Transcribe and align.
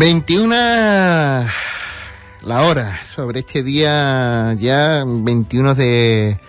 21 0.00 0.54
la 0.54 1.50
hora 2.62 2.98
sobre 3.14 3.40
este 3.40 3.62
día 3.62 4.56
ya 4.58 5.04
21 5.06 5.74
de 5.74 6.40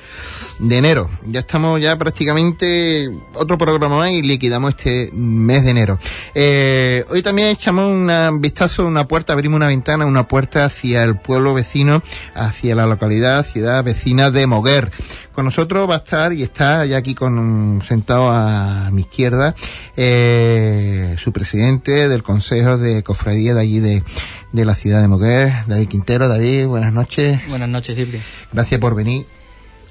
de 0.62 0.78
enero. 0.78 1.10
Ya 1.26 1.40
estamos 1.40 1.82
ya 1.82 1.98
prácticamente 1.98 3.10
otro 3.34 3.58
programa 3.58 3.98
más 3.98 4.12
y 4.12 4.22
liquidamos 4.22 4.72
este 4.72 5.10
mes 5.12 5.64
de 5.64 5.72
enero. 5.72 6.00
Eh, 6.36 7.04
hoy 7.10 7.24
también 7.24 7.50
echamos 7.50 7.92
un 7.92 8.42
vistazo, 8.42 8.86
una 8.86 9.08
puerta, 9.08 9.34
abrimos 9.34 9.58
una 9.58 9.68
ventana, 9.68 10.06
una 10.06 10.28
puerta 10.28 10.66
hacia 10.66 11.04
el 11.04 11.18
pueblo 11.18 11.56
vecino, 11.56 12.04
hacia 12.36 12.76
la 12.76 12.86
localidad, 12.86 13.46
ciudad 13.46 13.84
vecina 13.84 14.30
de 14.30 14.46
Moguer. 14.46 14.92
Con 15.34 15.46
nosotros 15.46 15.90
va 15.90 15.96
a 15.96 15.98
estar 15.98 16.34
y 16.34 16.44
está 16.44 16.86
ya 16.86 16.98
aquí 16.98 17.16
con 17.16 17.82
sentado 17.88 18.30
a 18.30 18.90
mi 18.92 19.02
izquierda 19.02 19.56
eh, 19.98 21.16
su 21.18 21.32
presidente 21.32 22.08
del 22.08 22.22
Consejo 22.22 22.78
de 22.78 23.02
Cofradía 23.02 23.56
de 23.56 23.62
allí 23.62 23.80
de, 23.80 24.04
de 24.52 24.66
la 24.66 24.76
ciudad 24.76 25.02
de 25.02 25.08
Moguer, 25.08 25.54
David 25.66 25.88
Quintero. 25.88 26.28
David, 26.28 26.68
buenas 26.68 26.94
noches. 26.94 27.40
Buenas 27.48 27.70
noches, 27.70 27.96
Silvia. 27.96 28.22
Gracias 28.52 28.80
por 28.80 28.94
venir. 28.94 29.26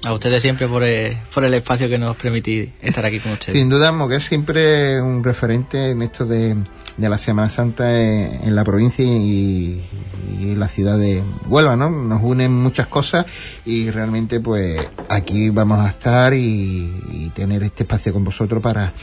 A 0.03 0.13
ustedes 0.13 0.41
siempre 0.41 0.67
por 0.67 0.83
el, 0.83 1.15
por 1.33 1.43
el 1.43 1.53
espacio 1.53 1.87
que 1.87 1.99
nos 1.99 2.17
permitís 2.17 2.69
estar 2.81 3.05
aquí 3.05 3.19
con 3.19 3.33
ustedes. 3.33 3.53
Sin 3.53 3.69
duda, 3.69 3.91
Moguer 3.91 4.21
siempre 4.21 4.99
un 4.99 5.23
referente 5.23 5.91
en 5.91 6.01
esto 6.01 6.25
de, 6.25 6.57
la 6.97 7.17
Semana 7.19 7.51
Santa 7.51 8.01
en, 8.01 8.55
la 8.55 8.63
provincia 8.63 9.05
y, 9.05 9.83
y, 10.39 10.55
la 10.55 10.67
ciudad 10.67 10.97
de 10.97 11.21
Huelva, 11.47 11.75
¿no? 11.75 11.91
Nos 11.91 12.21
unen 12.23 12.51
muchas 12.51 12.87
cosas 12.87 13.27
y 13.63 13.91
realmente 13.91 14.39
pues 14.39 14.89
aquí 15.07 15.51
vamos 15.51 15.79
a 15.79 15.89
estar 15.89 16.33
y, 16.33 16.91
y 17.11 17.31
tener 17.35 17.61
este 17.61 17.83
espacio 17.83 18.11
con 18.11 18.23
vosotros 18.23 18.61
para 18.61 18.93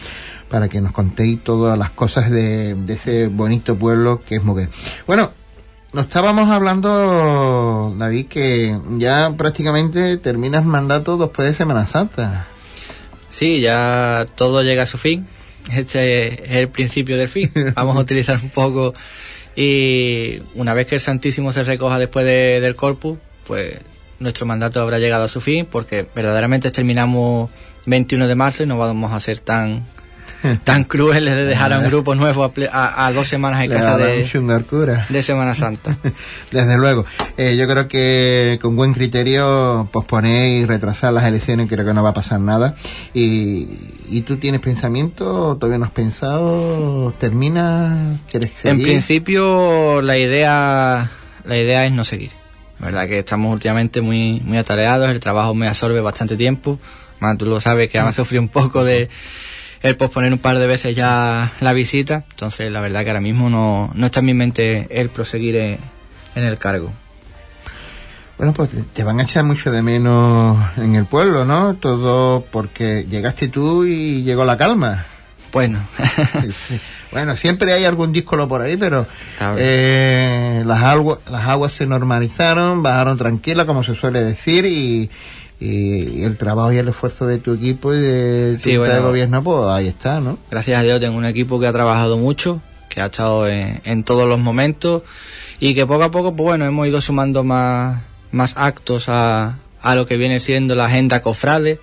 para 0.49 0.69
que 0.69 0.81
nos 0.81 0.93
contéis 0.93 1.45
todas 1.45 1.79
las 1.79 1.91
cosas 1.91 2.31
de, 2.31 2.75
de 2.75 2.95
ese 2.95 3.29
bonito 3.29 3.77
pueblo 3.77 4.23
que 4.27 4.37
es 4.37 4.43
Moguer. 4.43 4.71
Bueno, 5.07 5.31
nos 5.93 6.05
estábamos 6.05 6.51
hablando, 6.51 7.95
David, 7.97 8.27
que 8.27 8.79
ya 8.99 9.33
prácticamente 9.37 10.19
terminas 10.19 10.65
mandato 10.65 11.17
después 11.17 11.49
de 11.49 11.55
Semana 11.55 11.87
Santa. 11.87 12.47
Sí, 13.31 13.61
ya 13.61 14.27
todo 14.35 14.63
llega 14.63 14.83
a 14.83 14.87
su 14.87 14.99
fin. 14.99 15.27
Este 15.73 16.45
es 16.45 16.57
el 16.57 16.69
principio 16.69 17.17
del 17.17 17.29
fin. 17.29 17.51
Vamos 17.75 17.97
a 17.97 18.01
utilizar 18.01 18.39
un 18.43 18.51
poco. 18.51 18.95
Y 19.57 20.41
una 20.55 20.75
vez 20.75 20.87
que 20.87 20.97
el 20.97 21.01
Santísimo 21.01 21.53
se 21.53 21.65
recoja 21.65 21.99
después 21.99 22.25
de, 22.25 22.61
del 22.61 22.77
Corpus, 22.77 23.19
pues 23.47 23.79
nuestro 24.19 24.47
mandato 24.47 24.81
habrá 24.81 24.99
llegado 24.99 25.25
a 25.25 25.29
su 25.29 25.41
fin, 25.41 25.67
porque 25.71 26.07
verdaderamente 26.15 26.71
terminamos 26.71 27.51
21 27.87 28.29
de 28.29 28.35
marzo 28.35 28.63
y 28.63 28.67
no 28.67 28.79
vamos 28.79 29.13
a 29.13 29.21
ser 29.21 29.39
tan 29.39 29.85
tan 30.65 30.85
crueles 30.85 31.35
de 31.35 31.45
dejar 31.45 31.73
a 31.73 31.79
un 31.79 31.87
grupo 31.87 32.15
nuevo 32.15 32.45
a, 32.45 33.07
a, 33.07 33.13
dos 33.13 33.29
semanas 33.29 33.63
en 33.63 33.71
casa 33.71 33.97
de, 33.97 34.25
de 35.09 35.23
Semana 35.23 35.55
Santa. 35.55 35.97
Desde 36.51 36.77
luego. 36.77 37.05
Eh, 37.37 37.57
yo 37.57 37.67
creo 37.67 37.89
que 37.89 38.59
con 38.63 38.77
buen 38.77 38.95
criterio 38.95 39.89
posponer 39.93 40.49
y 40.49 40.65
retrasar 40.65 41.13
las 41.13 41.25
elecciones 41.25 41.69
creo 41.69 41.85
que 41.85 41.95
no 41.95 42.03
va 42.03 42.11
a 42.11 42.15
pasar 42.15 42.41
nada. 42.41 42.77
Y, 43.15 43.69
¿y 44.09 44.23
tú 44.23 44.37
tienes 44.37 44.61
pensamiento? 44.61 45.57
¿Todavía 45.57 45.79
no 45.79 45.87
has 45.87 45.93
pensado? 45.93 47.13
¿Termina? 47.19 48.19
¿Quieres 48.31 48.53
seguir? 48.61 48.79
En 48.79 48.83
principio 48.83 50.03
la 50.03 50.17
idea, 50.17 51.11
la 51.45 51.57
idea 51.57 51.85
es 51.85 51.93
no 51.93 52.05
seguir. 52.05 52.31
La 52.79 52.87
verdad 52.87 53.09
que 53.09 53.19
estamos 53.19 53.53
últimamente 53.53 54.01
muy, 54.01 54.41
muy 54.45 54.57
atareados, 54.57 55.11
el 55.11 55.19
trabajo 55.19 55.53
me 55.55 55.67
absorbe 55.69 56.01
bastante 56.01 56.37
tiempo. 56.37 56.79
Tú 57.37 57.47
lo 57.47 57.61
sabes 57.61 57.91
que 57.91 57.99
además 57.99 58.15
sufrí 58.15 58.39
un 58.39 58.49
poco 58.49 58.85
de 58.85 59.09
el 59.83 59.97
posponer 59.97 60.33
un 60.33 60.39
par 60.39 60.59
de 60.59 60.67
veces 60.67 60.95
ya 60.95 61.53
la 61.61 61.73
visita. 61.73 62.25
Entonces, 62.31 62.71
la 62.71 62.81
verdad 62.81 63.05
que 63.05 63.11
ahora 63.11 63.21
mismo 63.21 63.51
no, 63.51 63.91
no 63.95 64.07
está 64.07 64.21
en 64.21 64.27
mi 64.27 64.35
mente 64.35 64.87
el 64.91 65.09
proseguir 65.09 65.57
en, 65.57 65.79
en, 66.35 66.45
el 66.45 66.59
cargo. 66.59 66.93
Bueno, 68.37 68.53
pues 68.53 68.71
te 68.93 69.05
van 69.05 69.19
a 69.21 69.25
echar 69.25 69.45
mucho 69.45 69.71
de 69.71 69.83
menos 69.83 70.57
en 70.77 70.95
el 70.95 71.07
pueblo, 71.07 71.45
¿no? 71.45 71.75
Todo 71.75 72.45
porque 72.51 73.05
llegaste 73.09 73.49
tú 73.49 73.85
y 73.85 74.23
llegó 74.23 74.45
la 74.45 74.57
calma. 74.57 75.05
Bueno. 75.53 75.81
Bueno, 77.11 77.37
siempre 77.37 77.73
hay 77.73 77.85
algún 77.87 78.13
díscolo 78.13 78.49
por 78.49 78.61
ahí, 78.61 78.77
pero 78.77 79.07
eh, 79.57 80.63
las, 80.67 80.83
aguas, 80.83 81.21
las 81.31 81.49
aguas 81.49 81.73
se 81.73 81.87
normalizaron, 81.87 82.83
bajaron 82.83 83.17
tranquilas, 83.17 83.65
como 83.65 83.83
se 83.83 83.95
suele 83.95 84.23
decir, 84.23 84.67
y, 84.67 85.09
y 85.61 86.23
el 86.23 86.37
trabajo 86.37 86.73
y 86.73 86.77
el 86.77 86.89
esfuerzo 86.89 87.27
de 87.27 87.39
tu 87.39 87.55
equipo 87.55 87.93
y 87.93 88.01
de 88.01 88.55
tu 88.55 88.63
sí, 88.63 88.77
bueno, 88.77 89.03
gobierno, 89.03 89.43
pues 89.43 89.67
ahí 89.69 89.89
está, 89.89 90.21
¿no? 90.21 90.39
Gracias 90.51 90.79
a 90.79 90.83
Dios 90.83 91.01
tengo 91.01 91.17
un 91.17 91.25
equipo 91.25 91.59
que 91.59 91.67
ha 91.67 91.73
trabajado 91.73 92.17
mucho, 92.17 92.63
que 92.89 93.01
ha 93.01 93.07
estado 93.07 93.49
en, 93.49 93.81
en, 93.85 94.05
todos 94.05 94.29
los 94.29 94.39
momentos 94.39 95.03
y 95.59 95.75
que 95.75 95.87
poco 95.87 96.05
a 96.05 96.11
poco, 96.11 96.35
pues 96.37 96.45
bueno, 96.45 96.65
hemos 96.65 96.87
ido 96.87 97.01
sumando 97.01 97.43
más, 97.43 98.03
más 98.31 98.55
actos 98.57 99.09
a, 99.09 99.57
a 99.81 99.95
lo 99.95 100.07
que 100.07 100.17
viene 100.17 100.41
siendo 100.41 100.75
la 100.75 100.87
agenda 100.87 101.23
cofrade. 101.23 101.81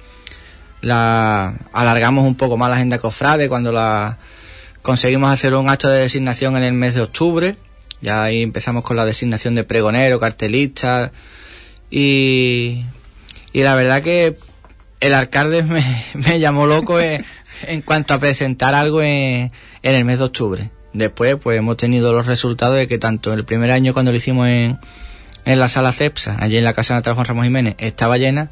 La, 0.81 1.55
alargamos 1.73 2.25
un 2.25 2.35
poco 2.35 2.57
más 2.57 2.69
la 2.69 2.75
agenda 2.75 2.99
cofrade 2.99 3.49
cuando 3.49 3.71
la 3.71 4.17
conseguimos 4.81 5.31
hacer 5.31 5.55
un 5.55 5.69
acto 5.69 5.89
de 5.89 6.01
designación 6.01 6.55
en 6.57 6.63
el 6.63 6.73
mes 6.73 6.95
de 6.95 7.01
octubre. 7.01 7.55
Ya 8.01 8.23
ahí 8.23 8.41
empezamos 8.41 8.83
con 8.83 8.95
la 8.97 9.05
designación 9.05 9.55
de 9.55 9.63
pregonero, 9.63 10.19
cartelista 10.19 11.11
y 11.89 12.83
y 13.55 13.63
la 13.63 13.73
verdad 13.73 14.03
que 14.03 14.35
el 14.99 15.13
alcalde 15.13 15.63
me, 15.63 16.03
me 16.13 16.41
llamó 16.41 16.67
loco 16.67 16.99
en, 16.99 17.23
cuanto 17.85 18.13
a 18.13 18.19
presentar 18.19 18.75
algo 18.75 19.01
en, 19.01 19.49
en, 19.81 19.95
el 19.95 20.03
mes 20.03 20.19
de 20.19 20.25
octubre. 20.25 20.71
Después, 20.91 21.37
pues 21.41 21.57
hemos 21.57 21.77
tenido 21.77 22.11
los 22.11 22.25
resultados 22.25 22.75
de 22.75 22.89
que 22.89 22.97
tanto 22.97 23.31
el 23.31 23.45
primer 23.45 23.71
año 23.71 23.93
cuando 23.93 24.11
lo 24.11 24.17
hicimos 24.17 24.49
en, 24.49 24.77
en 25.45 25.59
la 25.59 25.69
sala 25.69 25.93
CEPSA, 25.93 26.35
allí 26.37 26.57
en 26.57 26.65
la 26.65 26.73
casa 26.73 26.95
natal 26.95 27.13
Juan 27.13 27.27
Ramón 27.27 27.45
Jiménez, 27.45 27.75
estaba 27.77 28.17
llena, 28.17 28.51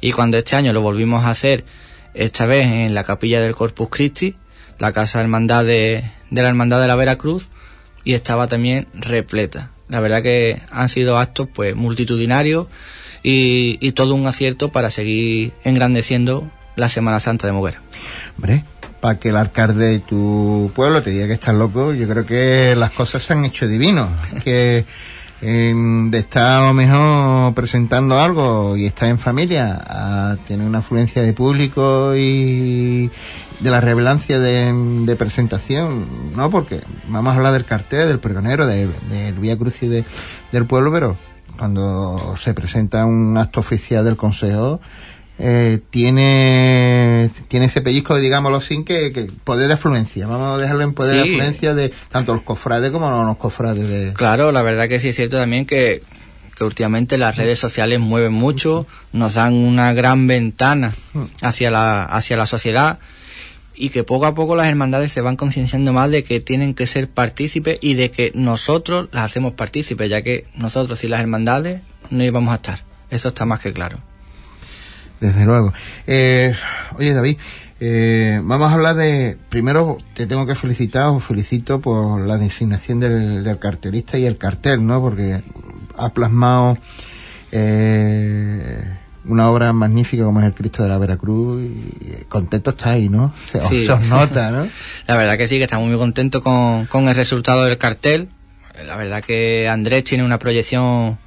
y 0.00 0.12
cuando 0.12 0.38
este 0.38 0.54
año 0.54 0.72
lo 0.72 0.82
volvimos 0.82 1.24
a 1.24 1.30
hacer, 1.30 1.64
esta 2.14 2.46
vez 2.46 2.68
en 2.68 2.94
la 2.94 3.02
capilla 3.02 3.40
del 3.40 3.56
Corpus 3.56 3.88
Christi, 3.90 4.36
la 4.78 4.92
casa 4.92 5.20
hermandad 5.20 5.64
de, 5.64 6.04
de 6.30 6.42
la 6.42 6.48
Hermandad 6.48 6.80
de 6.80 6.86
la 6.86 6.94
Veracruz, 6.94 7.48
y 8.04 8.14
estaba 8.14 8.46
también 8.46 8.86
repleta. 8.94 9.72
La 9.88 9.98
verdad 9.98 10.22
que 10.22 10.62
han 10.70 10.88
sido 10.88 11.18
actos 11.18 11.48
pues 11.52 11.74
multitudinarios, 11.74 12.68
y, 13.24 13.78
y, 13.84 13.92
todo 13.92 14.14
un 14.14 14.28
acierto 14.28 14.68
para 14.68 14.90
seguir 14.90 15.52
engrandeciendo 15.64 16.48
la 16.76 16.88
Semana 16.88 17.18
Santa 17.18 17.48
de 17.48 17.54
Moguera. 17.54 17.80
Hombre, 18.36 18.62
para 19.00 19.18
que 19.18 19.30
el 19.30 19.36
alcalde 19.36 19.86
de 19.86 19.98
tu 19.98 20.70
pueblo 20.74 21.02
te 21.02 21.10
diga 21.10 21.26
que 21.26 21.32
estás 21.32 21.54
loco, 21.54 21.92
yo 21.92 22.08
creo 22.08 22.24
que 22.24 22.74
las 22.76 22.92
cosas 22.92 23.22
se 23.22 23.32
han 23.32 23.44
hecho 23.44 23.66
divinos. 23.66 24.08
que 24.44 24.84
eh, 25.42 25.74
de 26.10 26.18
estar 26.18 26.62
a 26.62 26.66
lo 26.68 26.72
mejor 26.72 27.52
presentando 27.52 28.18
algo 28.18 28.78
y 28.78 28.86
estar 28.86 29.08
en 29.08 29.18
familia 29.18 29.78
a 29.86 30.36
tener 30.48 30.66
una 30.66 30.78
afluencia 30.78 31.20
de 31.20 31.34
público 31.34 32.14
y 32.16 33.10
de 33.60 33.70
la 33.70 33.82
revelancia 33.82 34.38
de, 34.38 34.72
de, 35.04 35.16
presentación, 35.16 36.34
¿no? 36.34 36.50
Porque 36.50 36.80
vamos 37.08 37.32
a 37.32 37.36
hablar 37.36 37.52
del 37.52 37.66
cartel, 37.66 38.08
del 38.08 38.20
pregonero, 38.20 38.66
del 38.66 38.90
de, 39.10 39.32
de 39.32 39.32
Vía 39.32 39.58
Crucis 39.58 39.90
de, 39.90 40.04
del 40.50 40.64
pueblo, 40.64 40.90
pero 40.92 41.16
cuando 41.58 42.36
se 42.38 42.54
presenta 42.54 43.04
un 43.04 43.36
acto 43.36 43.60
oficial 43.60 44.04
del 44.04 44.16
Consejo, 44.16 44.80
eh, 45.38 45.80
tiene 45.90 47.30
tiene 47.48 47.66
ese 47.66 47.80
pellizco, 47.80 48.16
digámoslo 48.16 48.60
sin 48.60 48.84
que, 48.84 49.12
que, 49.12 49.26
poder 49.42 49.68
de 49.68 49.74
afluencia. 49.74 50.26
Vamos 50.26 50.56
a 50.56 50.62
dejarlo 50.62 50.84
en 50.84 50.94
poder 50.94 51.22
sí. 51.22 51.28
de 51.28 51.34
afluencia 51.34 51.74
de 51.74 51.92
tanto 52.10 52.34
los 52.34 52.42
cofrades 52.42 52.90
como 52.90 53.24
los 53.24 53.36
cofrades. 53.36 53.88
De... 53.88 54.12
Claro, 54.14 54.52
la 54.52 54.62
verdad 54.62 54.88
que 54.88 55.00
sí 55.00 55.08
es 55.08 55.16
cierto 55.16 55.36
también 55.36 55.66
que, 55.66 56.02
que 56.56 56.64
últimamente 56.64 57.18
las 57.18 57.36
redes 57.36 57.58
sociales 57.58 58.00
mueven 58.00 58.32
mucho, 58.32 58.86
nos 59.12 59.34
dan 59.34 59.54
una 59.54 59.92
gran 59.92 60.26
ventana 60.26 60.92
hacia 61.42 61.70
la, 61.70 62.04
hacia 62.04 62.36
la 62.36 62.46
sociedad 62.46 62.98
y 63.76 63.90
que 63.90 64.04
poco 64.04 64.26
a 64.26 64.34
poco 64.34 64.56
las 64.56 64.68
hermandades 64.68 65.12
se 65.12 65.20
van 65.20 65.36
concienciando 65.36 65.92
más 65.92 66.10
de 66.10 66.24
que 66.24 66.40
tienen 66.40 66.74
que 66.74 66.86
ser 66.86 67.08
partícipes 67.08 67.78
y 67.80 67.94
de 67.94 68.10
que 68.10 68.32
nosotros 68.34 69.08
las 69.12 69.24
hacemos 69.24 69.54
partícipes, 69.54 70.08
ya 70.08 70.22
que 70.22 70.46
nosotros 70.54 71.02
y 71.04 71.08
las 71.08 71.20
hermandades 71.20 71.80
no 72.10 72.24
íbamos 72.24 72.52
a 72.52 72.56
estar. 72.56 72.84
Eso 73.10 73.28
está 73.28 73.44
más 73.44 73.60
que 73.60 73.72
claro. 73.72 73.98
Desde 75.20 75.44
luego. 75.44 75.72
Eh, 76.06 76.54
oye, 76.96 77.12
David, 77.12 77.36
eh, 77.80 78.40
vamos 78.42 78.70
a 78.70 78.74
hablar 78.74 78.96
de. 78.96 79.36
Primero, 79.48 79.98
te 80.14 80.26
tengo 80.26 80.46
que 80.46 80.54
felicitar, 80.54 81.06
os 81.06 81.24
felicito 81.24 81.80
por 81.80 82.20
la 82.20 82.38
designación 82.38 83.00
del, 83.00 83.44
del 83.44 83.58
cartelista 83.58 84.18
y 84.18 84.26
el 84.26 84.38
cartel, 84.38 84.84
¿no? 84.86 85.00
Porque 85.00 85.42
ha 85.96 86.08
plasmado. 86.10 86.78
Eh, 87.52 89.03
una 89.26 89.50
obra 89.50 89.72
magnífica 89.72 90.24
como 90.24 90.40
es 90.40 90.46
el 90.46 90.54
Cristo 90.54 90.82
de 90.82 90.88
la 90.88 90.98
Veracruz 90.98 91.62
y 91.62 92.24
contento 92.28 92.70
estáis, 92.70 93.10
¿no? 93.10 93.32
Se, 93.52 93.60
sí. 93.62 93.86
se 93.86 93.92
os 93.92 94.02
nota, 94.02 94.50
¿no? 94.50 94.68
la 95.06 95.16
verdad 95.16 95.36
que 95.36 95.48
sí, 95.48 95.58
que 95.58 95.64
estamos 95.64 95.88
muy 95.88 95.98
contentos 95.98 96.42
con, 96.42 96.86
con 96.86 97.08
el 97.08 97.14
resultado 97.14 97.64
del 97.64 97.78
cartel. 97.78 98.28
La 98.86 98.96
verdad 98.96 99.22
que 99.22 99.68
Andrés 99.68 100.04
tiene 100.04 100.24
una 100.24 100.38
proyección 100.38 101.18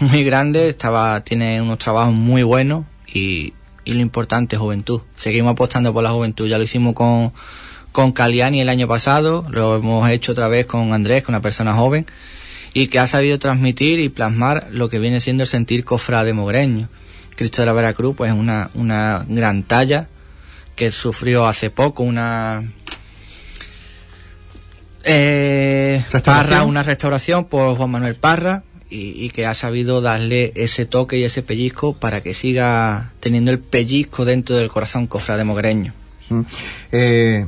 muy 0.00 0.24
grande, 0.24 0.68
estaba, 0.68 1.22
tiene 1.22 1.62
unos 1.62 1.78
trabajos 1.78 2.12
muy 2.12 2.42
buenos 2.42 2.84
y, 3.06 3.52
y 3.84 3.94
lo 3.94 4.00
importante, 4.00 4.56
juventud. 4.56 5.00
Seguimos 5.16 5.52
apostando 5.52 5.92
por 5.92 6.02
la 6.02 6.10
juventud, 6.10 6.46
ya 6.48 6.58
lo 6.58 6.64
hicimos 6.64 6.94
con, 6.94 7.32
con 7.92 8.12
Caliani 8.12 8.60
el 8.60 8.68
año 8.68 8.88
pasado, 8.88 9.46
lo 9.48 9.76
hemos 9.76 10.10
hecho 10.10 10.32
otra 10.32 10.48
vez 10.48 10.66
con 10.66 10.92
Andrés, 10.92 11.22
con 11.22 11.34
una 11.34 11.40
persona 11.40 11.72
joven, 11.72 12.04
y 12.74 12.88
que 12.88 12.98
ha 12.98 13.06
sabido 13.06 13.38
transmitir 13.38 14.00
y 14.00 14.08
plasmar 14.10 14.68
lo 14.70 14.90
que 14.90 14.98
viene 14.98 15.20
siendo 15.20 15.44
el 15.44 15.48
sentir 15.48 15.84
cofrade 15.84 16.34
mogreño. 16.34 16.88
Cristo 17.36 17.62
de 17.62 17.66
la 17.66 17.72
Veracruz, 17.72 18.16
pues 18.16 18.32
es 18.32 18.38
una, 18.38 18.70
una 18.74 19.24
gran 19.28 19.62
talla 19.62 20.08
que 20.74 20.90
sufrió 20.90 21.46
hace 21.46 21.70
poco 21.70 22.02
una 22.02 22.64
eh, 25.04 26.04
Parra, 26.24 26.64
una 26.64 26.82
restauración 26.82 27.44
por 27.44 27.76
Juan 27.76 27.90
Manuel 27.90 28.16
Parra 28.16 28.64
y, 28.88 29.30
que 29.30 29.46
ha 29.46 29.54
sabido 29.54 30.00
darle 30.00 30.52
ese 30.54 30.86
toque 30.86 31.18
y 31.18 31.24
ese 31.24 31.42
pellizco 31.42 31.94
para 31.94 32.20
que 32.20 32.34
siga 32.34 33.12
teniendo 33.20 33.50
el 33.50 33.58
pellizco 33.58 34.24
dentro 34.24 34.56
del 34.56 34.68
corazón 34.68 35.06
cofrade 35.06 35.44
mogreño. 35.44 35.92
Mm. 36.28 36.40
Eh, 36.92 37.46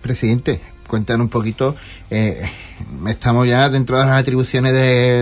presidente, 0.00 0.60
cuéntanos 0.88 1.26
un 1.26 1.30
poquito. 1.30 1.76
Eh, 2.10 2.42
estamos 3.06 3.46
ya 3.46 3.68
dentro 3.68 3.96
de 3.98 4.06
las 4.06 4.20
atribuciones 4.20 4.72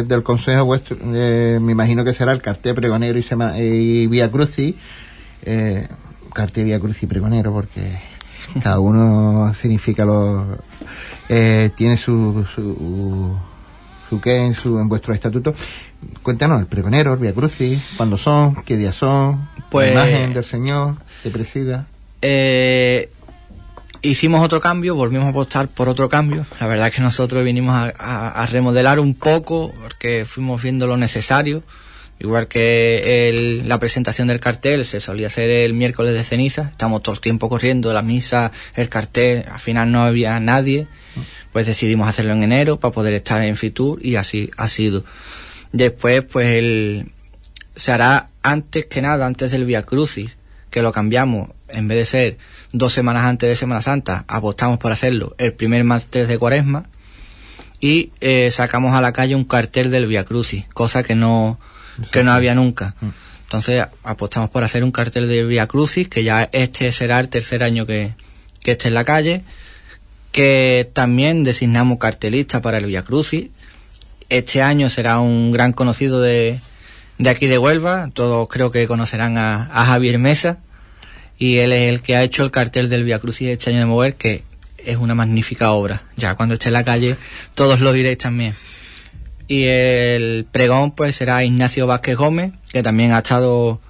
del 0.09 0.23
Consejo 0.23 0.65
vuestro. 0.65 0.97
me 1.05 1.73
imagino 1.73 2.05
que 2.05 2.15
será 2.15 2.33
el 2.33 2.41
cartel 2.41 2.75
pregonero 2.75 3.19
y, 3.19 3.25
y 3.61 4.07
Vía 4.07 4.31
Crucis. 4.31 4.75
Eh, 5.43 5.87
cartel 6.33 6.65
Vía 6.65 6.81
Crucis 6.81 7.03
y 7.03 7.07
pregonero, 7.07 7.53
porque 7.53 7.99
cada 8.63 8.81
uno 8.81 9.53
significa 9.55 10.05
lo. 10.05 10.59
Eh, 11.29 11.71
tiene 11.77 11.97
su, 11.97 12.47
su, 12.55 13.37
su 14.09 14.21
qué 14.21 14.47
en, 14.47 14.55
su, 14.55 14.79
en 14.79 14.89
vuestro 14.89 15.13
estatuto. 15.13 15.55
Cuéntanos, 16.23 16.61
el 16.61 16.67
pregonero, 16.67 17.15
el 17.15 17.19
Vía 17.19 17.35
Crucis, 17.35 17.95
cuándo 17.97 18.17
son, 18.17 18.63
qué 18.65 18.77
días 18.77 18.95
son, 18.95 19.49
pues, 19.71 19.95
la 19.95 20.09
imagen 20.09 20.35
del 20.35 20.45
Señor 20.45 20.95
que 21.23 21.31
presida. 21.31 21.87
Eh, 22.23 23.11
hicimos 24.03 24.43
otro 24.43 24.61
cambio, 24.61 24.95
volvimos 24.95 25.27
a 25.27 25.31
apostar 25.31 25.69
por 25.69 25.89
otro 25.89 26.09
cambio. 26.09 26.47
La 26.61 26.67
verdad 26.67 26.89
es 26.89 26.95
que 26.95 27.03
nosotros 27.03 27.45
vinimos 27.45 27.75
a, 27.99 28.47
remodelar 28.51 29.01
un 29.01 29.15
poco 29.15 29.73
porque 29.81 30.25
fuimos 30.25 30.63
viendo 30.63 30.87
lo 30.87 30.97
necesario. 30.97 31.63
Igual 32.19 32.49
que 32.49 33.63
la 33.67 33.79
presentación 33.79 34.29
del 34.29 34.41
cartel 34.41 34.87
se 34.87 35.01
solía 35.01 35.27
hacer 35.27 35.51
el 35.51 35.75
miércoles 35.75 36.15
de 36.15 36.25
ceniza, 36.25 36.69
estamos 36.71 37.03
todo 37.03 37.15
el 37.15 37.21
tiempo 37.21 37.51
corriendo, 37.51 37.93
la 37.93 38.01
misa, 38.01 38.53
el 38.75 38.89
cartel, 38.89 39.45
al 39.51 39.61
final 39.61 39.93
no 39.93 40.03
había 40.03 40.41
nadie, 40.41 40.87
pues 41.53 41.67
decidimos 41.67 42.09
hacerlo 42.09 42.33
en 42.33 42.43
enero 42.43 42.81
para 42.81 42.93
poder 42.93 43.13
estar 43.13 43.43
en 43.43 43.57
Fitur 43.57 43.99
y 44.05 44.17
así 44.17 44.51
ha 44.57 44.69
sido. 44.69 45.05
Después, 45.73 46.25
pues 46.25 46.49
el, 46.49 47.13
se 47.75 47.93
hará 47.93 48.31
antes 48.43 48.87
que 48.87 49.03
nada, 49.03 49.27
antes 49.27 49.53
del 49.53 49.67
Via 49.67 49.83
Crucis, 49.83 50.39
que 50.71 50.81
lo 50.81 50.93
cambiamos, 50.93 51.51
en 51.69 51.87
vez 51.87 51.99
de 51.99 52.05
ser 52.07 52.39
dos 52.73 52.93
semanas 52.93 53.25
antes 53.25 53.49
de 53.49 53.57
Semana 53.57 53.83
Santa, 53.83 54.25
apostamos 54.29 54.79
por 54.79 54.93
hacerlo 54.93 55.35
el 55.39 55.53
primer 55.53 55.85
martes 55.85 56.29
de 56.29 56.39
Cuaresma 56.39 56.85
y 57.81 58.11
eh, 58.21 58.51
sacamos 58.51 58.95
a 58.95 59.01
la 59.01 59.13
calle 59.13 59.35
un 59.35 59.45
cartel 59.45 59.91
del 59.91 60.07
Via 60.07 60.25
Crucis, 60.25 60.65
cosa 60.73 61.03
que 61.03 61.15
no, 61.15 61.59
que 62.11 62.25
no 62.25 62.33
había 62.33 62.55
nunca. 62.55 62.95
Mm. 63.01 63.09
Entonces 63.45 63.85
apostamos 64.03 64.51
por 64.51 64.65
hacer 64.65 64.83
un 64.83 64.91
cartel 64.91 65.29
del 65.29 65.47
Via 65.47 65.67
Crucis, 65.67 66.09
que 66.09 66.25
ya 66.25 66.49
este 66.53 66.91
será 66.93 67.21
el 67.21 67.29
tercer 67.29 67.63
año 67.63 67.87
que, 67.87 68.15
que 68.61 68.73
esté 68.73 68.89
en 68.89 68.95
la 68.95 69.05
calle, 69.05 69.45
que 70.33 70.91
también 70.93 71.45
designamos 71.45 71.99
cartelista 71.99 72.61
para 72.61 72.79
el 72.79 72.87
Via 72.87 73.03
Crucis. 73.03 73.51
Este 74.29 74.63
año 74.63 74.91
será 74.91 75.21
un 75.21 75.53
gran 75.53 75.73
conocido 75.73 76.21
de, 76.21 76.61
de 77.19 77.31
aquí 77.31 77.47
de 77.47 77.59
Huelva, 77.59 78.11
todos 78.13 78.49
creo 78.49 78.73
que 78.73 78.89
conocerán 78.89 79.39
a, 79.39 79.71
a 79.73 79.87
Javier 79.87 80.19
Mesa, 80.19 80.59
y 81.39 81.59
él 81.59 81.73
es 81.73 81.95
el 81.95 82.03
que 82.03 82.17
ha 82.17 82.23
hecho 82.23 82.45
el 82.45 82.51
cartel 82.51 82.89
del 82.89 83.05
Via 83.05 83.19
Crucis 83.19 83.49
este 83.49 83.71
año 83.71 83.81
de 83.81 83.87
mover, 83.87 84.15
que 84.15 84.43
es 84.79 84.97
una 84.97 85.15
magnífica 85.15 85.73
obra. 85.73 86.05
Ya 86.17 86.35
cuando 86.35 86.55
esté 86.55 86.69
en 86.69 86.75
la 86.75 86.85
calle, 86.85 87.17
todos 87.55 87.81
lo 87.81 87.93
diréis 87.93 88.19
también. 88.19 88.55
Y 89.49 89.67
el 89.67 90.47
pregón, 90.51 90.93
pues 90.93 91.17
será 91.17 91.45
Ignacio 91.45 91.87
Vázquez 91.87 92.17
Gómez, 92.17 92.53
que 92.69 92.83
también 92.83 93.13
ha 93.13 93.19
estado 93.19 93.81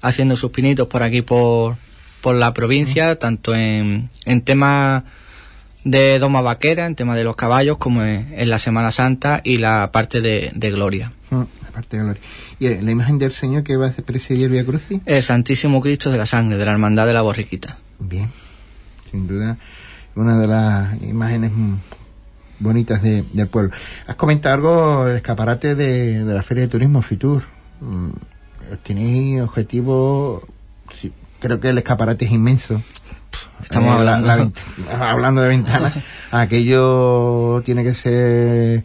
haciendo 0.00 0.36
sus 0.36 0.50
pinitos 0.50 0.88
por 0.88 1.02
aquí, 1.02 1.22
por, 1.22 1.76
por 2.20 2.34
la 2.36 2.52
provincia, 2.54 3.16
tanto 3.18 3.54
en, 3.54 4.10
en 4.24 4.40
temas 4.42 5.04
de 5.84 6.18
Doma 6.18 6.40
Vaquera, 6.40 6.86
en 6.86 6.96
tema 6.96 7.14
de 7.14 7.24
los 7.24 7.36
caballos, 7.36 7.76
como 7.76 8.02
en, 8.02 8.48
la 8.48 8.58
Semana 8.58 8.90
Santa 8.90 9.40
y 9.44 9.58
la 9.58 9.90
parte 9.92 10.20
de, 10.20 10.50
de 10.54 10.70
Gloria. 10.70 11.12
la 11.30 11.46
parte 11.74 11.96
de 11.96 12.02
Gloria. 12.04 12.22
¿Y 12.58 12.68
la 12.68 12.90
imagen 12.90 13.18
del 13.18 13.32
Señor 13.32 13.64
que 13.64 13.76
va 13.76 13.88
a 13.88 13.92
presidir 13.92 14.48
Via 14.48 14.64
Crucis? 14.64 15.00
El 15.04 15.22
Santísimo 15.22 15.80
Cristo 15.80 16.10
de 16.10 16.18
la 16.18 16.26
Sangre, 16.26 16.56
de 16.56 16.64
la 16.64 16.72
Hermandad 16.72 17.06
de 17.06 17.12
la 17.12 17.22
Borriquita. 17.22 17.78
Bien, 17.98 18.30
sin 19.10 19.26
duda, 19.26 19.58
una 20.14 20.38
de 20.38 20.46
las 20.46 21.02
imágenes 21.02 21.50
bonitas 22.60 23.02
de, 23.02 23.24
del 23.32 23.48
pueblo. 23.48 23.72
Has 24.06 24.16
comentado 24.16 24.54
algo, 24.54 25.08
el 25.08 25.16
escaparate 25.16 25.74
de, 25.74 26.20
la 26.24 26.42
Feria 26.42 26.62
de 26.62 26.68
Turismo 26.68 27.02
Fitur. 27.02 27.42
Mm, 27.80 28.10
¿Tenéis 28.82 29.42
objetivo? 29.42 30.46
creo 31.40 31.60
que 31.60 31.68
el 31.68 31.78
escaparate 31.78 32.24
es 32.24 32.32
inmenso. 32.32 32.80
Estamos 33.62 33.90
eh, 33.90 34.08
hablando. 34.08 34.52
hablando 34.98 35.40
de 35.42 35.48
ventanas. 35.48 35.94
Aquello 36.30 37.62
tiene 37.64 37.84
que 37.84 37.94
ser 37.94 38.84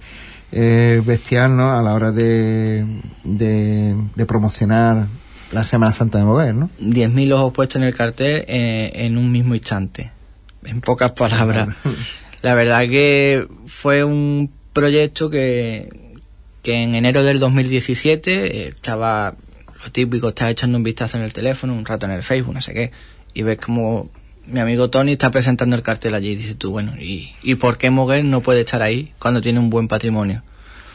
eh, 0.51 1.01
bestial 1.05 1.55
¿no? 1.55 1.71
a 1.71 1.81
la 1.81 1.93
hora 1.93 2.11
de, 2.11 2.85
de, 3.23 4.25
promocionar 4.25 5.07
la 5.51 5.63
Semana 5.63 5.93
Santa 5.93 6.19
de 6.19 6.25
Mover, 6.25 6.55
¿no? 6.55 6.69
10.000 6.79 7.33
ojos 7.33 7.53
puestos 7.53 7.81
en 7.81 7.87
el 7.87 7.95
cartel 7.95 8.45
eh, 8.47 8.91
en 8.93 9.17
un 9.17 9.31
mismo 9.31 9.55
instante, 9.55 10.11
en 10.63 10.81
pocas 10.81 11.11
palabras. 11.11 11.69
la 12.41 12.55
verdad 12.55 12.81
que 12.81 13.47
fue 13.67 14.03
un 14.03 14.51
proyecto 14.73 15.29
que, 15.29 15.89
que 16.63 16.83
en 16.83 16.95
enero 16.95 17.23
del 17.23 17.39
2017 17.39 18.65
eh, 18.65 18.67
estaba 18.69 19.35
lo 19.83 19.91
típico, 19.91 20.29
estás 20.29 20.51
echando 20.51 20.77
un 20.77 20.83
vistazo 20.83 21.17
en 21.17 21.23
el 21.23 21.33
teléfono, 21.33 21.73
un 21.73 21.85
rato 21.85 22.05
en 22.05 22.11
el 22.11 22.23
Facebook, 22.23 22.53
no 22.53 22.61
sé 22.61 22.73
qué, 22.73 22.91
y 23.33 23.43
ves 23.43 23.57
como 23.59 24.09
mi 24.49 24.59
amigo 24.59 24.89
Tony 24.89 25.13
está 25.13 25.31
presentando 25.31 25.75
el 25.75 25.81
cartel 25.81 26.15
allí 26.15 26.29
y 26.29 26.35
dices 26.35 26.57
tú, 26.57 26.71
bueno, 26.71 26.95
¿y, 26.99 27.33
¿y 27.43 27.55
por 27.55 27.77
qué 27.77 27.89
Moguer 27.89 28.25
no 28.25 28.41
puede 28.41 28.61
estar 28.61 28.81
ahí 28.81 29.13
cuando 29.19 29.41
tiene 29.41 29.59
un 29.59 29.69
buen 29.69 29.87
patrimonio? 29.87 30.43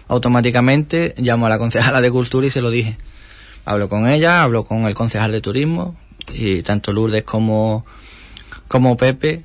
Automáticamente 0.08 1.14
llamo 1.18 1.46
a 1.46 1.49
la 1.49 1.58
concejala 1.58 2.00
de 2.00 2.11
Cultura 2.11 2.46
y 2.46 2.50
se 2.50 2.61
lo 2.61 2.70
dije. 2.70 2.96
Hablo 3.64 3.88
con 3.88 4.08
ella, 4.08 4.42
hablo 4.42 4.64
con 4.64 4.84
el 4.84 4.94
concejal 4.94 5.32
de 5.32 5.40
Turismo 5.40 5.96
y 6.32 6.62
tanto 6.62 6.92
Lourdes 6.92 7.25
como, 7.25 7.87
como 8.68 8.96
Pepe 8.96 9.44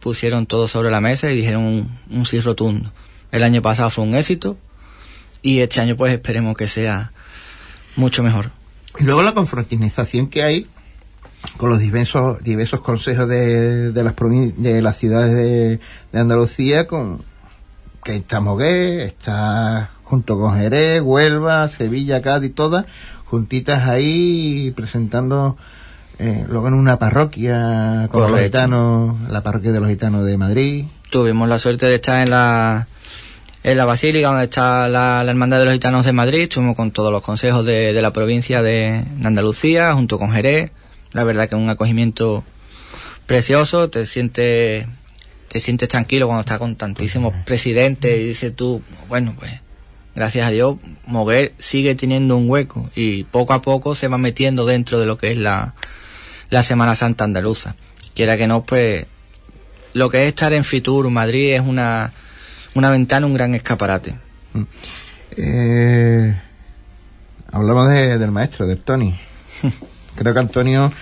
pusieron 0.00 0.46
todo 0.46 0.68
sobre 0.68 0.90
la 0.90 1.00
mesa 1.00 1.30
y 1.30 1.36
dijeron 1.36 1.64
un, 1.64 1.98
un 2.10 2.26
sí 2.26 2.40
rotundo. 2.40 2.90
El 3.32 3.42
año 3.42 3.60
pasado 3.62 3.90
fue 3.90 4.04
un 4.04 4.14
éxito 4.14 4.56
y 5.42 5.60
este 5.60 5.80
año 5.80 5.96
pues 5.96 6.12
esperemos 6.12 6.56
que 6.56 6.68
sea 6.68 7.12
mucho 7.96 8.22
mejor. 8.22 8.50
Y 8.98 9.04
luego 9.04 9.22
la 9.22 9.32
confraternización 9.32 10.28
que 10.28 10.42
hay 10.42 10.66
con 11.56 11.70
los 11.70 11.78
diversos, 11.78 12.42
diversos 12.42 12.80
consejos 12.80 13.28
de, 13.28 13.92
de 13.92 14.04
las 14.04 14.14
de 14.16 14.82
las 14.82 14.96
ciudades 14.96 15.34
de, 15.34 15.80
de 16.12 16.20
Andalucía, 16.20 16.86
con 16.86 17.22
que 18.02 18.16
está 18.16 18.40
Mogué, 18.40 19.04
está 19.04 19.90
junto 20.04 20.38
con 20.38 20.58
Jerez, 20.58 21.00
Huelva, 21.02 21.68
Sevilla, 21.68 22.22
Cádiz, 22.22 22.54
todas 22.54 22.86
juntitas 23.24 23.88
ahí 23.88 24.72
presentando 24.76 25.56
eh, 26.18 26.44
luego 26.48 26.68
en 26.68 26.74
una 26.74 26.98
parroquia 26.98 28.08
con 28.12 28.30
los 28.30 28.40
gitanos, 28.40 29.16
la 29.28 29.42
parroquia 29.42 29.72
de 29.72 29.80
los 29.80 29.88
gitanos 29.88 30.24
de 30.26 30.36
Madrid. 30.36 30.84
Tuvimos 31.10 31.48
la 31.48 31.58
suerte 31.58 31.86
de 31.86 31.96
estar 31.96 32.22
en 32.22 32.30
la 32.30 32.86
en 33.64 33.78
la 33.78 33.86
basílica 33.86 34.28
donde 34.28 34.44
está 34.44 34.86
la, 34.88 35.24
hermandad 35.26 35.58
de 35.58 35.64
los 35.64 35.72
gitanos 35.72 36.04
de 36.04 36.12
Madrid, 36.12 36.42
estuvimos 36.42 36.76
con 36.76 36.90
todos 36.90 37.10
los 37.10 37.22
consejos 37.22 37.64
de, 37.64 37.94
de 37.94 38.02
la 38.02 38.12
provincia 38.12 38.62
de, 38.62 39.04
de 39.16 39.26
Andalucía, 39.26 39.94
junto 39.94 40.18
con 40.18 40.30
Jerez, 40.30 40.70
la 41.14 41.24
verdad 41.24 41.48
que 41.48 41.54
es 41.54 41.60
un 41.60 41.70
acogimiento 41.70 42.44
precioso, 43.26 43.88
te 43.88 44.04
sientes 44.04 44.86
te 45.48 45.60
sientes 45.60 45.88
tranquilo 45.88 46.26
cuando 46.26 46.40
estás 46.40 46.58
con 46.58 46.74
tantísimos 46.74 47.32
presidentes 47.44 48.18
y 48.18 48.24
dices 48.24 48.54
tú, 48.56 48.82
bueno, 49.08 49.36
pues 49.38 49.52
gracias 50.14 50.48
a 50.48 50.50
Dios, 50.50 50.76
Moguer 51.06 51.52
sigue 51.58 51.94
teniendo 51.94 52.36
un 52.36 52.50
hueco 52.50 52.90
y 52.96 53.22
poco 53.22 53.52
a 53.52 53.62
poco 53.62 53.94
se 53.94 54.08
va 54.08 54.18
metiendo 54.18 54.66
dentro 54.66 54.98
de 54.98 55.06
lo 55.06 55.16
que 55.16 55.30
es 55.30 55.38
la, 55.38 55.74
la 56.50 56.64
Semana 56.64 56.96
Santa 56.96 57.22
andaluza. 57.22 57.76
Quiera 58.16 58.36
que 58.36 58.48
no, 58.48 58.64
pues 58.64 59.06
lo 59.92 60.10
que 60.10 60.24
es 60.24 60.28
estar 60.28 60.52
en 60.52 60.64
Fitur, 60.64 61.08
Madrid, 61.10 61.54
es 61.54 61.60
una, 61.60 62.12
una 62.74 62.90
ventana, 62.90 63.26
un 63.26 63.34
gran 63.34 63.54
escaparate. 63.54 64.16
Mm. 64.54 64.62
Eh, 65.36 66.36
hablamos 67.52 67.88
del 67.90 68.30
maestro, 68.32 68.66
del 68.66 68.78
Tony. 68.78 69.14
creo 70.14 70.34
que 70.34 70.40
Antonio 70.40 70.92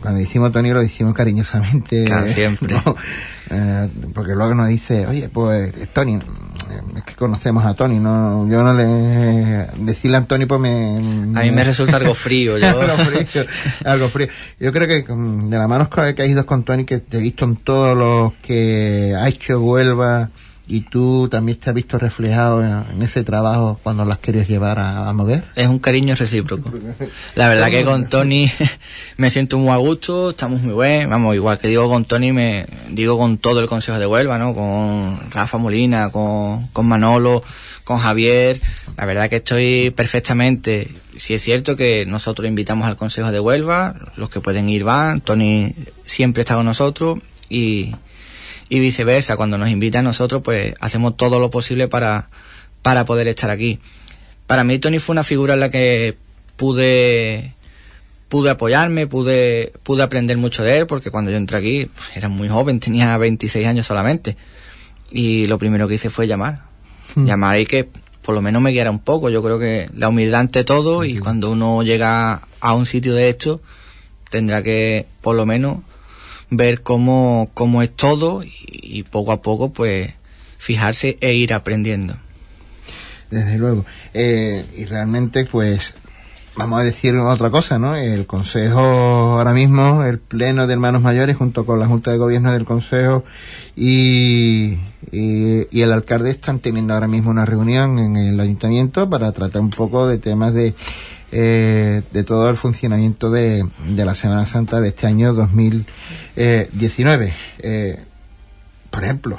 cuando 0.00 0.20
decimos 0.20 0.52
Tony 0.52 0.72
lo 0.72 0.80
decimos 0.80 1.14
cariñosamente. 1.14 2.06
siempre. 2.32 2.76
Eh, 3.52 3.88
porque 4.14 4.36
luego 4.36 4.54
nos 4.54 4.68
dice, 4.68 5.08
oye, 5.08 5.28
pues 5.28 5.72
Tony, 5.92 6.20
es 6.96 7.02
que 7.02 7.16
conocemos 7.16 7.66
a 7.66 7.74
Tony, 7.74 7.98
no, 7.98 8.48
yo 8.48 8.62
no 8.62 8.72
le 8.72 9.66
decirle 9.84 10.18
a 10.18 10.24
Tony 10.24 10.46
pues 10.46 10.60
me, 10.60 10.98
a 11.34 11.42
mí 11.42 11.50
me 11.50 11.64
resulta 11.64 11.96
algo 11.96 12.14
frío, 12.14 12.58
yo. 12.58 12.80
algo 13.84 14.08
frío, 14.08 14.28
Yo 14.60 14.72
creo 14.72 14.86
que 14.86 15.04
de 15.12 15.58
la 15.58 15.66
mano 15.66 15.90
que 15.90 16.22
has 16.22 16.28
ido 16.28 16.46
con 16.46 16.62
Tony, 16.62 16.84
que 16.84 17.00
te 17.00 17.18
he 17.18 17.20
visto 17.20 17.44
en 17.44 17.56
todos 17.56 17.98
los 17.98 18.34
que 18.34 19.16
ha 19.18 19.28
hecho 19.28 19.60
Huelva 19.60 20.30
y 20.70 20.82
tú 20.82 21.28
también 21.28 21.58
te 21.58 21.68
has 21.68 21.74
visto 21.74 21.98
reflejado 21.98 22.62
en, 22.64 23.02
ese 23.02 23.24
trabajo 23.24 23.80
cuando 23.82 24.04
las 24.04 24.18
querías 24.18 24.46
llevar 24.46 24.78
a, 24.78 25.08
a 25.08 25.12
Moguer. 25.12 25.42
Es 25.56 25.66
un 25.66 25.80
cariño 25.80 26.14
recíproco. 26.14 26.70
La 27.34 27.48
verdad 27.48 27.70
que 27.70 27.84
con 27.84 28.08
Tony 28.08 28.48
me 29.16 29.30
siento 29.30 29.58
muy 29.58 29.70
a 29.70 29.76
gusto, 29.78 30.30
estamos 30.30 30.62
muy 30.62 30.86
bien, 30.86 31.10
vamos, 31.10 31.34
igual 31.34 31.58
que 31.58 31.66
digo 31.66 31.88
con 31.88 32.04
Tony, 32.04 32.32
me 32.32 32.66
digo 32.88 33.18
con 33.18 33.38
todo 33.38 33.58
el 33.58 33.66
Consejo 33.66 33.98
de 33.98 34.06
Huelva, 34.06 34.38
¿no? 34.38 34.54
Con 34.54 35.18
Rafa 35.32 35.58
Molina, 35.58 36.10
con, 36.10 36.68
con 36.68 36.86
Manolo, 36.86 37.42
con 37.82 37.98
Javier, 37.98 38.60
la 38.96 39.06
verdad 39.06 39.28
que 39.28 39.36
estoy 39.36 39.90
perfectamente. 39.90 40.88
Si 41.16 41.34
es 41.34 41.42
cierto 41.42 41.74
que 41.74 42.06
nosotros 42.06 42.46
invitamos 42.46 42.86
al 42.86 42.96
Consejo 42.96 43.32
de 43.32 43.40
Huelva, 43.40 43.96
los 44.14 44.30
que 44.30 44.40
pueden 44.40 44.68
ir 44.68 44.84
van, 44.84 45.20
Tony 45.20 45.74
siempre 46.06 46.42
está 46.42 46.54
con 46.54 46.66
nosotros 46.66 47.18
y 47.48 47.92
y 48.70 48.78
viceversa, 48.78 49.36
cuando 49.36 49.58
nos 49.58 49.68
invita 49.68 49.98
a 49.98 50.02
nosotros, 50.02 50.40
pues 50.42 50.74
hacemos 50.80 51.16
todo 51.16 51.40
lo 51.40 51.50
posible 51.50 51.88
para, 51.88 52.30
para 52.80 53.04
poder 53.04 53.26
estar 53.28 53.50
aquí. 53.50 53.80
Para 54.46 54.64
mí 54.64 54.78
Tony 54.78 55.00
fue 55.00 55.12
una 55.12 55.24
figura 55.24 55.54
en 55.54 55.60
la 55.60 55.70
que 55.70 56.16
pude 56.56 57.54
pude 58.28 58.50
apoyarme, 58.50 59.08
pude 59.08 59.72
pude 59.82 60.04
aprender 60.04 60.38
mucho 60.38 60.62
de 60.62 60.78
él, 60.78 60.86
porque 60.86 61.10
cuando 61.10 61.32
yo 61.32 61.36
entré 61.36 61.58
aquí 61.58 61.86
pues, 61.86 62.16
era 62.16 62.28
muy 62.28 62.48
joven, 62.48 62.78
tenía 62.78 63.18
26 63.18 63.66
años 63.66 63.86
solamente. 63.86 64.36
Y 65.10 65.46
lo 65.46 65.58
primero 65.58 65.88
que 65.88 65.96
hice 65.96 66.08
fue 66.08 66.28
llamar. 66.28 66.60
Hmm. 67.16 67.26
Llamar 67.26 67.58
y 67.58 67.66
que 67.66 67.88
por 68.22 68.36
lo 68.36 68.40
menos 68.40 68.62
me 68.62 68.70
guiara 68.70 68.92
un 68.92 69.00
poco. 69.00 69.30
Yo 69.30 69.42
creo 69.42 69.58
que 69.58 69.90
la 69.96 70.08
humildad 70.08 70.42
ante 70.42 70.62
todo 70.62 71.04
y 71.04 71.18
cuando 71.18 71.50
uno 71.50 71.82
llega 71.82 72.42
a 72.60 72.74
un 72.74 72.86
sitio 72.86 73.14
de 73.14 73.30
esto, 73.30 73.60
tendrá 74.30 74.62
que 74.62 75.06
por 75.22 75.34
lo 75.34 75.44
menos 75.44 75.78
ver 76.50 76.82
cómo, 76.82 77.50
cómo 77.54 77.82
es 77.82 77.94
todo 77.94 78.42
y, 78.44 79.04
poco 79.04 79.32
a 79.32 79.40
poco 79.40 79.72
pues 79.72 80.12
fijarse 80.58 81.16
e 81.20 81.34
ir 81.34 81.54
aprendiendo. 81.54 82.16
Desde 83.30 83.56
luego. 83.56 83.84
Eh, 84.12 84.64
y 84.76 84.84
realmente 84.84 85.44
pues 85.46 85.94
vamos 86.56 86.80
a 86.80 86.84
decir 86.84 87.16
otra 87.16 87.50
cosa, 87.50 87.78
¿no? 87.78 87.94
El 87.96 88.26
Consejo 88.26 88.80
ahora 88.80 89.52
mismo, 89.52 90.04
el 90.04 90.18
Pleno 90.18 90.66
de 90.66 90.74
Hermanos 90.74 91.00
Mayores, 91.00 91.36
junto 91.36 91.64
con 91.64 91.78
la 91.78 91.86
Junta 91.86 92.10
de 92.10 92.18
Gobierno 92.18 92.52
del 92.52 92.64
Consejo 92.64 93.24
y, 93.76 94.78
y, 95.10 95.80
el 95.80 95.92
alcalde 95.92 96.30
están 96.30 96.58
teniendo 96.58 96.92
ahora 96.92 97.06
mismo 97.06 97.30
una 97.30 97.46
reunión 97.46 97.98
en 97.98 98.16
el 98.16 98.38
ayuntamiento 98.40 99.08
para 99.08 99.32
tratar 99.32 99.62
un 99.62 99.70
poco 99.70 100.06
de 100.06 100.18
temas 100.18 100.52
de 100.52 100.74
eh, 101.32 102.02
de 102.10 102.24
todo 102.24 102.50
el 102.50 102.56
funcionamiento 102.56 103.30
de, 103.30 103.64
de, 103.86 104.04
la 104.04 104.14
Semana 104.14 104.46
Santa 104.46 104.80
de 104.80 104.88
este 104.88 105.06
año 105.06 105.32
2019. 105.34 107.34
Eh, 107.60 108.04
por 108.90 109.04
ejemplo, 109.04 109.38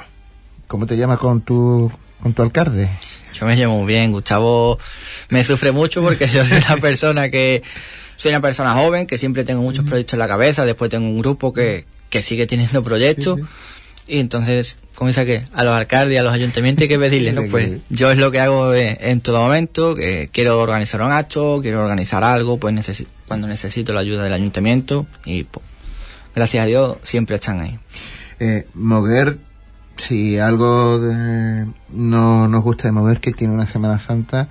¿cómo 0.66 0.86
te 0.86 0.96
llamas 0.96 1.18
con 1.18 1.42
tu, 1.42 1.92
con 2.22 2.32
tu 2.32 2.42
alcalde? 2.42 2.88
Yo 3.34 3.46
me 3.46 3.56
llamo 3.56 3.78
muy 3.78 3.86
bien, 3.86 4.12
Gustavo 4.12 4.78
me 5.28 5.44
sufre 5.44 5.72
mucho 5.72 6.02
porque 6.02 6.28
yo 6.28 6.44
soy 6.44 6.58
una 6.58 6.76
persona 6.76 7.30
que 7.30 7.62
soy 8.16 8.30
una 8.30 8.40
persona 8.40 8.74
joven, 8.74 9.06
que 9.06 9.18
siempre 9.18 9.44
tengo 9.44 9.62
muchos 9.62 9.84
proyectos 9.84 10.14
en 10.14 10.20
la 10.20 10.28
cabeza, 10.28 10.64
después 10.64 10.90
tengo 10.90 11.06
un 11.06 11.18
grupo 11.18 11.52
que, 11.52 11.86
que 12.08 12.22
sigue 12.22 12.46
teniendo 12.46 12.82
proyectos. 12.84 13.40
Y 14.06 14.18
entonces, 14.18 14.78
¿cómo 14.94 15.08
dice 15.08 15.24
que 15.24 15.44
A 15.54 15.64
los 15.64 15.74
alcaldes, 15.74 16.18
a 16.18 16.22
los 16.22 16.32
ayuntamientos 16.32 16.82
hay 16.82 16.88
que 16.88 16.98
pedirles, 16.98 17.34
¿no? 17.34 17.44
Pues 17.50 17.80
yo 17.88 18.10
es 18.10 18.18
lo 18.18 18.30
que 18.30 18.40
hago 18.40 18.74
en 18.74 19.20
todo 19.20 19.40
momento, 19.40 19.94
que 19.94 20.28
quiero 20.32 20.60
organizar 20.60 21.02
un 21.02 21.12
acto, 21.12 21.60
quiero 21.62 21.82
organizar 21.82 22.24
algo, 22.24 22.58
pues 22.58 22.74
necesito, 22.74 23.10
cuando 23.28 23.46
necesito 23.46 23.92
la 23.92 24.00
ayuda 24.00 24.24
del 24.24 24.32
ayuntamiento 24.32 25.06
y 25.24 25.44
pues, 25.44 25.64
gracias 26.34 26.64
a 26.64 26.66
Dios 26.66 26.96
siempre 27.04 27.36
están 27.36 27.60
ahí. 27.60 27.78
Eh, 28.40 28.66
Moguer, 28.74 29.38
si 29.98 30.38
algo 30.38 30.98
no 31.90 32.48
nos 32.48 32.62
gusta 32.62 32.84
de 32.84 32.92
Moguer, 32.92 33.20
que 33.20 33.32
tiene 33.32 33.54
una 33.54 33.66
Semana 33.66 34.00
Santa 34.00 34.48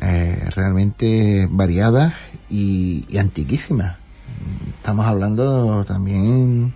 eh, 0.00 0.48
realmente 0.54 1.48
variada 1.50 2.14
y, 2.50 3.06
y 3.08 3.18
antiquísima. 3.18 3.96
Estamos 4.78 5.06
hablando 5.06 5.84
también 5.86 6.74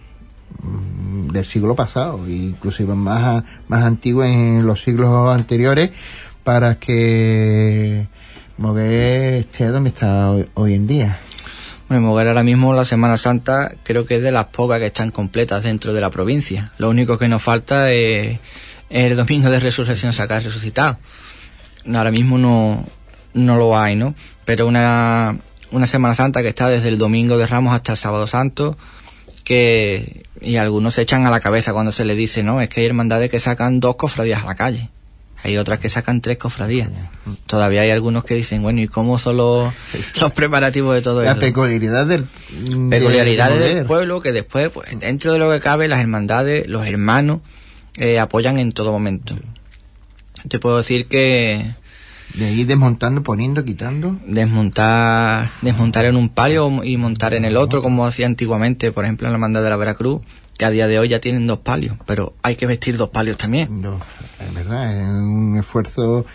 del 0.62 1.44
siglo 1.44 1.74
pasado, 1.74 2.26
inclusive 2.28 2.94
más, 2.94 3.44
más 3.68 3.84
antiguo 3.84 4.24
en 4.24 4.66
los 4.66 4.82
siglos 4.82 5.38
anteriores, 5.38 5.90
para 6.44 6.76
que 6.76 8.06
Moguer 8.58 9.34
esté 9.34 9.66
donde 9.66 9.90
está 9.90 10.30
hoy, 10.54 10.74
en 10.74 10.86
día. 10.86 11.18
Bueno, 11.88 12.08
Moguer 12.08 12.28
ahora 12.28 12.42
mismo 12.42 12.72
la 12.72 12.84
Semana 12.84 13.16
Santa 13.16 13.70
creo 13.82 14.06
que 14.06 14.16
es 14.16 14.22
de 14.22 14.32
las 14.32 14.46
pocas 14.46 14.78
que 14.78 14.86
están 14.86 15.10
completas 15.10 15.64
dentro 15.64 15.92
de 15.92 16.00
la 16.00 16.10
provincia. 16.10 16.72
Lo 16.78 16.88
único 16.88 17.18
que 17.18 17.28
nos 17.28 17.42
falta 17.42 17.92
es 17.92 18.38
el 18.88 19.16
domingo 19.16 19.50
de 19.50 19.60
resurrección 19.60 20.12
sacar 20.12 20.42
resucitado. 20.42 20.98
Ahora 21.92 22.10
mismo 22.10 22.38
no, 22.38 22.84
no 23.34 23.56
lo 23.56 23.78
hay, 23.78 23.94
¿no? 23.94 24.14
Pero 24.44 24.66
una, 24.66 25.36
una 25.70 25.86
Semana 25.86 26.14
Santa 26.14 26.42
que 26.42 26.48
está 26.48 26.68
desde 26.68 26.88
el 26.88 26.98
domingo 26.98 27.38
de 27.38 27.46
Ramos 27.46 27.74
hasta 27.74 27.92
el 27.92 27.98
sábado 27.98 28.26
santo, 28.26 28.76
que 29.46 30.26
y 30.40 30.56
algunos 30.56 30.94
se 30.94 31.02
echan 31.02 31.24
a 31.24 31.30
la 31.30 31.40
cabeza 31.40 31.72
cuando 31.72 31.92
se 31.92 32.04
le 32.04 32.16
dice, 32.16 32.42
no, 32.42 32.60
es 32.60 32.68
que 32.68 32.80
hay 32.80 32.86
hermandades 32.86 33.30
que 33.30 33.38
sacan 33.38 33.78
dos 33.80 33.94
cofradías 33.94 34.42
a 34.42 34.46
la 34.46 34.54
calle. 34.56 34.90
Hay 35.44 35.56
otras 35.56 35.78
que 35.78 35.88
sacan 35.88 36.20
tres 36.20 36.38
cofradías. 36.38 36.90
Todavía 37.46 37.82
hay 37.82 37.90
algunos 37.90 38.24
que 38.24 38.34
dicen, 38.34 38.62
bueno, 38.62 38.80
¿y 38.80 38.88
cómo 38.88 39.18
son 39.18 39.36
los, 39.36 39.72
preparativos 40.34 40.94
de 40.94 41.02
todo 41.02 41.22
eso? 41.22 41.32
La 41.32 41.38
peculiaridad 41.38 42.06
del... 42.06 42.26
Peculiaridades 42.90 43.60
del 43.60 43.86
pueblo 43.86 44.20
que 44.20 44.32
después, 44.32 44.70
pues, 44.70 44.98
dentro 44.98 45.32
de 45.32 45.38
lo 45.38 45.50
que 45.52 45.60
cabe, 45.60 45.86
las 45.86 46.00
hermandades, 46.00 46.66
los 46.66 46.84
hermanos, 46.84 47.40
eh, 47.96 48.18
apoyan 48.18 48.58
en 48.58 48.72
todo 48.72 48.90
momento. 48.90 49.36
Te 50.48 50.58
puedo 50.58 50.78
decir 50.78 51.06
que 51.06 51.64
de 52.36 52.52
ir 52.52 52.66
desmontando, 52.66 53.22
poniendo, 53.22 53.64
quitando. 53.64 54.16
Desmontar, 54.26 55.50
desmontar 55.62 56.04
en 56.04 56.16
un 56.16 56.28
palio 56.28 56.84
y 56.84 56.96
montar 56.96 57.34
en 57.34 57.44
el 57.44 57.56
otro, 57.56 57.82
como 57.82 58.06
hacía 58.06 58.26
antiguamente, 58.26 58.92
por 58.92 59.04
ejemplo, 59.04 59.26
en 59.26 59.32
la 59.32 59.36
hermandad 59.36 59.62
de 59.62 59.70
la 59.70 59.76
Veracruz, 59.76 60.20
que 60.58 60.64
a 60.64 60.70
día 60.70 60.86
de 60.86 60.98
hoy 60.98 61.08
ya 61.08 61.20
tienen 61.20 61.46
dos 61.46 61.58
palios, 61.60 61.96
pero 62.06 62.34
hay 62.42 62.56
que 62.56 62.66
vestir 62.66 62.96
dos 62.96 63.08
palios 63.08 63.38
también. 63.38 63.80
No, 63.80 64.00
es 64.38 64.54
verdad, 64.54 64.94
es 64.94 65.06
un 65.06 65.56
esfuerzo 65.58 66.26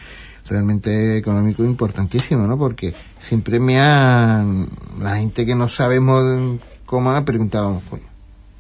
realmente 0.48 1.18
económico 1.18 1.64
importantísimo, 1.64 2.48
¿no? 2.48 2.58
Porque 2.58 2.94
siempre 3.28 3.60
me 3.60 3.80
han, 3.80 4.70
la 5.00 5.18
gente 5.18 5.46
que 5.46 5.56
no 5.56 5.70
sabemos 5.70 6.60
cómo 6.86 7.12
ha 7.12 7.24
preguntado, 7.24 7.82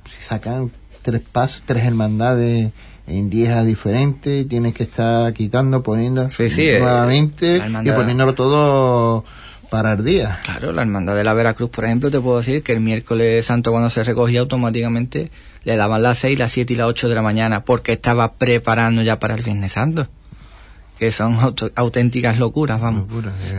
si 0.05 0.23
sacan 0.23 0.71
tres 1.01 1.21
pasos, 1.21 1.63
tres 1.65 1.83
hermandades 1.83 2.71
en 3.11 3.29
días 3.29 3.65
diferentes, 3.65 4.47
tienes 4.47 4.73
que 4.73 4.83
estar 4.83 5.33
quitando, 5.33 5.83
poniendo 5.83 6.29
eh, 6.37 6.79
nuevamente 6.79 7.61
y 7.83 7.91
poniéndolo 7.91 8.33
todo 8.33 9.25
para 9.69 9.93
el 9.93 10.03
día. 10.03 10.39
Claro, 10.43 10.71
la 10.71 10.81
hermandad 10.81 11.15
de 11.15 11.23
la 11.23 11.33
Veracruz, 11.33 11.69
por 11.69 11.85
ejemplo, 11.85 12.09
te 12.11 12.19
puedo 12.19 12.37
decir 12.37 12.63
que 12.63 12.73
el 12.73 12.81
miércoles 12.81 13.45
santo 13.45 13.71
cuando 13.71 13.89
se 13.89 14.03
recogía 14.03 14.41
automáticamente 14.41 15.31
le 15.63 15.75
daban 15.75 16.03
las 16.03 16.19
6, 16.19 16.39
las 16.39 16.51
7 16.51 16.73
y 16.73 16.75
las 16.75 16.87
8 16.87 17.09
de 17.09 17.15
la 17.15 17.21
mañana 17.21 17.63
porque 17.63 17.93
estaba 17.93 18.33
preparando 18.33 19.01
ya 19.01 19.19
para 19.19 19.35
el 19.35 19.43
Viernes 19.43 19.73
Santo. 19.73 20.07
Que 20.99 21.11
son 21.11 21.35
auténticas 21.75 22.37
locuras, 22.37 22.79
vamos. 22.79 23.07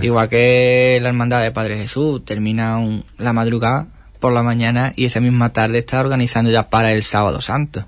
Igual 0.01 0.29
que 0.29 0.99
la 1.03 1.09
hermandad 1.09 1.43
de 1.43 1.51
Padre 1.51 1.77
Jesús 1.77 2.25
termina 2.25 2.79
la 3.19 3.33
madrugada 3.33 3.89
por 4.21 4.33
la 4.33 4.45
mañana 4.45 4.93
y 4.95 5.07
esa 5.07 5.19
misma 5.19 5.53
tarde 5.53 5.79
está 5.79 5.99
organizando 6.01 6.53
ya 6.53 6.71
para 6.71 6.93
el 6.93 7.03
sábado 7.03 7.41
santo 7.41 7.85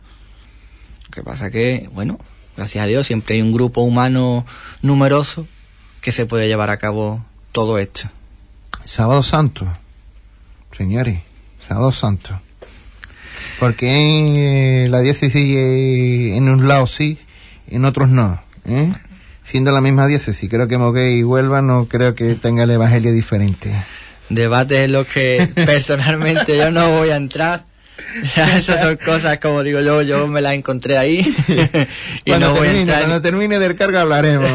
que 1.14 1.23
pasa 1.23 1.50
que, 1.50 1.88
bueno, 1.92 2.18
gracias 2.56 2.83
a 2.83 2.87
Dios 2.87 3.06
siempre 3.06 3.37
hay 3.37 3.42
un 3.42 3.52
grupo 3.52 3.83
humano 3.83 4.44
numeroso 4.83 5.47
que 6.00 6.12
se 6.12 6.26
puede 6.26 6.49
llevar 6.49 6.71
a 6.71 6.78
cabo 6.78 7.25
todo 7.52 7.78
esto. 7.78 8.11
Sábado 8.85 9.23
Santo, 9.23 9.66
señores, 10.76 11.21
Sábado 11.66 11.92
Santo. 11.92 12.40
Porque 13.61 14.85
en 14.85 14.90
la 14.90 15.00
diócesis 15.00 15.56
en 15.56 16.49
un 16.49 16.66
lado 16.66 16.87
sí, 16.87 17.18
en 17.68 17.85
otros 17.85 18.11
no. 18.11 18.42
¿eh? 18.66 18.92
Siendo 19.44 19.71
la 19.71 19.80
misma 19.80 20.06
diócesis, 20.06 20.50
creo 20.50 20.66
que 20.66 20.78
Mogué 20.78 21.12
y 21.12 21.23
Huelva 21.23 21.62
no 21.62 21.87
creo 21.87 22.14
que 22.14 22.35
tenga 22.35 22.64
el 22.64 22.71
evangelio 22.73 23.12
diferente. 23.12 23.85
Debate 24.28 24.85
en 24.85 24.92
los 24.92 25.06
que 25.06 25.49
personalmente 25.54 26.56
yo 26.56 26.71
no 26.73 26.90
voy 26.90 27.11
a 27.11 27.16
entrar 27.16 27.64
esas 28.25 28.81
son 28.81 28.97
cosas, 28.97 29.39
como 29.39 29.63
digo 29.63 29.81
yo, 29.81 30.03
yo 30.03 30.27
me 30.27 30.41
las 30.41 30.55
encontré 30.55 30.97
ahí. 30.97 31.21
y 32.25 32.31
cuando, 32.31 32.49
no 32.49 32.55
voy 32.55 32.69
termine, 32.69 32.93
a 32.93 32.99
cuando 32.99 33.23
termine 33.23 33.59
del 33.59 33.77
carga 33.77 34.03
hablaremos. 34.03 34.51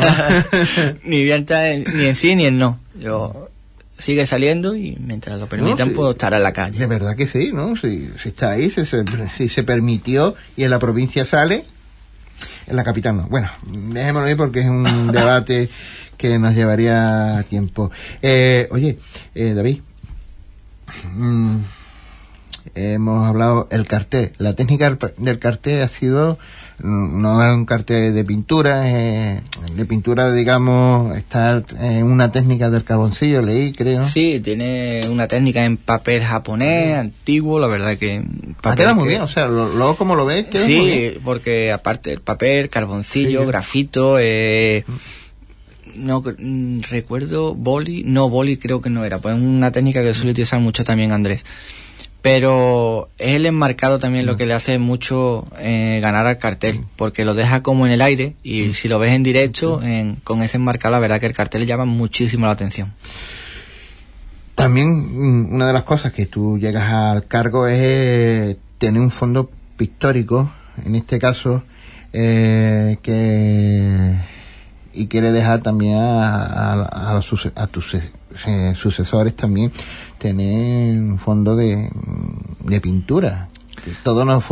ni, 1.03 1.23
bien 1.23 1.45
ni 1.93 2.05
en 2.05 2.15
sí 2.15 2.35
ni 2.35 2.45
en 2.45 2.57
no. 2.57 2.79
Yo 2.99 3.49
sigue 3.97 4.25
saliendo 4.25 4.75
y 4.75 4.97
mientras 4.99 5.39
lo 5.39 5.47
permitan, 5.47 5.91
pues 5.91 6.11
estará 6.11 6.37
en 6.37 6.43
la 6.43 6.53
calle. 6.53 6.79
De 6.79 6.87
verdad 6.87 7.15
que 7.15 7.27
sí, 7.27 7.51
¿no? 7.53 7.75
Si, 7.75 8.09
si 8.21 8.29
está 8.29 8.51
ahí, 8.51 8.69
si 8.69 8.85
se, 8.85 9.03
si 9.35 9.49
se 9.49 9.63
permitió 9.63 10.35
y 10.55 10.63
en 10.63 10.71
la 10.71 10.79
provincia 10.79 11.25
sale, 11.25 11.65
en 12.67 12.75
la 12.75 12.83
capital 12.83 13.17
no. 13.17 13.23
Bueno, 13.23 13.49
dejémoslo 13.67 14.27
ahí 14.27 14.35
porque 14.35 14.61
es 14.61 14.67
un 14.67 15.11
debate 15.11 15.69
que 16.17 16.37
nos 16.37 16.53
llevaría 16.53 17.43
tiempo. 17.49 17.91
Eh, 18.21 18.67
oye, 18.71 18.99
eh, 19.33 19.53
David, 19.53 19.79
mm, 21.15 21.57
hemos 22.75 23.27
hablado 23.27 23.67
el 23.71 23.85
cartel. 23.85 24.31
La 24.37 24.53
técnica 24.53 24.97
del 25.17 25.39
cartel 25.39 25.81
ha 25.81 25.87
sido 25.89 26.37
mm, 26.79 27.21
no 27.21 27.43
es 27.43 27.53
un 27.53 27.65
cartel 27.65 28.13
de 28.13 28.23
pintura, 28.23 28.89
eh, 28.89 29.41
de 29.75 29.85
pintura, 29.85 30.31
digamos, 30.31 31.15
está 31.17 31.63
en 31.79 32.05
una 32.05 32.31
técnica 32.31 32.69
del 32.69 32.83
carboncillo, 32.83 33.41
leí, 33.41 33.73
creo. 33.73 34.03
Sí, 34.03 34.39
tiene 34.43 35.01
una 35.09 35.27
técnica 35.27 35.65
en 35.65 35.77
papel 35.77 36.23
japonés, 36.23 36.97
antiguo, 36.97 37.59
la 37.59 37.67
verdad 37.67 37.97
que... 37.97 38.23
Ah, 38.63 38.75
queda 38.75 38.93
muy 38.93 39.07
bien, 39.07 39.21
o 39.21 39.27
sea, 39.27 39.47
luego 39.47 39.95
como 39.95 40.15
lo 40.15 40.25
ves, 40.25 40.45
queda 40.47 40.65
sí, 40.65 40.77
muy 40.77 40.89
bien. 40.89 41.17
porque 41.23 41.71
aparte 41.71 42.11
el 42.11 42.21
papel, 42.21 42.69
carboncillo, 42.69 43.45
grafito, 43.45 44.17
eh, 44.19 44.83
no 45.95 46.21
mm, 46.21 46.81
recuerdo, 46.89 47.55
boli, 47.55 48.03
no, 48.05 48.29
boli 48.29 48.57
creo 48.57 48.81
que 48.81 48.89
no 48.89 49.05
era, 49.05 49.19
pues 49.19 49.35
es 49.35 49.41
una 49.41 49.71
técnica 49.71 50.01
que 50.01 50.13
suele 50.13 50.31
utilizar 50.31 50.59
mucho 50.59 50.83
también 50.83 51.11
Andrés 51.11 51.43
pero 52.21 53.09
es 53.17 53.35
el 53.35 53.45
enmarcado 53.45 53.99
también 53.99 54.25
lo 54.25 54.33
mm. 54.33 54.37
que 54.37 54.45
le 54.45 54.53
hace 54.53 54.77
mucho 54.77 55.47
eh, 55.59 55.99
ganar 56.01 56.25
al 56.25 56.37
cartel, 56.37 56.79
mm. 56.79 56.85
porque 56.95 57.25
lo 57.25 57.33
deja 57.33 57.63
como 57.63 57.85
en 57.85 57.93
el 57.93 58.01
aire 58.01 58.35
y 58.43 58.63
mm. 58.63 58.73
si 58.73 58.87
lo 58.87 58.99
ves 58.99 59.13
en 59.13 59.23
directo, 59.23 59.81
con 60.23 60.41
ese 60.41 60.57
enmarcado, 60.57 60.93
la 60.93 60.99
verdad 60.99 61.19
que 61.19 61.27
el 61.27 61.33
cartel 61.33 61.65
llama 61.65 61.85
muchísimo 61.85 62.45
la 62.45 62.51
atención. 62.51 62.93
También 64.55 64.89
una 64.89 65.67
de 65.67 65.73
las 65.73 65.83
cosas 65.83 66.11
que 66.11 66.25
tú 66.25 66.59
llegas 66.59 66.91
al 66.91 67.25
cargo 67.27 67.67
es 67.67 67.79
eh, 67.79 68.57
tener 68.77 69.01
un 69.01 69.11
fondo 69.11 69.49
pictórico, 69.77 70.51
en 70.85 70.95
este 70.95 71.17
caso, 71.17 71.63
eh, 72.11 72.97
que 73.01 74.17
y 74.91 75.07
quiere 75.07 75.31
dejar 75.31 75.61
también 75.61 75.95
a, 75.95 76.43
a, 76.43 77.15
a, 77.15 77.17
a 77.55 77.67
tus 78.29 78.79
sucesores 78.79 79.35
también 79.35 79.71
tener 80.17 80.99
un 80.99 81.19
fondo 81.19 81.55
de, 81.55 81.89
de 82.59 82.81
pintura. 82.81 83.49
Todo 84.03 84.25
nos 84.25 84.43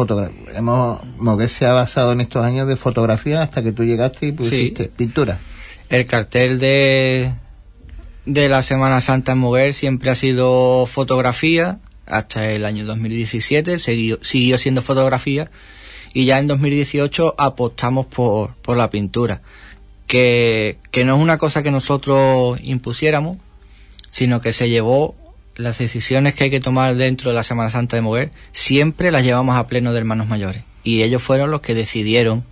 hemos 0.55 1.01
Moguer 1.17 1.49
se 1.49 1.65
ha 1.65 1.73
basado 1.73 2.13
en 2.13 2.21
estos 2.21 2.43
años 2.43 2.67
de 2.67 2.77
fotografía 2.77 3.41
hasta 3.41 3.61
que 3.61 3.71
tú 3.71 3.83
llegaste 3.83 4.27
y 4.27 4.31
pusiste 4.31 4.85
pintura. 4.85 5.37
El 5.89 6.05
cartel 6.05 6.59
de 6.59 7.33
de 8.27 8.49
la 8.49 8.61
Semana 8.61 8.99
Santa 8.99 9.31
en 9.31 9.37
Moguer 9.37 9.73
siempre 9.73 10.09
ha 10.09 10.15
sido 10.15 10.85
fotografía 10.85 11.79
hasta 12.05 12.51
el 12.51 12.65
año 12.65 12.85
2017 12.85 13.79
siguió, 13.79 14.19
siguió 14.21 14.57
siendo 14.57 14.81
fotografía 14.81 15.49
y 16.13 16.25
ya 16.25 16.37
en 16.37 16.47
2018 16.47 17.35
apostamos 17.37 18.05
por, 18.05 18.55
por 18.55 18.75
la 18.75 18.89
pintura 18.89 19.41
que, 20.07 20.77
que 20.91 21.05
no 21.05 21.15
es 21.15 21.21
una 21.21 21.37
cosa 21.37 21.63
que 21.63 21.71
nosotros 21.71 22.59
impusiéramos 22.61 23.37
sino 24.11 24.41
que 24.41 24.53
se 24.53 24.69
llevó 24.69 25.15
las 25.55 25.79
decisiones 25.79 26.35
que 26.35 26.45
hay 26.45 26.49
que 26.49 26.59
tomar 26.59 26.95
dentro 26.95 27.31
de 27.31 27.35
la 27.35 27.43
Semana 27.43 27.69
Santa 27.69 27.95
de 27.95 28.01
Moguer, 28.01 28.31
siempre 28.51 29.11
las 29.11 29.23
llevamos 29.23 29.57
a 29.57 29.67
pleno 29.67 29.91
de 29.91 29.99
hermanos 29.99 30.27
mayores. 30.27 30.63
Y 30.83 31.01
ellos 31.01 31.21
fueron 31.21 31.51
los 31.51 31.61
que 31.61 31.73
decidieron 31.73 32.45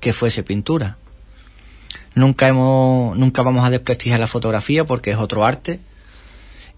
que 0.00 0.12
fuese 0.12 0.42
pintura. 0.42 0.96
Nunca 2.14 2.48
hemos, 2.48 3.16
nunca 3.16 3.42
vamos 3.42 3.64
a 3.64 3.70
desprestigiar 3.70 4.20
la 4.20 4.26
fotografía 4.26 4.84
porque 4.84 5.10
es 5.10 5.18
otro 5.18 5.44
arte 5.44 5.80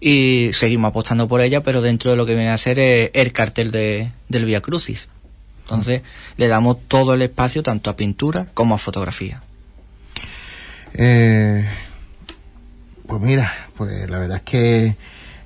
y 0.01 0.51
seguimos 0.53 0.89
apostando 0.89 1.27
por 1.27 1.41
ella, 1.41 1.61
pero 1.61 1.81
dentro 1.81 2.11
de 2.11 2.17
lo 2.17 2.25
que 2.25 2.35
viene 2.35 2.49
a 2.49 2.57
ser 2.57 2.79
el 2.79 3.31
cartel 3.31 3.71
de, 3.71 4.11
del 4.27 4.45
Via 4.45 4.61
Crucis. 4.61 5.07
Entonces, 5.63 6.01
le 6.37 6.47
damos 6.47 6.77
todo 6.87 7.13
el 7.13 7.21
espacio 7.21 7.61
tanto 7.61 7.89
a 7.89 7.95
pintura 7.95 8.47
como 8.53 8.75
a 8.75 8.79
fotografía. 8.79 9.43
Eh, 10.93 11.65
pues 13.09 13.21
mira, 13.21 13.51
pues 13.75 14.07
la 14.07 14.19
verdad 14.19 14.37
es 14.37 14.43
que 14.43 14.95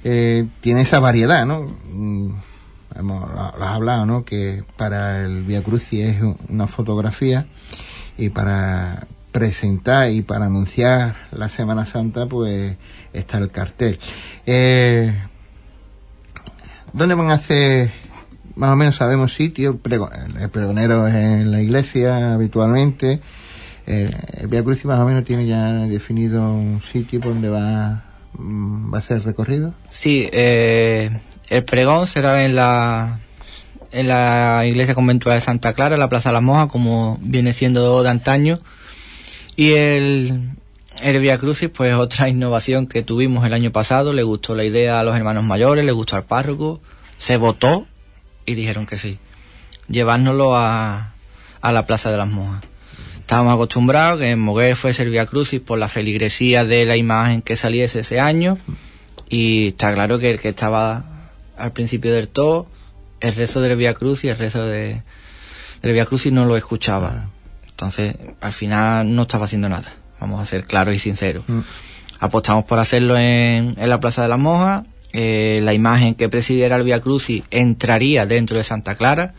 eh, 0.03 0.45
tiene 0.59 0.81
esa 0.81 0.99
variedad, 0.99 1.45
¿no? 1.45 1.65
Mm, 1.89 2.35
hemos, 2.95 3.31
lo, 3.33 3.41
has 3.41 3.75
hablado, 3.75 4.05
¿no? 4.05 4.25
Que 4.25 4.65
para 4.75 5.23
el 5.23 5.43
Via 5.43 5.63
Crucis 5.63 6.07
es 6.07 6.21
una 6.49 6.67
fotografía 6.67 7.45
y 8.17 8.29
para 8.29 9.07
presentar 9.31 10.11
y 10.11 10.23
para 10.23 10.47
anunciar 10.47 11.15
la 11.31 11.47
Semana 11.47 11.85
Santa, 11.85 12.25
pues 12.25 12.75
está 13.13 13.37
el 13.37 13.49
cartel. 13.49 13.97
Eh, 14.45 15.17
¿Dónde 16.91 17.15
van 17.15 17.31
a 17.31 17.35
hacer? 17.35 17.91
Más 18.55 18.71
o 18.71 18.75
menos 18.75 18.97
sabemos 18.97 19.33
sitio, 19.33 19.79
el 19.85 20.49
pregonero 20.49 21.07
es 21.07 21.15
en 21.15 21.49
la 21.49 21.61
iglesia 21.61 22.33
habitualmente. 22.33 23.21
Eh, 23.85 24.09
el 24.39 24.47
Via 24.47 24.63
Crucis 24.63 24.85
más 24.85 24.99
o 24.99 25.05
menos 25.05 25.25
tiene 25.25 25.45
ya 25.45 25.73
definido 25.87 26.53
un 26.53 26.81
sitio 26.81 27.19
donde 27.19 27.49
va 27.49 28.03
Mm, 28.37 28.93
va 28.93 28.97
a 28.99 29.01
ser 29.01 29.23
recorrido? 29.23 29.73
Sí, 29.89 30.27
eh, 30.31 31.19
el 31.49 31.63
pregón 31.63 32.07
será 32.07 32.43
en 32.45 32.55
la 32.55 33.19
en 33.91 34.07
la 34.07 34.65
iglesia 34.65 34.95
conventual 34.95 35.37
de 35.37 35.41
Santa 35.41 35.73
Clara, 35.73 35.95
en 35.95 35.99
la 35.99 36.09
Plaza 36.09 36.29
de 36.29 36.33
las 36.33 36.41
Mojas, 36.41 36.67
como 36.67 37.19
viene 37.21 37.53
siendo 37.53 38.01
de 38.01 38.09
antaño. 38.09 38.57
Y 39.55 39.73
el, 39.73 40.49
el 41.03 41.19
Via 41.19 41.37
Crucis, 41.37 41.69
pues 41.69 41.93
otra 41.93 42.27
innovación 42.27 42.87
que 42.87 43.03
tuvimos 43.03 43.45
el 43.45 43.53
año 43.53 43.71
pasado, 43.71 44.11
le 44.11 44.23
gustó 44.23 44.55
la 44.55 44.63
idea 44.63 44.99
a 44.99 45.03
los 45.03 45.15
hermanos 45.15 45.43
mayores, 45.43 45.85
le 45.85 45.91
gustó 45.91 46.15
al 46.15 46.23
párroco, 46.23 46.81
se 47.19 47.37
votó 47.37 47.85
y 48.47 48.55
dijeron 48.55 48.87
que 48.87 48.97
sí. 48.97 49.19
Llevárnoslo 49.87 50.55
a, 50.55 51.13
a 51.61 51.71
la 51.71 51.85
Plaza 51.85 52.09
de 52.09 52.17
las 52.17 52.27
Mojas 52.27 52.63
estábamos 53.33 53.55
acostumbrados 53.55 54.19
que 54.19 54.29
en 54.29 54.39
Moguer 54.39 54.75
fue 54.75 54.93
Servia 54.93 55.25
Crucis 55.25 55.59
por 55.59 55.79
la 55.79 55.87
feligresía 55.87 56.65
de 56.65 56.85
la 56.85 56.97
imagen 56.97 57.41
que 57.41 57.55
saliese 57.55 58.01
ese 58.01 58.19
año. 58.19 58.59
Y 59.27 59.69
está 59.69 59.91
claro 59.91 60.19
que 60.19 60.29
el 60.29 60.39
que 60.39 60.49
estaba 60.49 61.03
al 61.57 61.71
principio 61.71 62.13
del 62.13 62.27
todo 62.27 62.67
el 63.21 63.33
rezo 63.33 63.59
del 63.59 63.75
Via 63.75 63.95
Cruz 63.95 64.23
y 64.23 64.27
el 64.27 64.37
rezo 64.37 64.63
de, 64.67 65.01
del 65.81 65.93
Via 65.93 66.05
Crucis 66.05 66.31
no 66.31 66.45
lo 66.45 66.55
escuchaba. 66.55 67.29
Entonces 67.71 68.15
al 68.39 68.51
final 68.51 69.15
no 69.15 69.23
estaba 69.23 69.45
haciendo 69.45 69.67
nada 69.67 69.91
vamos 70.19 70.39
a 70.39 70.45
ser 70.45 70.65
claros 70.65 70.93
y 70.93 70.99
sinceros. 70.99 71.43
Mm. 71.47 71.61
apostamos 72.19 72.65
por 72.65 72.77
hacerlo 72.77 73.17
en, 73.17 73.73
en, 73.79 73.89
la 73.89 73.99
Plaza 73.99 74.21
de 74.21 74.27
las 74.27 74.37
Mojas 74.37 74.83
eh, 75.11 75.59
la 75.63 75.73
imagen 75.73 76.13
que 76.13 76.29
presidiera 76.29 76.75
el 76.75 76.83
Via 76.83 77.01
Crucis 77.01 77.41
entraría 77.49 78.27
dentro 78.27 78.57
de 78.57 78.63
Santa 78.63 78.93
Clara 78.93 79.33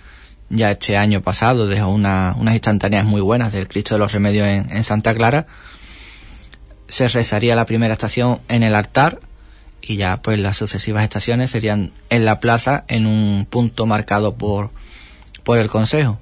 ya 0.57 0.71
este 0.71 0.97
año 0.97 1.21
pasado 1.21 1.67
dejó 1.67 1.89
una, 1.89 2.35
unas 2.39 2.55
instantáneas 2.55 3.05
muy 3.05 3.21
buenas 3.21 3.53
del 3.53 3.69
Cristo 3.69 3.95
de 3.95 3.99
los 3.99 4.13
Remedios 4.13 4.47
en, 4.47 4.85
Santa 4.85 5.15
Clara. 5.15 5.47
Se 6.89 7.09
rezaría 7.09 7.57
la 7.57 7.67
primera 7.67 7.95
estación 7.95 8.41
en 8.49 8.63
el 8.63 8.75
altar 8.75 9.21
y 9.83 9.97
ya 9.97 10.23
pues 10.23 10.39
las 10.39 10.57
sucesivas 10.57 11.03
estaciones 11.03 11.51
serían 11.51 11.93
en 12.09 12.25
la 12.25 12.41
plaza 12.41 12.85
en 12.89 13.07
un 13.07 13.47
punto 13.49 13.87
marcado 13.87 14.35
por, 14.35 14.71
por 15.43 15.59
el 15.59 15.69
Consejo. 15.69 16.21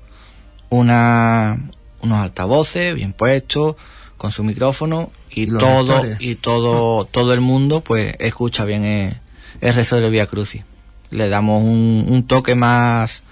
Una, 0.71 1.59
unos 2.01 2.19
altavoces 2.19 2.95
bien 2.95 3.13
puestos, 3.13 3.77
con 4.17 4.33
su 4.33 4.45
micrófono 4.45 5.11
y 5.31 5.47
todo, 5.47 6.05
y 6.19 6.37
todo, 6.37 7.05
todo 7.05 7.35
el 7.35 7.41
mundo 7.41 7.83
pues 7.83 8.15
escucha 8.19 8.65
bien 8.65 8.85
el, 8.85 9.17
el 9.61 9.75
rezo 9.75 10.01
del 10.01 10.11
Vía 10.11 10.27
Crucis. 10.27 10.63
Le 11.11 11.29
damos 11.29 11.63
un, 11.63 12.07
un 12.09 12.27
toque 12.27 12.55
más, 12.55 13.23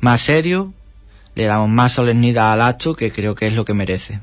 más 0.00 0.22
serio, 0.22 0.72
le 1.34 1.44
damos 1.44 1.68
más 1.68 1.92
solemnidad 1.92 2.52
al 2.52 2.62
acto, 2.62 2.94
que 2.94 3.12
creo 3.12 3.34
que 3.34 3.46
es 3.46 3.54
lo 3.54 3.64
que 3.64 3.74
merece. 3.74 4.20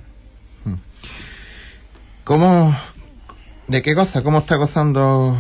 ¿Cómo, 2.23 2.75
de 3.67 3.81
qué 3.81 3.93
goza? 3.93 4.21
¿Cómo 4.21 4.39
está 4.39 4.55
gozando? 4.57 5.37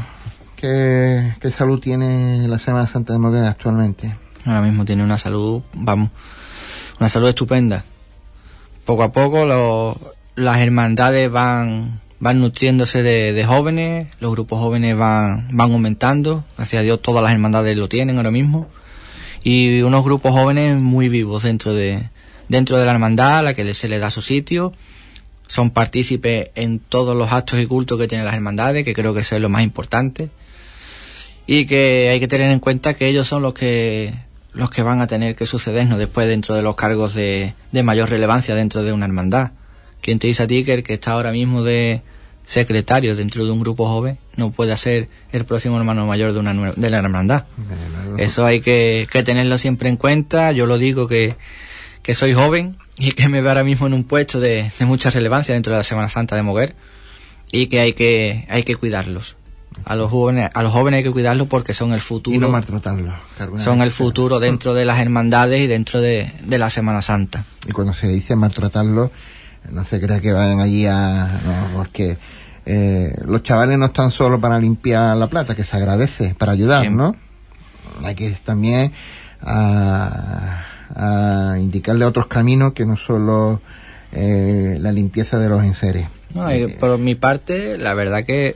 ¿Qué, 0.55 1.33
qué 1.41 1.51
salud 1.51 1.79
tiene 1.79 2.47
la 2.47 2.59
Semana 2.59 2.87
Santa 2.87 3.13
de 3.13 3.19
Moguer 3.19 3.45
actualmente? 3.45 4.15
Ahora 4.45 4.61
mismo 4.61 4.85
tiene 4.85 5.03
una 5.03 5.17
salud, 5.17 5.61
vamos, 5.73 6.09
una 6.99 7.09
salud 7.09 7.27
estupenda. 7.27 7.83
Poco 8.85 9.03
a 9.03 9.11
poco 9.11 9.97
las 10.35 10.57
hermandades 10.59 11.29
van 11.29 11.99
van 12.19 12.39
nutriéndose 12.39 13.03
de, 13.03 13.31
de, 13.33 13.45
jóvenes, 13.45 14.07
los 14.19 14.31
grupos 14.31 14.59
jóvenes 14.59 14.97
van, 14.97 15.49
van 15.51 15.71
aumentando, 15.71 16.43
gracias 16.55 16.79
a 16.79 16.83
Dios 16.83 16.99
todas 16.99 17.21
las 17.21 17.31
hermandades 17.31 17.77
lo 17.77 17.87
tienen 17.87 18.17
ahora 18.17 18.31
mismo 18.31 18.67
y 19.49 19.81
unos 19.81 20.03
grupos 20.03 20.33
jóvenes 20.33 20.75
muy 20.75 21.07
vivos 21.07 21.43
dentro 21.43 21.73
de, 21.73 22.03
dentro 22.49 22.77
de 22.77 22.85
la 22.85 22.91
hermandad, 22.91 23.37
a 23.37 23.41
la 23.41 23.53
que 23.53 23.73
se 23.73 23.87
les 23.87 24.01
da 24.01 24.11
su 24.11 24.21
sitio. 24.21 24.73
Son 25.47 25.71
partícipes 25.71 26.49
en 26.55 26.79
todos 26.79 27.15
los 27.15 27.31
actos 27.31 27.57
y 27.57 27.65
cultos 27.65 27.97
que 27.97 28.09
tienen 28.09 28.25
las 28.25 28.35
hermandades, 28.35 28.83
que 28.83 28.93
creo 28.93 29.13
que 29.13 29.21
eso 29.21 29.37
es 29.37 29.41
lo 29.41 29.47
más 29.47 29.63
importante. 29.63 30.29
Y 31.45 31.65
que 31.65 32.09
hay 32.11 32.19
que 32.19 32.27
tener 32.27 32.51
en 32.51 32.59
cuenta 32.59 32.95
que 32.95 33.07
ellos 33.07 33.25
son 33.25 33.41
los 33.41 33.53
que 33.53 34.13
los 34.51 34.69
que 34.69 34.81
van 34.81 34.99
a 34.99 35.07
tener 35.07 35.37
que 35.37 35.45
sucedernos 35.45 35.97
después 35.97 36.27
dentro 36.27 36.53
de 36.53 36.61
los 36.61 36.75
cargos 36.75 37.13
de, 37.13 37.53
de 37.71 37.83
mayor 37.83 38.09
relevancia 38.09 38.53
dentro 38.53 38.83
de 38.83 38.91
una 38.91 39.05
hermandad. 39.05 39.51
¿Quién 40.01 40.19
te 40.19 40.27
dice 40.27 40.43
a 40.43 40.47
ti 40.47 40.65
que 40.65 40.73
el 40.73 40.83
que 40.83 40.95
está 40.95 41.13
ahora 41.13 41.31
mismo 41.31 41.63
de, 41.63 42.01
secretario 42.47 43.13
dentro 43.15 43.43
de 43.45 43.51
un 43.51 43.59
grupo 43.59 43.87
joven 43.87 44.17
no 44.37 44.51
puede 44.51 44.75
ser 44.77 45.09
el 45.33 45.43
próximo 45.43 45.77
hermano 45.77 46.05
mayor 46.05 46.31
de, 46.31 46.39
una, 46.39 46.71
de 46.71 46.89
la 46.89 46.97
hermandad. 46.99 47.43
Eso 48.17 48.45
hay 48.45 48.61
que, 48.61 49.07
que, 49.11 49.21
tenerlo 49.21 49.57
siempre 49.57 49.89
en 49.89 49.97
cuenta. 49.97 50.53
Yo 50.53 50.65
lo 50.65 50.77
digo 50.77 51.07
que, 51.07 51.35
que 52.01 52.13
soy 52.13 52.33
joven 52.33 52.77
y 52.97 53.11
que 53.11 53.27
me 53.27 53.41
veo 53.41 53.49
ahora 53.49 53.65
mismo 53.65 53.85
en 53.87 53.93
un 53.93 54.05
puesto 54.05 54.39
de, 54.39 54.71
de, 54.79 54.85
mucha 54.85 55.11
relevancia 55.11 55.53
dentro 55.55 55.73
de 55.73 55.79
la 55.79 55.83
Semana 55.83 56.07
Santa 56.07 56.35
de 56.37 56.43
Moguer 56.43 56.75
y 57.51 57.67
que 57.67 57.81
hay 57.81 57.93
que, 57.93 58.45
hay 58.49 58.63
que 58.63 58.75
cuidarlos. 58.75 59.35
A 59.83 59.95
los 59.95 60.09
jóvenes, 60.09 60.49
a 60.53 60.63
los 60.63 60.71
jóvenes 60.71 60.99
hay 60.99 61.03
que 61.03 61.11
cuidarlos 61.11 61.47
porque 61.47 61.73
son 61.73 61.93
el 61.93 62.01
futuro. 62.01 62.35
Y 62.35 62.39
no 62.39 62.49
maltratarlos. 62.49 63.13
Son 63.59 63.81
el 63.81 63.91
futuro 63.91 64.39
dentro 64.39 64.73
de 64.73 64.85
las 64.85 64.99
hermandades 64.99 65.61
y 65.61 65.67
dentro 65.67 65.99
de, 65.99 66.31
de 66.43 66.57
la 66.57 66.69
Semana 66.69 67.01
Santa. 67.01 67.43
Y 67.67 67.73
cuando 67.73 67.93
se 67.93 68.07
dice 68.07 68.35
maltratarlos, 68.35 69.11
no 69.71 69.85
se 69.85 69.99
crea 69.99 70.19
que 70.19 70.33
vayan 70.33 70.59
allí 70.59 70.85
a... 70.85 71.27
No, 71.45 71.77
porque 71.77 72.17
eh, 72.65 73.15
los 73.25 73.43
chavales 73.43 73.77
no 73.77 73.85
están 73.87 74.11
solo 74.11 74.41
para 74.41 74.59
limpiar 74.59 75.15
la 75.15 75.27
plata, 75.27 75.55
que 75.55 75.63
se 75.63 75.77
agradece, 75.77 76.35
para 76.37 76.51
ayudar, 76.51 76.91
¿no? 76.91 77.15
Hay 78.03 78.15
que 78.15 78.29
también 78.43 78.91
a, 79.41 80.63
a, 80.95 81.59
indicarle 81.59 82.05
otros 82.05 82.27
caminos 82.27 82.73
que 82.73 82.85
no 82.85 82.97
solo 82.97 83.61
eh, 84.11 84.77
la 84.79 84.91
limpieza 84.91 85.39
de 85.39 85.49
los 85.49 85.63
enseres. 85.63 86.07
No, 86.33 86.53
y 86.53 86.67
por 86.67 86.97
mi 86.97 87.15
parte, 87.15 87.77
la 87.77 87.93
verdad 87.93 88.25
que 88.25 88.55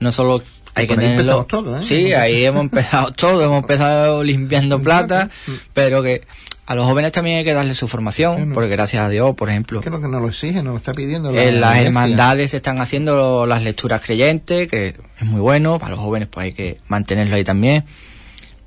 no 0.00 0.12
solo 0.12 0.42
hay 0.74 0.86
que 0.86 0.96
tenerlo. 0.96 1.44
Todo, 1.46 1.78
¿eh? 1.78 1.82
Sí, 1.82 2.12
ahí 2.12 2.44
hemos 2.44 2.62
empezado 2.62 3.12
todo, 3.12 3.44
hemos 3.44 3.60
empezado 3.60 4.22
limpiando 4.24 4.82
plata, 4.82 5.30
pero 5.72 6.02
que 6.02 6.22
a 6.70 6.76
los 6.76 6.86
jóvenes 6.86 7.10
también 7.10 7.38
hay 7.38 7.42
que 7.42 7.52
darle 7.52 7.74
su 7.74 7.88
formación, 7.88 8.52
porque 8.54 8.70
gracias 8.70 9.02
a 9.02 9.08
Dios, 9.08 9.34
por 9.34 9.50
ejemplo. 9.50 9.80
¿Qué 9.80 9.88
es 9.88 9.92
lo 9.92 10.00
que 10.00 10.06
nos 10.06 10.22
lo 10.22 10.28
exige? 10.28 10.62
Nos 10.62 10.74
lo 10.74 10.76
está 10.76 10.92
pidiendo. 10.92 11.32
La 11.32 11.42
en 11.42 11.60
las 11.60 11.78
hermandades 11.78 12.52
se 12.52 12.58
están 12.58 12.80
haciendo 12.80 13.44
las 13.44 13.64
lecturas 13.64 14.00
creyentes, 14.00 14.68
que 14.68 14.94
es 15.18 15.26
muy 15.26 15.40
bueno, 15.40 15.80
para 15.80 15.96
los 15.96 15.98
jóvenes 15.98 16.28
pues 16.30 16.44
hay 16.44 16.52
que 16.52 16.78
mantenerlo 16.86 17.34
ahí 17.34 17.42
también. 17.42 17.82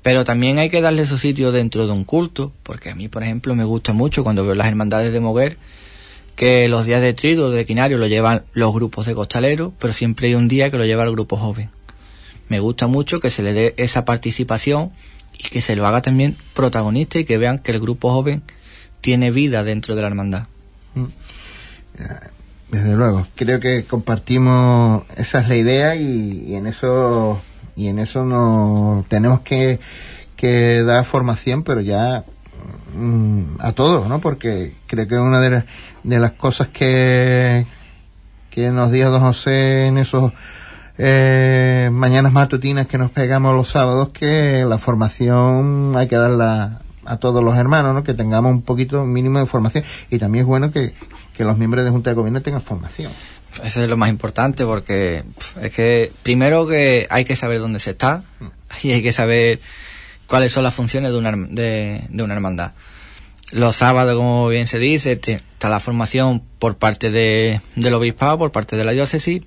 Pero 0.02 0.22
también 0.26 0.58
hay 0.58 0.68
que 0.68 0.82
darle 0.82 1.06
su 1.06 1.16
sitio 1.16 1.50
dentro 1.50 1.86
de 1.86 1.94
un 1.94 2.04
culto, 2.04 2.52
porque 2.62 2.90
a 2.90 2.94
mí, 2.94 3.08
por 3.08 3.22
ejemplo, 3.22 3.54
me 3.54 3.64
gusta 3.64 3.94
mucho 3.94 4.22
cuando 4.22 4.44
veo 4.44 4.54
las 4.54 4.66
hermandades 4.66 5.10
de 5.10 5.20
Moguer, 5.20 5.56
que 6.36 6.68
los 6.68 6.84
días 6.84 7.00
de 7.00 7.14
trido, 7.14 7.50
de 7.50 7.64
quinario, 7.64 7.96
lo 7.96 8.06
llevan 8.06 8.44
los 8.52 8.74
grupos 8.74 9.06
de 9.06 9.14
costaleros, 9.14 9.72
pero 9.78 9.94
siempre 9.94 10.26
hay 10.26 10.34
un 10.34 10.46
día 10.46 10.70
que 10.70 10.76
lo 10.76 10.84
lleva 10.84 11.04
el 11.04 11.12
grupo 11.12 11.38
joven. 11.38 11.70
Me 12.50 12.60
gusta 12.60 12.86
mucho 12.86 13.18
que 13.18 13.30
se 13.30 13.42
le 13.42 13.54
dé 13.54 13.74
esa 13.78 14.04
participación 14.04 14.92
que 15.50 15.62
se 15.62 15.76
lo 15.76 15.86
haga 15.86 16.02
también 16.02 16.36
protagonista 16.54 17.18
y 17.18 17.24
que 17.24 17.38
vean 17.38 17.58
que 17.58 17.72
el 17.72 17.80
grupo 17.80 18.10
joven 18.10 18.42
tiene 19.00 19.30
vida 19.30 19.62
dentro 19.64 19.94
de 19.94 20.02
la 20.02 20.08
hermandad. 20.08 20.44
Desde 22.70 22.94
luego, 22.96 23.26
creo 23.36 23.60
que 23.60 23.84
compartimos 23.84 25.04
esa 25.16 25.40
es 25.40 25.48
la 25.48 25.56
idea 25.56 25.94
y, 25.94 26.54
en 26.54 26.66
eso 26.66 27.40
y 27.76 27.88
en 27.88 27.98
eso 27.98 28.24
no 28.24 29.04
tenemos 29.08 29.40
que, 29.40 29.78
que 30.36 30.82
dar 30.82 31.04
formación, 31.04 31.62
pero 31.62 31.80
ya 31.80 32.24
mm, 32.96 33.56
a 33.60 33.72
todos, 33.72 34.08
¿no? 34.08 34.20
Porque 34.20 34.72
creo 34.86 35.06
que 35.06 35.16
una 35.16 35.40
de, 35.40 35.50
las, 35.50 35.64
de 36.02 36.18
las 36.18 36.32
cosas 36.32 36.68
que 36.68 37.66
que 38.54 38.70
nos 38.70 38.92
dijo 38.92 39.10
don 39.10 39.20
José 39.20 39.86
en 39.86 39.98
esos 39.98 40.32
eh, 40.96 41.90
mañanas 41.92 42.32
matutinas 42.32 42.86
que 42.86 42.98
nos 42.98 43.10
pegamos 43.10 43.54
los 43.54 43.68
sábados 43.68 44.10
que 44.10 44.64
la 44.64 44.78
formación 44.78 45.94
hay 45.96 46.06
que 46.06 46.16
darla 46.16 46.82
a 47.04 47.16
todos 47.18 47.42
los 47.42 47.56
hermanos, 47.56 47.94
¿no? 47.94 48.04
Que 48.04 48.14
tengamos 48.14 48.52
un 48.52 48.62
poquito 48.62 49.04
mínimo 49.04 49.38
de 49.38 49.46
formación 49.46 49.84
y 50.10 50.18
también 50.18 50.42
es 50.42 50.46
bueno 50.46 50.70
que, 50.70 50.94
que 51.36 51.44
los 51.44 51.58
miembros 51.58 51.84
de 51.84 51.90
Junta 51.90 52.10
de 52.10 52.16
Gobierno 52.16 52.42
tengan 52.42 52.62
formación. 52.62 53.12
Eso 53.62 53.82
es 53.82 53.88
lo 53.88 53.96
más 53.96 54.08
importante 54.08 54.64
porque 54.64 55.24
es 55.60 55.72
que 55.72 56.12
primero 56.22 56.66
que 56.66 57.06
hay 57.10 57.24
que 57.24 57.36
saber 57.36 57.60
dónde 57.60 57.78
se 57.78 57.90
está 57.90 58.22
y 58.82 58.92
hay 58.92 59.02
que 59.02 59.12
saber 59.12 59.60
cuáles 60.26 60.52
son 60.52 60.62
las 60.62 60.74
funciones 60.74 61.12
de 61.12 61.18
una, 61.18 61.32
de, 61.32 62.04
de 62.08 62.22
una 62.22 62.34
hermandad. 62.34 62.72
Los 63.50 63.76
sábados, 63.76 64.16
como 64.16 64.48
bien 64.48 64.66
se 64.66 64.78
dice, 64.78 65.20
está 65.22 65.68
la 65.68 65.78
formación 65.78 66.42
por 66.58 66.76
parte 66.76 67.10
de, 67.10 67.60
del 67.76 67.94
obispado, 67.94 68.38
por 68.38 68.50
parte 68.50 68.76
de 68.76 68.84
la 68.84 68.92
diócesis 68.92 69.42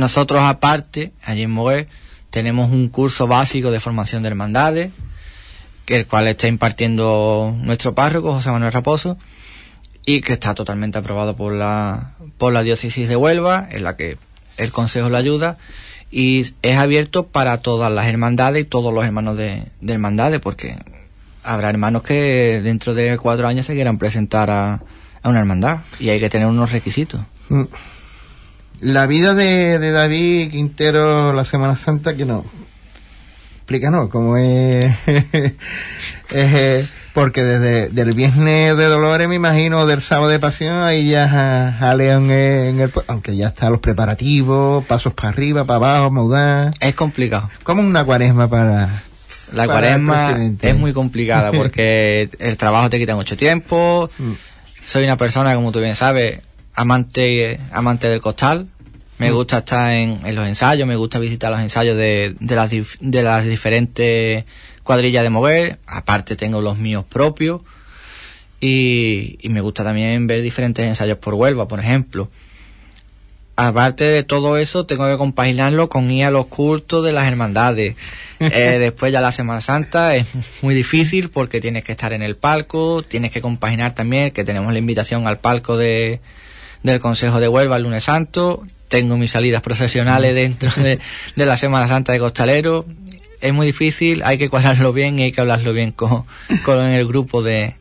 nosotros 0.00 0.40
aparte, 0.40 1.12
allí 1.24 1.42
en 1.42 1.50
Moguer, 1.50 1.88
tenemos 2.30 2.70
un 2.70 2.88
curso 2.88 3.26
básico 3.26 3.70
de 3.70 3.80
formación 3.80 4.22
de 4.22 4.28
hermandades, 4.28 4.90
que 5.84 5.96
el 5.96 6.06
cual 6.06 6.26
está 6.28 6.48
impartiendo 6.48 7.54
nuestro 7.58 7.94
párroco, 7.94 8.32
José 8.32 8.50
Manuel 8.50 8.72
Raposo, 8.72 9.18
y 10.06 10.20
que 10.20 10.34
está 10.34 10.54
totalmente 10.54 10.98
aprobado 10.98 11.36
por 11.36 11.52
la, 11.52 12.12
por 12.38 12.52
la 12.52 12.62
diócesis 12.62 13.08
de 13.08 13.16
Huelva, 13.16 13.68
en 13.70 13.84
la 13.84 13.96
que 13.96 14.16
el 14.56 14.72
consejo 14.72 15.08
lo 15.08 15.16
ayuda, 15.16 15.56
y 16.10 16.46
es 16.62 16.76
abierto 16.76 17.26
para 17.26 17.58
todas 17.58 17.92
las 17.92 18.06
hermandades 18.06 18.62
y 18.62 18.66
todos 18.66 18.92
los 18.92 19.04
hermanos 19.04 19.36
de, 19.36 19.64
de 19.80 19.92
hermandades, 19.92 20.40
porque 20.40 20.76
habrá 21.42 21.70
hermanos 21.70 22.02
que 22.02 22.60
dentro 22.62 22.94
de 22.94 23.18
cuatro 23.18 23.46
años 23.46 23.66
se 23.66 23.74
quieran 23.74 23.98
presentar 23.98 24.50
a, 24.50 24.80
a 25.22 25.28
una 25.28 25.40
hermandad, 25.40 25.78
y 25.98 26.08
hay 26.08 26.20
que 26.20 26.30
tener 26.30 26.46
unos 26.48 26.72
requisitos. 26.72 27.20
Mm. 27.48 27.64
La 28.80 29.06
vida 29.06 29.34
de, 29.34 29.78
de, 29.78 29.90
David 29.90 30.50
Quintero 30.50 31.32
la 31.32 31.44
Semana 31.44 31.76
Santa, 31.76 32.14
que 32.14 32.24
no. 32.24 32.44
Explícanos 33.56 34.08
cómo 34.08 34.36
es. 34.36 34.86
es 36.30 36.88
porque 37.12 37.42
desde 37.42 37.88
del 37.90 38.12
viernes 38.12 38.76
de 38.76 38.84
Dolores, 38.84 39.28
me 39.28 39.34
imagino, 39.34 39.86
del 39.86 40.00
sábado 40.00 40.30
de 40.30 40.38
Pasión, 40.38 40.82
ahí 40.82 41.10
ya 41.10 41.76
a, 41.80 41.94
León 41.94 42.30
en 42.30 42.80
el. 42.80 42.90
Aunque 43.08 43.36
ya 43.36 43.48
están 43.48 43.72
los 43.72 43.80
preparativos, 43.80 44.84
pasos 44.86 45.12
para 45.12 45.30
arriba, 45.30 45.64
para 45.64 45.76
abajo, 45.76 46.10
mudar. 46.10 46.72
Es 46.80 46.94
complicado. 46.94 47.50
Como 47.62 47.82
una 47.82 48.04
cuaresma 48.04 48.48
para. 48.48 49.02
La 49.52 49.66
para 49.66 49.80
cuaresma 49.80 50.36
es 50.60 50.76
muy 50.76 50.92
complicada 50.92 51.50
porque 51.50 52.30
el 52.38 52.56
trabajo 52.56 52.88
te 52.88 52.98
quita 52.98 53.16
mucho 53.16 53.36
tiempo. 53.36 54.08
Mm. 54.18 54.32
Soy 54.86 55.04
una 55.04 55.16
persona, 55.16 55.54
como 55.54 55.72
tú 55.72 55.80
bien 55.80 55.94
sabes, 55.94 56.40
amante, 56.74 57.60
amante 57.72 58.08
del 58.08 58.20
costal. 58.20 58.66
Me 59.18 59.30
gusta 59.32 59.58
estar 59.58 59.94
en, 59.94 60.24
en, 60.24 60.34
los 60.34 60.48
ensayos, 60.48 60.88
me 60.88 60.96
gusta 60.96 61.18
visitar 61.18 61.50
los 61.50 61.60
ensayos 61.60 61.94
de, 61.94 62.34
de, 62.40 62.54
las, 62.54 62.70
de 62.70 63.22
las 63.22 63.44
diferentes 63.44 64.44
cuadrillas 64.82 65.22
de 65.22 65.30
mover. 65.30 65.78
Aparte 65.86 66.36
tengo 66.36 66.62
los 66.62 66.78
míos 66.78 67.04
propios. 67.06 67.60
Y, 68.60 69.38
y 69.40 69.48
me 69.50 69.60
gusta 69.60 69.84
también 69.84 70.26
ver 70.26 70.42
diferentes 70.42 70.86
ensayos 70.86 71.18
por 71.18 71.34
Huelva, 71.34 71.68
por 71.68 71.80
ejemplo. 71.80 72.30
Aparte 73.56 74.04
de 74.04 74.22
todo 74.22 74.56
eso, 74.56 74.86
tengo 74.86 75.06
que 75.06 75.18
compaginarlo 75.18 75.90
con 75.90 76.10
ir 76.10 76.24
a 76.24 76.30
los 76.30 76.46
cultos 76.46 77.04
de 77.04 77.12
las 77.12 77.26
hermandades. 77.28 77.94
eh, 78.40 78.78
después 78.78 79.12
ya 79.12 79.20
la 79.20 79.32
Semana 79.32 79.60
Santa 79.60 80.16
es 80.16 80.28
muy 80.62 80.74
difícil 80.74 81.28
porque 81.28 81.60
tienes 81.60 81.84
que 81.84 81.92
estar 81.92 82.14
en 82.14 82.22
el 82.22 82.36
palco, 82.36 83.02
tienes 83.02 83.32
que 83.32 83.42
compaginar 83.42 83.94
también 83.94 84.30
que 84.30 84.44
tenemos 84.44 84.72
la 84.72 84.78
invitación 84.78 85.26
al 85.26 85.40
palco 85.40 85.76
de, 85.76 86.20
del 86.82 87.00
Consejo 87.00 87.40
de 87.40 87.48
Huelva 87.48 87.76
el 87.76 87.82
lunes 87.82 88.04
santo, 88.04 88.64
tengo 88.88 89.16
mis 89.16 89.30
salidas 89.30 89.62
procesionales 89.62 90.34
dentro 90.34 90.70
de, 90.76 90.98
de, 91.36 91.46
la 91.46 91.56
Semana 91.56 91.88
Santa 91.88 92.12
de 92.12 92.18
Costalero. 92.18 92.84
Es 93.40 93.54
muy 93.54 93.66
difícil, 93.66 94.22
hay 94.24 94.36
que 94.36 94.50
cuadrarlo 94.50 94.92
bien 94.92 95.18
y 95.18 95.22
hay 95.22 95.32
que 95.32 95.40
hablarlo 95.40 95.72
bien 95.72 95.92
con, 95.92 96.24
con 96.64 96.84
el 96.84 97.06
grupo 97.06 97.42
de, 97.42 97.76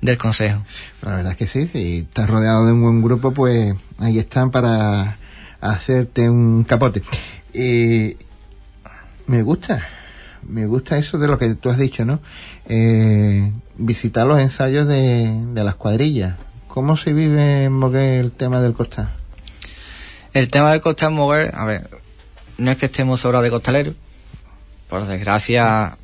del 0.00 0.18
Consejo. 0.18 0.62
La 1.02 1.16
verdad 1.16 1.32
es 1.32 1.38
que 1.38 1.46
sí, 1.46 1.68
si 1.72 1.98
estás 1.98 2.30
rodeado 2.30 2.66
de 2.66 2.72
un 2.72 2.82
buen 2.82 3.02
grupo, 3.02 3.32
pues 3.32 3.74
ahí 3.98 4.18
están 4.18 4.50
para 4.50 5.16
hacerte 5.60 6.28
un 6.28 6.64
capote. 6.64 7.02
Y 7.54 8.16
me 9.26 9.42
gusta, 9.42 9.86
me 10.42 10.66
gusta 10.66 10.98
eso 10.98 11.18
de 11.18 11.28
lo 11.28 11.38
que 11.38 11.54
tú 11.54 11.70
has 11.70 11.78
dicho, 11.78 12.04
¿no? 12.04 12.20
Eh, 12.66 13.52
visitar 13.76 14.26
los 14.26 14.38
ensayos 14.38 14.86
de, 14.86 15.32
de 15.52 15.64
las 15.64 15.76
cuadrillas. 15.76 16.36
¿Cómo 16.72 16.96
se 16.96 17.12
vive 17.12 17.64
en 17.64 17.72
Moguer 17.74 18.18
el 18.18 18.32
tema 18.32 18.62
del 18.62 18.72
costal? 18.72 19.10
El 20.32 20.48
tema 20.48 20.70
del 20.70 20.80
costal 20.80 21.12
Moguer, 21.12 21.50
a 21.54 21.66
ver, 21.66 21.90
no 22.56 22.70
es 22.70 22.78
que 22.78 22.86
estemos 22.86 23.20
sobra 23.20 23.42
de 23.42 23.50
costaleros. 23.50 23.94
Por 24.88 25.04
desgracia, 25.04 25.98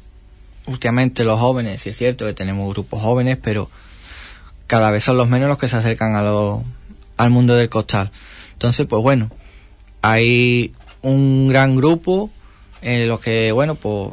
últimamente 0.66 1.24
los 1.24 1.40
jóvenes, 1.40 1.80
sí 1.80 1.88
es 1.88 1.96
cierto 1.96 2.26
que 2.26 2.34
tenemos 2.34 2.68
grupos 2.68 3.00
jóvenes, 3.00 3.38
pero 3.42 3.70
cada 4.66 4.90
vez 4.90 5.02
son 5.04 5.16
los 5.16 5.26
menos 5.26 5.48
los 5.48 5.56
que 5.56 5.68
se 5.68 5.76
acercan 5.76 6.16
a 6.16 6.22
lo, 6.22 6.62
al 7.16 7.30
mundo 7.30 7.54
del 7.54 7.70
costal. 7.70 8.10
Entonces, 8.52 8.86
pues 8.86 9.02
bueno, 9.02 9.30
hay 10.02 10.74
un 11.00 11.48
gran 11.48 11.76
grupo 11.76 12.30
en 12.82 13.08
los 13.08 13.20
que, 13.20 13.52
bueno, 13.52 13.74
pues 13.74 14.10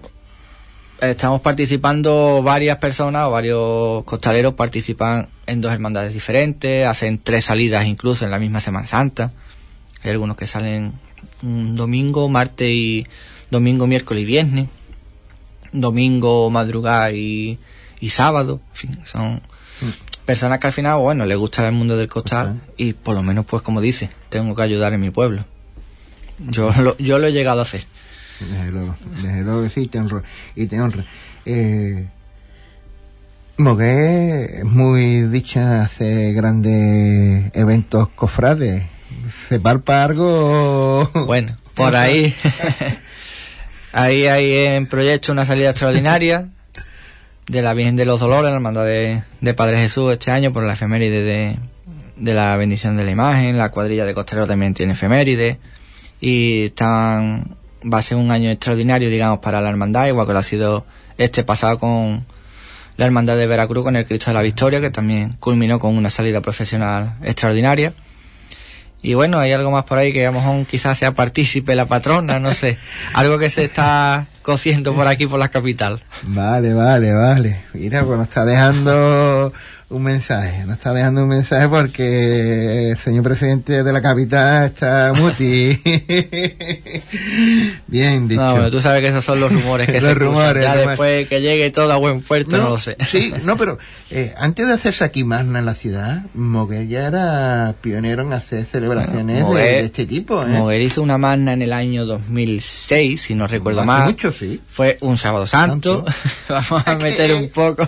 estamos 1.11 1.41
participando 1.41 2.41
varias 2.43 2.77
personas 2.77 3.25
o 3.25 3.31
varios 3.31 4.03
costaleros 4.03 4.53
participan 4.53 5.27
en 5.45 5.61
dos 5.61 5.71
hermandades 5.71 6.13
diferentes, 6.13 6.85
hacen 6.87 7.19
tres 7.19 7.45
salidas 7.45 7.85
incluso 7.85 8.25
en 8.25 8.31
la 8.31 8.39
misma 8.39 8.59
Semana 8.59 8.87
Santa. 8.87 9.31
Hay 10.03 10.11
algunos 10.11 10.37
que 10.37 10.47
salen 10.47 10.93
domingo, 11.41 12.29
martes 12.29 12.69
y 12.71 13.05
domingo, 13.49 13.87
miércoles 13.87 14.23
y 14.23 14.25
viernes, 14.25 14.67
domingo, 15.71 16.49
madrugada 16.49 17.11
y, 17.11 17.57
y 17.99 18.09
sábado. 18.09 18.59
En 18.71 18.75
fin, 18.75 18.99
son 19.05 19.41
personas 20.25 20.59
que 20.59 20.67
al 20.67 20.73
final, 20.73 20.99
bueno, 20.99 21.25
les 21.25 21.37
gusta 21.37 21.67
el 21.67 21.73
mundo 21.73 21.97
del 21.97 22.07
costal 22.07 22.61
y 22.77 22.93
por 22.93 23.15
lo 23.15 23.21
menos, 23.21 23.45
pues 23.45 23.61
como 23.61 23.81
dice, 23.81 24.09
tengo 24.29 24.55
que 24.55 24.61
ayudar 24.61 24.93
en 24.93 25.01
mi 25.01 25.09
pueblo. 25.09 25.45
Yo 26.39 26.71
lo, 26.81 26.97
yo 26.97 27.19
lo 27.19 27.27
he 27.27 27.31
llegado 27.31 27.59
a 27.59 27.63
hacer. 27.63 27.85
Desde 28.39 28.71
luego, 28.71 28.95
desde 29.21 29.41
luego 29.41 29.63
que 29.63 29.69
sí, 29.69 29.87
te 29.87 29.99
honro, 29.99 30.23
y 30.55 30.65
te 30.65 30.81
honra. 30.81 31.05
Eh, 31.45 32.07
Mogué 33.57 34.59
es 34.59 34.65
muy 34.65 35.21
dicha 35.21 35.83
hace 35.83 36.33
grandes 36.33 37.51
eventos 37.53 38.09
cofrades. 38.09 38.83
¿Se 39.47 39.59
palpa 39.59 40.03
algo? 40.03 41.09
Bueno, 41.25 41.57
por 41.73 41.95
ahí. 41.95 42.35
ahí 43.93 44.27
hay 44.27 44.53
en 44.53 44.87
proyecto 44.87 45.31
una 45.31 45.45
salida 45.45 45.69
extraordinaria 45.69 46.49
de 47.47 47.61
la 47.61 47.73
Virgen 47.73 47.95
de 47.95 48.05
los 48.05 48.19
Dolores, 48.19 48.49
la 48.49 48.55
hermandad 48.55 48.85
de, 48.85 49.23
de 49.39 49.53
Padre 49.53 49.77
Jesús 49.77 50.11
este 50.11 50.31
año 50.31 50.51
por 50.51 50.63
la 50.63 50.73
efeméride 50.73 51.23
de, 51.23 51.55
de 52.17 52.33
la 52.33 52.55
bendición 52.57 52.97
de 52.97 53.05
la 53.05 53.11
imagen. 53.11 53.57
La 53.57 53.69
cuadrilla 53.69 54.05
de 54.05 54.13
Costero 54.13 54.47
también 54.47 54.73
tiene 54.73 54.93
efeméride. 54.93 55.59
Y 56.19 56.65
están, 56.65 57.55
va 57.91 57.99
a 57.99 58.01
ser 58.01 58.17
un 58.17 58.31
año 58.31 58.49
extraordinario, 58.49 59.09
digamos, 59.09 59.39
para 59.39 59.61
la 59.61 59.69
hermandad, 59.69 60.07
igual 60.07 60.27
que 60.27 60.33
lo 60.33 60.39
ha 60.39 60.43
sido 60.43 60.85
este 61.17 61.43
pasado 61.43 61.79
con 61.79 62.25
la 62.97 63.05
Hermandad 63.05 63.37
de 63.37 63.47
Veracruz 63.47 63.83
con 63.83 63.95
el 63.95 64.05
Cristo 64.05 64.29
de 64.29 64.35
la 64.35 64.41
Victoria, 64.41 64.81
que 64.81 64.89
también 64.89 65.35
culminó 65.39 65.79
con 65.79 65.97
una 65.97 66.09
salida 66.09 66.41
profesional 66.41 67.15
extraordinaria. 67.23 67.93
Y 69.01 69.13
bueno, 69.13 69.37
hay 69.37 69.51
algo 69.53 69.69
más 69.69 69.83
por 69.83 69.99
ahí 69.99 70.11
que 70.11 70.25
a 70.25 70.31
lo 70.31 70.39
mejor 70.39 70.65
quizás 70.65 70.97
sea 70.97 71.13
partícipe 71.13 71.75
la 71.75 71.85
patrona, 71.85 72.39
no 72.39 72.53
sé. 72.53 72.77
algo 73.13 73.37
que 73.37 73.49
se 73.49 73.65
está 73.65 74.25
cociendo 74.41 74.95
por 74.95 75.07
aquí, 75.07 75.27
por 75.27 75.39
la 75.39 75.49
capital. 75.49 76.01
Vale, 76.23 76.73
vale, 76.73 77.13
vale. 77.13 77.61
Mira, 77.73 78.03
pues 78.03 78.17
nos 78.17 78.27
está 78.27 78.45
dejando 78.45 79.53
un 79.87 80.01
mensaje, 80.03 80.65
nos 80.65 80.77
está 80.77 80.93
dejando 80.93 81.21
un 81.23 81.29
mensaje 81.29 81.69
porque 81.69 82.91
el 82.91 82.97
señor 82.97 83.23
presidente 83.23 83.83
de 83.83 83.93
la 83.93 84.01
capital 84.01 84.65
está 84.65 85.13
muti. 85.15 85.79
Bien 87.87 88.27
dicho. 88.27 88.41
No, 88.57 88.71
tú 88.71 88.81
sabes 88.81 89.01
que 89.01 89.09
esos 89.09 89.23
son 89.23 89.39
los 89.39 89.51
rumores 89.51 89.87
que 89.87 89.93
Los 90.01 90.13
se 90.13 90.15
rumores. 90.15 90.63
Ya 90.63 90.71
rumores. 90.73 90.87
después 90.89 91.29
que 91.29 91.41
llegue 91.41 91.69
todo 91.69 91.91
a 91.93 91.97
buen 91.97 92.21
puerto, 92.21 92.57
no, 92.57 92.69
lo 92.69 92.79
sé. 92.79 92.97
Sí, 93.09 93.33
no, 93.43 93.57
pero 93.57 93.77
eh, 94.09 94.33
antes 94.37 94.67
de 94.67 94.73
hacerse 94.73 95.03
aquí 95.03 95.23
magna 95.23 95.59
en 95.59 95.65
la 95.65 95.73
ciudad, 95.75 96.23
Moguer 96.33 96.87
ya 96.87 97.07
era 97.07 97.75
pionero 97.81 98.23
en 98.23 98.33
hacer 98.33 98.65
celebraciones 98.65 99.43
Bueno, 99.43 99.59
de, 99.59 99.65
Moguer- 99.65 99.79
de 99.81 99.85
este 99.85 100.05
tipo. 100.05 100.43
¿eh? 100.43 100.47
Moguer 100.47 100.81
hizo 100.81 101.01
una 101.03 101.17
magna 101.17 101.53
en 101.53 101.61
el 101.61 101.73
año 101.73 102.05
2006, 102.05 103.21
si 103.21 103.35
no 103.35 103.47
recuerdo 103.47 103.81
Hace 103.81 103.87
mal. 103.87 104.05
mucho, 104.07 104.31
sí. 104.31 104.59
Fue 104.67 104.97
un 105.01 105.17
sábado 105.17 105.45
santo. 105.47 106.05
Vamos 106.49 106.83
a 106.87 106.95
meter 106.95 107.33
un 107.35 107.49
poco. 107.49 107.87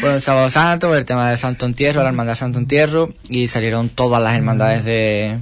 Fue 0.00 0.14
un 0.14 0.20
sábado 0.20 0.50
santo 0.50 0.94
el 0.94 1.04
tema 1.04 1.28
del 1.30 1.38
Santo 1.38 1.64
Entierro, 1.66 2.02
la 2.02 2.08
hermandad 2.08 2.34
Santo 2.34 2.58
Entierro. 2.58 3.12
Y 3.28 3.48
salieron 3.48 3.88
todas 3.88 4.22
las 4.22 4.34
hermandades 4.34 4.84
de, 4.84 5.38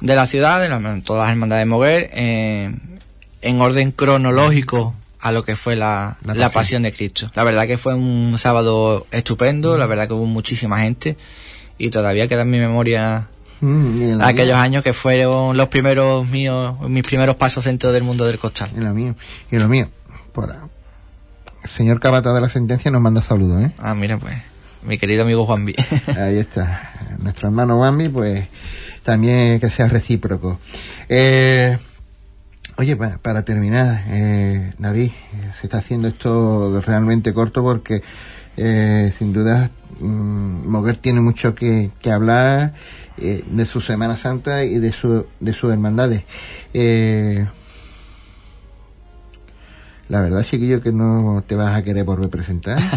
de 0.00 0.14
la 0.16 0.26
ciudad, 0.26 0.60
de 0.60 0.68
la- 0.68 1.00
todas 1.04 1.22
las 1.24 1.30
hermandades 1.30 1.62
de 1.62 1.66
Moguer, 1.66 2.10
eh, 2.12 2.74
en 3.42 3.60
orden 3.60 3.92
cronológico 3.92 4.94
a 5.20 5.32
lo 5.32 5.44
que 5.44 5.56
fue 5.56 5.76
la, 5.76 6.16
La 6.24 6.34
la 6.34 6.50
pasión. 6.50 6.82
de 6.82 6.92
Cristo. 6.92 7.30
La 7.34 7.44
verdad 7.44 7.66
que 7.66 7.78
fue 7.78 7.94
un 7.94 8.34
sábado 8.38 9.06
estupendo, 9.10 9.78
la 9.78 9.86
verdad 9.86 10.08
que 10.08 10.14
hubo 10.14 10.26
muchísima 10.26 10.80
gente. 10.80 11.16
Y 11.78 11.90
todavía 11.90 12.28
queda 12.28 12.42
en 12.42 12.50
mi 12.50 12.58
memoria 12.58 13.28
Mm, 13.60 14.02
y 14.18 14.22
aquellos 14.22 14.56
mía, 14.56 14.62
años 14.62 14.82
que 14.84 14.92
fueron 14.92 15.56
los 15.56 15.68
primeros 15.68 16.28
míos, 16.28 16.74
mis 16.88 17.04
primeros 17.04 17.36
pasos 17.36 17.64
dentro 17.64 17.92
del 17.92 18.02
mundo 18.02 18.26
del 18.26 18.38
costal. 18.38 18.68
En 18.76 18.84
lo 18.84 18.92
mío. 18.92 19.14
Y 19.50 19.58
lo 19.58 19.68
mío. 19.68 19.88
Por, 20.32 20.54
el 21.64 21.70
señor 21.70 21.98
Cabata 22.00 22.32
de 22.32 22.40
la 22.40 22.48
sentencia 22.48 22.90
nos 22.90 23.00
manda 23.02 23.22
saludos, 23.22 23.62
¿eh? 23.64 23.72
Ah, 23.78 23.94
mira, 23.94 24.18
pues, 24.18 24.36
mi 24.82 24.98
querido 24.98 25.22
amigo 25.24 25.44
Juan 25.46 25.64
B. 25.64 25.74
Ahí 26.18 26.38
está. 26.38 26.92
Nuestro 27.18 27.48
hermano 27.48 27.78
Bambi, 27.78 28.08
pues 28.08 28.46
también 29.02 29.58
que 29.60 29.70
sea 29.70 29.88
recíproco. 29.88 30.58
Eh, 31.08 31.76
oye, 32.76 32.96
pa- 32.96 33.18
para 33.22 33.44
terminar, 33.44 34.02
eh, 34.08 34.72
David, 34.78 35.10
se 35.60 35.66
está 35.66 35.78
haciendo 35.78 36.08
esto 36.08 36.80
realmente 36.86 37.32
corto 37.34 37.62
porque 37.62 38.02
eh, 38.56 39.12
sin 39.18 39.32
duda 39.32 39.70
mm, 40.00 40.68
Moguer 40.68 40.96
tiene 40.98 41.20
mucho 41.20 41.54
que, 41.54 41.90
que 42.00 42.10
hablar 42.12 42.74
eh, 43.18 43.42
de 43.46 43.66
su 43.66 43.80
Semana 43.80 44.16
Santa 44.16 44.64
y 44.64 44.78
de, 44.78 44.92
su, 44.92 45.26
de 45.40 45.52
sus 45.54 45.72
hermandades. 45.72 46.22
Eh, 46.72 47.46
la 50.08 50.20
verdad, 50.20 50.44
chiquillo, 50.44 50.80
que 50.82 50.92
no 50.92 51.42
te 51.46 51.54
vas 51.54 51.76
a 51.76 51.82
querer 51.82 52.04
volver 52.04 52.26
a 52.26 52.30
presentar. 52.30 52.78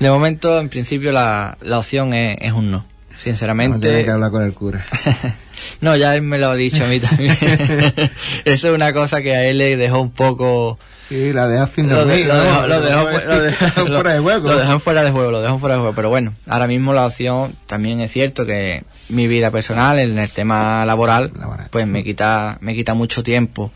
De 0.00 0.10
momento, 0.10 0.58
en 0.60 0.68
principio, 0.68 1.10
la, 1.12 1.56
la 1.60 1.78
opción 1.78 2.14
es, 2.14 2.38
es 2.40 2.52
un 2.52 2.70
no. 2.70 2.78
Vamos 2.78 3.16
a 3.16 3.20
Sinceramente. 3.20 4.04
que 4.04 4.10
hablar 4.10 4.30
con 4.30 4.44
el 4.44 4.52
cura. 4.54 4.86
no, 5.80 5.96
ya 5.96 6.14
él 6.14 6.22
me 6.22 6.38
lo 6.38 6.50
ha 6.50 6.54
dicho 6.54 6.84
a 6.84 6.88
mí 6.88 7.00
también. 7.00 7.36
Eso 8.44 8.68
es 8.68 8.74
una 8.74 8.92
cosa 8.92 9.22
que 9.22 9.34
a 9.34 9.44
él 9.44 9.58
le 9.58 9.76
dejó 9.76 10.00
un 10.00 10.12
poco. 10.12 10.78
Sí, 11.08 11.32
la 11.32 11.48
de 11.48 11.66
sin 11.74 11.88
Lo, 11.88 12.04
de- 12.04 12.24
dormir, 12.24 12.26
lo 12.26 12.34
¿no? 12.34 12.40
dejó, 12.44 12.66
lo 12.68 12.80
dejó 12.80 13.00
fu- 13.08 13.26
lo 13.28 13.42
dejó- 13.42 13.86
fuera 13.96 14.12
de 14.12 14.18
juego. 14.20 14.48
Lo 14.48 14.56
dejó 14.58 14.78
fuera 14.78 15.02
de 15.02 15.10
juego, 15.10 15.30
lo 15.32 15.40
dejó 15.42 15.58
fuera 15.58 15.74
de 15.74 15.80
juego. 15.80 15.94
Pero 15.96 16.08
bueno, 16.10 16.34
ahora 16.46 16.68
mismo 16.68 16.92
la 16.92 17.06
opción 17.06 17.52
también 17.66 18.00
es 18.00 18.12
cierto 18.12 18.46
que 18.46 18.84
mi 19.08 19.26
vida 19.26 19.50
personal, 19.50 19.98
en 19.98 20.16
el 20.16 20.28
tema 20.30 20.84
laboral, 20.84 21.32
Laboral. 21.36 21.66
pues 21.70 21.88
me 21.88 22.04
quita, 22.04 22.58
me 22.60 22.74
quita 22.76 22.94
mucho 22.94 23.24
tiempo. 23.24 23.72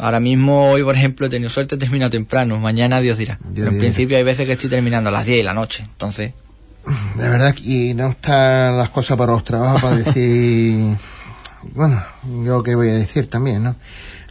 Ahora 0.00 0.20
mismo, 0.20 0.70
hoy 0.70 0.82
por 0.82 0.94
ejemplo, 0.96 1.26
he 1.26 1.30
tenido 1.30 1.50
suerte, 1.50 1.76
termino 1.76 2.08
temprano. 2.10 2.58
Mañana 2.58 3.00
Dios 3.00 3.18
dirá. 3.18 3.38
Dios 3.42 3.52
Pero 3.54 3.66
en 3.68 3.72
dirá. 3.74 3.80
principio 3.80 4.16
hay 4.16 4.22
veces 4.22 4.46
que 4.46 4.52
estoy 4.52 4.70
terminando 4.70 5.08
a 5.10 5.12
las 5.12 5.26
10 5.26 5.38
de 5.38 5.44
la 5.44 5.54
noche. 5.54 5.84
Entonces, 5.84 6.32
De 7.16 7.28
verdad, 7.28 7.54
y 7.62 7.92
no 7.94 8.08
están 8.08 8.78
las 8.78 8.88
cosas 8.90 9.16
para 9.18 9.32
los 9.32 9.44
trabajos 9.44 9.82
para 9.82 9.96
decir. 9.98 10.96
bueno, 11.74 12.02
yo 12.44 12.62
qué 12.62 12.74
voy 12.74 12.88
a 12.88 12.94
decir 12.94 13.28
también, 13.28 13.62
¿no? 13.62 13.76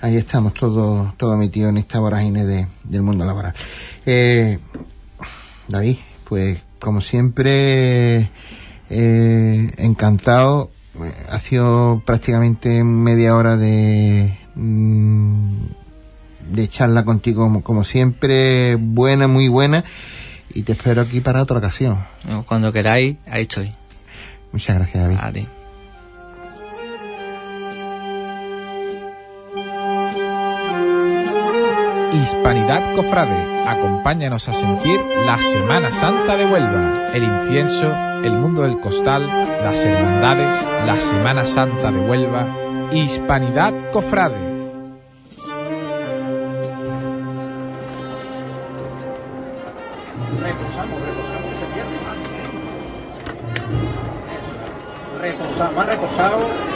Ahí 0.01 0.17
estamos 0.17 0.53
todos 0.53 1.15
todo 1.17 1.37
metidos 1.37 1.69
en 1.69 1.77
esta 1.77 1.99
vorágine 1.99 2.45
de, 2.45 2.67
del 2.83 3.01
mundo 3.03 3.25
laboral. 3.25 3.53
Eh, 4.05 4.57
David, 5.67 5.97
pues 6.23 6.59
como 6.79 7.01
siempre, 7.01 8.29
eh, 8.89 9.71
encantado. 9.77 10.71
Ha 11.29 11.39
sido 11.39 12.01
prácticamente 12.05 12.83
media 12.83 13.35
hora 13.35 13.55
de, 13.55 14.38
de 16.51 16.67
charla 16.67 17.05
contigo 17.05 17.43
como, 17.43 17.63
como 17.63 17.83
siempre, 17.83 18.75
buena, 18.75 19.27
muy 19.27 19.47
buena. 19.47 19.83
Y 20.53 20.63
te 20.63 20.73
espero 20.73 21.01
aquí 21.01 21.21
para 21.21 21.41
otra 21.41 21.57
ocasión. 21.57 21.99
cuando 22.45 22.73
queráis, 22.73 23.17
ahí 23.27 23.43
estoy. 23.43 23.71
Muchas 24.51 24.77
gracias, 24.77 25.03
David. 25.03 25.17
A 25.21 25.31
ti. 25.31 25.47
Hispanidad 32.21 32.95
Cofrade, 32.95 33.67
acompáñanos 33.67 34.49
a 34.49 34.53
sentir 34.53 34.99
la 35.25 35.37
Semana 35.41 35.91
Santa 35.91 36.35
de 36.35 36.45
Huelva, 36.45 37.07
el 37.13 37.23
incienso, 37.23 37.95
el 38.23 38.33
mundo 38.33 38.63
del 38.63 38.79
costal, 38.79 39.27
las 39.27 39.77
hermandades, 39.83 40.67
la 40.85 40.97
Semana 40.99 41.45
Santa 41.45 41.91
de 41.91 41.99
Huelva, 41.99 42.47
Hispanidad 42.91 43.73
Cofrade. 43.91 44.48
Más 55.59 55.85
reposado. 55.87 56.68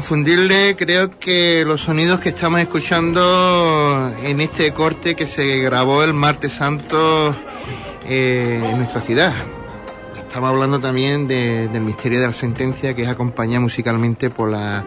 Inconfundible, 0.00 0.76
creo 0.76 1.18
que 1.18 1.64
los 1.66 1.80
sonidos 1.80 2.20
que 2.20 2.28
estamos 2.28 2.60
escuchando 2.60 4.12
en 4.22 4.42
este 4.42 4.70
corte 4.74 5.14
que 5.16 5.26
se 5.26 5.56
grabó 5.60 6.02
el 6.02 6.12
martes 6.12 6.52
santo 6.52 7.34
eh, 8.06 8.60
en 8.62 8.76
nuestra 8.76 9.00
ciudad. 9.00 9.32
Estamos 10.18 10.50
hablando 10.50 10.78
también 10.80 11.26
de- 11.26 11.68
del 11.68 11.80
misterio 11.80 12.20
de 12.20 12.26
la 12.26 12.34
sentencia 12.34 12.92
que 12.94 13.04
es 13.04 13.08
acompañada 13.08 13.60
musicalmente 13.60 14.28
por 14.28 14.50
la 14.50 14.84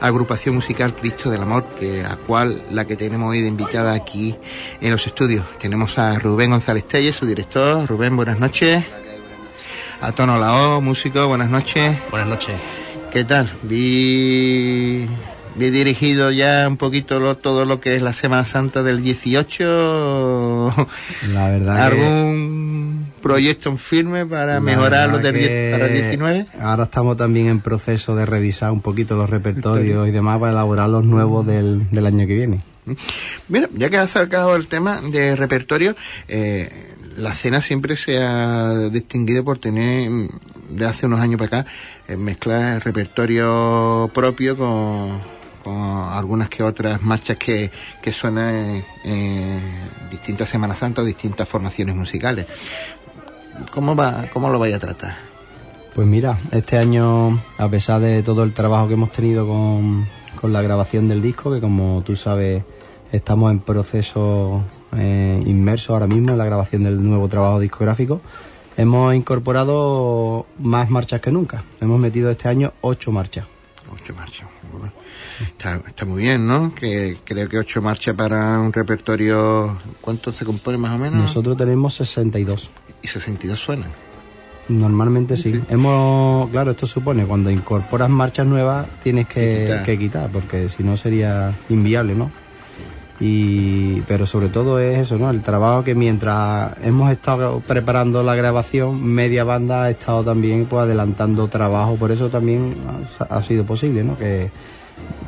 agrupación 0.00 0.54
musical 0.54 0.94
Cristo 0.94 1.28
del 1.30 1.42
Amor, 1.42 1.64
que 1.78 2.02
a 2.06 2.16
cual 2.16 2.62
la 2.70 2.86
que 2.86 2.96
tenemos 2.96 3.28
hoy 3.28 3.42
de 3.42 3.48
invitada 3.48 3.92
aquí 3.92 4.34
en 4.80 4.90
los 4.90 5.06
estudios. 5.06 5.44
Tenemos 5.60 5.98
a 5.98 6.18
Rubén 6.18 6.52
González 6.52 6.88
Telles, 6.88 7.14
su 7.16 7.26
director. 7.26 7.86
Rubén, 7.86 8.16
buenas 8.16 8.38
noches. 8.40 8.82
A 10.00 10.10
Tono 10.12 10.38
Lao, 10.38 10.80
músico, 10.80 11.28
buenas 11.28 11.50
noches. 11.50 11.98
Buenas 12.10 12.28
noches. 12.30 12.56
¿Qué 13.12 13.24
tal? 13.24 13.48
Vi, 13.62 15.06
vi 15.56 15.70
dirigido 15.70 16.30
ya 16.30 16.66
un 16.68 16.76
poquito 16.76 17.18
lo- 17.18 17.36
todo 17.36 17.64
lo 17.64 17.80
que 17.80 17.96
es 17.96 18.02
la 18.02 18.12
Semana 18.12 18.44
Santa 18.44 18.82
del 18.82 19.02
18. 19.02 20.72
La 21.32 21.48
verdad 21.48 21.76
que- 21.76 21.82
¿Algún 21.82 23.06
proyecto 23.22 23.70
en 23.70 23.78
firme 23.78 24.26
para 24.26 24.60
mejorar 24.60 25.08
lo 25.08 25.16
verdad 25.16 25.32
del 25.32 25.40
10 25.40 25.48
que 25.48 25.68
para 25.72 25.86
el 25.86 25.92
19? 25.94 26.46
Ahora 26.60 26.84
estamos 26.84 27.16
también 27.16 27.46
en 27.48 27.60
proceso 27.60 28.14
de 28.14 28.26
revisar 28.26 28.70
un 28.72 28.80
poquito 28.82 29.16
los 29.16 29.28
repertorios 29.30 30.06
y 30.06 30.10
demás 30.10 30.38
para 30.38 30.52
elaborar 30.52 30.88
los 30.90 31.04
nuevos 31.04 31.46
del, 31.46 31.90
del 31.90 32.06
año 32.06 32.26
que 32.26 32.34
viene. 32.34 32.60
Mira, 33.48 33.68
ya 33.74 33.90
que 33.90 33.98
has 33.98 34.12
sacado 34.12 34.56
el 34.56 34.66
tema 34.66 35.02
de 35.02 35.36
repertorio, 35.36 35.94
eh, 36.26 36.94
la 37.18 37.34
cena 37.34 37.60
siempre 37.60 37.96
se 37.96 38.22
ha 38.22 38.88
distinguido 38.90 39.44
por 39.44 39.58
tener, 39.58 40.08
de 40.70 40.86
hace 40.86 41.06
unos 41.06 41.20
años 41.20 41.38
para 41.38 41.60
acá, 41.60 41.70
eh, 42.06 42.16
mezclar 42.16 42.84
repertorio 42.84 44.10
propio 44.14 44.56
con, 44.56 45.38
algunas 45.66 46.48
que 46.48 46.62
otras 46.62 47.02
marchas 47.02 47.36
que, 47.36 47.70
suenan 48.12 48.82
en, 49.04 49.60
distintas 50.10 50.48
Semanas 50.48 50.78
Santas 50.78 51.04
distintas 51.04 51.46
formaciones 51.46 51.94
musicales. 51.94 52.46
¿Cómo, 53.72 53.94
va, 53.94 54.26
¿Cómo 54.32 54.48
lo 54.48 54.58
vais 54.58 54.74
a 54.74 54.78
tratar? 54.78 55.16
Pues 55.94 56.06
mira, 56.06 56.38
este 56.52 56.78
año, 56.78 57.38
a 57.58 57.68
pesar 57.68 58.00
de 58.00 58.22
todo 58.22 58.44
el 58.44 58.54
trabajo 58.54 58.86
que 58.88 58.94
hemos 58.94 59.12
tenido 59.12 59.46
con, 59.46 60.06
con 60.40 60.52
la 60.52 60.62
grabación 60.62 61.08
del 61.08 61.20
disco, 61.20 61.52
que 61.52 61.60
como 61.60 62.02
tú 62.06 62.16
sabes, 62.16 62.62
estamos 63.12 63.50
en 63.50 63.60
proceso 63.60 64.62
eh, 64.96 65.42
inmerso 65.46 65.92
ahora 65.94 66.06
mismo 66.06 66.30
en 66.32 66.38
la 66.38 66.44
grabación 66.44 66.84
del 66.84 67.02
nuevo 67.02 67.28
trabajo 67.28 67.60
discográfico, 67.60 68.20
hemos 68.76 69.14
incorporado 69.14 70.46
más 70.58 70.90
marchas 70.90 71.20
que 71.20 71.30
nunca. 71.32 71.62
Hemos 71.80 71.98
metido 72.00 72.30
este 72.30 72.48
año 72.48 72.72
ocho 72.80 73.12
marchas. 73.12 73.46
Ocho 73.92 74.14
marchas. 74.14 74.46
Está, 75.40 75.80
está 75.86 76.04
muy 76.04 76.22
bien, 76.22 76.46
¿no? 76.46 76.74
Que 76.74 77.16
creo 77.24 77.48
que 77.48 77.58
ocho 77.58 77.80
marchas 77.80 78.14
para 78.14 78.58
un 78.58 78.72
repertorio. 78.72 79.78
¿Cuánto 80.00 80.32
se 80.32 80.44
compone 80.44 80.76
más 80.78 80.98
o 80.98 81.02
menos? 81.02 81.20
Nosotros 81.20 81.56
tenemos 81.56 81.94
62. 81.94 82.70
Y 83.02 83.08
62 83.08 83.58
suenan. 83.58 83.90
Normalmente 84.68 85.36
sí. 85.38 85.58
Hemos, 85.70 86.50
claro, 86.50 86.72
esto 86.72 86.86
supone 86.86 87.24
cuando 87.24 87.50
incorporas 87.50 88.10
marchas 88.10 88.46
nuevas 88.46 88.86
tienes 89.02 89.26
Que 89.26 89.34
que, 89.40 89.62
quitar. 89.64 89.82
que 89.84 89.98
quitar, 89.98 90.30
porque 90.30 90.68
si 90.68 90.82
no 90.82 90.96
sería 90.98 91.54
inviable, 91.70 92.14
¿no? 92.14 92.30
Y, 93.20 94.00
pero 94.02 94.26
sobre 94.26 94.48
todo 94.48 94.78
es 94.78 94.98
eso, 94.98 95.18
¿no? 95.18 95.28
El 95.30 95.42
trabajo 95.42 95.82
que 95.82 95.94
mientras 95.94 96.72
hemos 96.84 97.10
estado 97.10 97.60
preparando 97.60 98.22
la 98.22 98.36
grabación, 98.36 99.02
media 99.04 99.42
banda 99.42 99.84
ha 99.84 99.90
estado 99.90 100.22
también 100.22 100.66
pues 100.66 100.82
adelantando 100.82 101.48
trabajo, 101.48 101.96
por 101.96 102.12
eso 102.12 102.28
también 102.28 102.76
ha, 103.28 103.42
sido 103.42 103.64
posible, 103.64 104.04
¿no? 104.04 104.16
Que 104.16 104.50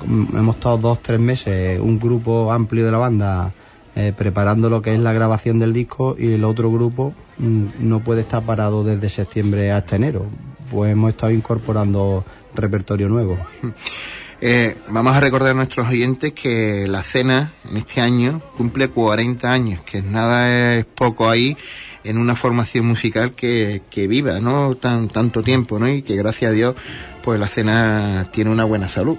mm, 0.06 0.36
hemos 0.36 0.56
estado 0.56 0.78
dos, 0.78 1.02
tres 1.02 1.18
meses, 1.18 1.80
un 1.80 1.98
grupo 1.98 2.52
amplio 2.52 2.84
de 2.84 2.92
la 2.92 2.98
banda 2.98 3.52
eh, 3.96 4.12
preparando 4.16 4.70
lo 4.70 4.82
que 4.82 4.94
es 4.94 5.00
la 5.00 5.12
grabación 5.12 5.58
del 5.58 5.72
disco 5.72 6.14
y 6.16 6.34
el 6.34 6.44
otro 6.44 6.70
grupo 6.70 7.12
mm, 7.38 7.64
no 7.80 7.98
puede 7.98 8.20
estar 8.20 8.42
parado 8.42 8.84
desde 8.84 9.08
septiembre 9.08 9.72
hasta 9.72 9.96
enero. 9.96 10.26
Pues 10.70 10.92
hemos 10.92 11.10
estado 11.10 11.32
incorporando 11.32 12.24
repertorio 12.54 13.08
nuevo. 13.08 13.36
Eh, 14.42 14.76
vamos 14.88 15.14
a 15.14 15.20
recordar 15.20 15.50
a 15.50 15.54
nuestros 15.54 15.86
oyentes 15.88 16.32
que 16.32 16.86
la 16.88 17.02
cena 17.02 17.52
en 17.70 17.76
este 17.76 18.00
año 18.00 18.40
cumple 18.56 18.88
40 18.88 19.52
años, 19.52 19.82
que 19.82 20.00
nada 20.00 20.76
es 20.76 20.86
poco 20.86 21.28
ahí 21.28 21.56
en 22.04 22.16
una 22.16 22.34
formación 22.34 22.86
musical 22.86 23.32
que, 23.32 23.82
que 23.90 24.06
viva, 24.08 24.40
¿no? 24.40 24.74
Tan, 24.76 25.08
tanto 25.08 25.42
tiempo, 25.42 25.78
¿no? 25.78 25.88
Y 25.88 26.00
que 26.02 26.16
gracias 26.16 26.50
a 26.52 26.54
Dios, 26.54 26.74
pues 27.22 27.38
la 27.38 27.48
cena 27.48 28.28
tiene 28.32 28.50
una 28.50 28.64
buena 28.64 28.88
salud. 28.88 29.18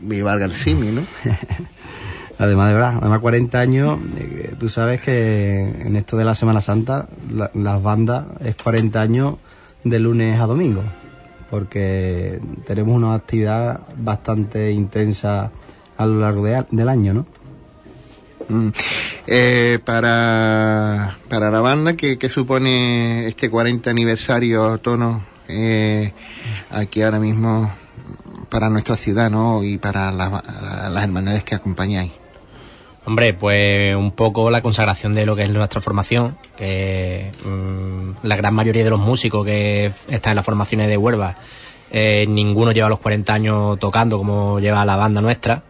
Valga 0.00 0.44
el 0.44 0.52
símil, 0.52 0.94
¿no? 0.96 1.02
Además 2.38 2.68
de 2.68 2.74
verdad, 2.74 2.94
además 3.00 3.20
40 3.20 3.60
años, 3.60 3.98
eh, 4.18 4.54
tú 4.58 4.68
sabes 4.68 5.00
que 5.00 5.60
en 5.60 5.94
esto 5.96 6.16
de 6.16 6.24
la 6.24 6.34
Semana 6.34 6.60
Santa, 6.60 7.08
la- 7.32 7.50
las 7.54 7.80
bandas 7.82 8.24
es 8.44 8.56
40 8.56 9.00
años 9.00 9.36
de 9.84 9.98
lunes 10.00 10.40
a 10.40 10.46
domingo, 10.46 10.82
porque 11.52 12.40
tenemos 12.66 12.96
una 12.96 13.12
actividad 13.14 13.80
bastante 13.98 14.72
intensa 14.72 15.50
a 15.98 16.06
lo 16.06 16.20
largo 16.20 16.46
del 16.70 16.88
año, 16.88 17.12
¿no? 17.12 17.26
Mm. 18.48 18.68
Eh, 19.26 19.78
para, 19.84 21.18
para 21.28 21.50
la 21.50 21.60
banda, 21.60 21.94
¿qué, 21.94 22.16
qué 22.16 22.30
supone 22.30 23.28
este 23.28 23.50
40 23.50 23.90
aniversario 23.90 24.78
tono 24.78 25.22
eh, 25.46 26.14
aquí 26.70 27.02
ahora 27.02 27.18
mismo 27.18 27.70
para 28.48 28.70
nuestra 28.70 28.96
ciudad, 28.96 29.30
¿no? 29.30 29.62
Y 29.62 29.76
para 29.76 30.10
la- 30.10 30.42
las 30.90 31.04
hermandades 31.04 31.44
que 31.44 31.54
acompañáis. 31.54 32.12
Hombre, 33.04 33.34
pues 33.34 33.96
un 33.96 34.12
poco 34.12 34.48
la 34.50 34.62
consagración 34.62 35.12
de 35.12 35.26
lo 35.26 35.34
que 35.34 35.42
es 35.42 35.50
nuestra 35.50 35.80
formación, 35.80 36.36
que 36.56 37.32
mm, 37.44 38.26
la 38.26 38.36
gran 38.36 38.54
mayoría 38.54 38.84
de 38.84 38.90
los 38.90 39.00
músicos 39.00 39.44
que 39.44 39.92
están 40.08 40.32
en 40.32 40.36
las 40.36 40.44
formaciones 40.44 40.86
de 40.86 40.96
Huelva, 40.96 41.36
eh, 41.90 42.26
ninguno 42.28 42.70
lleva 42.70 42.88
los 42.88 43.00
40 43.00 43.34
años 43.34 43.78
tocando 43.80 44.18
como 44.18 44.60
lleva 44.60 44.84
la 44.84 44.96
banda 44.96 45.20
nuestra. 45.20 45.62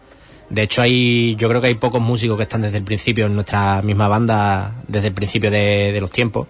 De 0.51 0.63
hecho, 0.63 0.83
hay, 0.83 1.35
yo 1.37 1.49
creo 1.49 1.63
que 1.63 1.69
hay 1.69 1.75
pocos 1.75 2.03
músicos 2.03 2.37
que 2.37 2.43
están 2.43 2.61
desde 2.61 2.77
el 2.77 2.85
principio 2.85 3.25
en 3.27 3.35
nuestra 3.35 3.81
misma 3.81 4.09
banda, 4.09 4.75
desde 4.87 5.09
el 5.09 5.15
principio 5.15 5.51
de, 5.51 5.97
los 5.99 6.11
tiempos. 6.11 6.47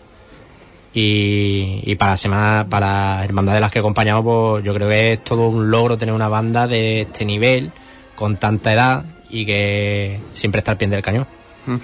Y, 0.92 1.94
para 1.94 2.16
semana, 2.16 2.66
para 2.68 3.16
las 3.16 3.24
hermandades 3.24 3.58
de 3.58 3.60
las 3.60 3.70
que 3.70 3.78
acompañamos, 3.78 4.24
pues 4.24 4.64
yo 4.64 4.74
creo 4.74 4.88
que 4.88 5.12
es 5.12 5.24
todo 5.24 5.48
un 5.48 5.70
logro 5.70 5.96
tener 5.96 6.14
una 6.14 6.28
banda 6.28 6.66
de 6.66 7.02
este 7.02 7.24
nivel, 7.24 7.70
con 8.16 8.36
tanta 8.36 8.72
edad 8.72 9.04
y 9.32 9.44
que 9.44 10.20
siempre 10.32 10.60
está 10.60 10.70
al 10.72 10.76
pie 10.78 10.86
del 10.88 11.02
cañón. 11.02 11.26
Mm. 11.66 11.76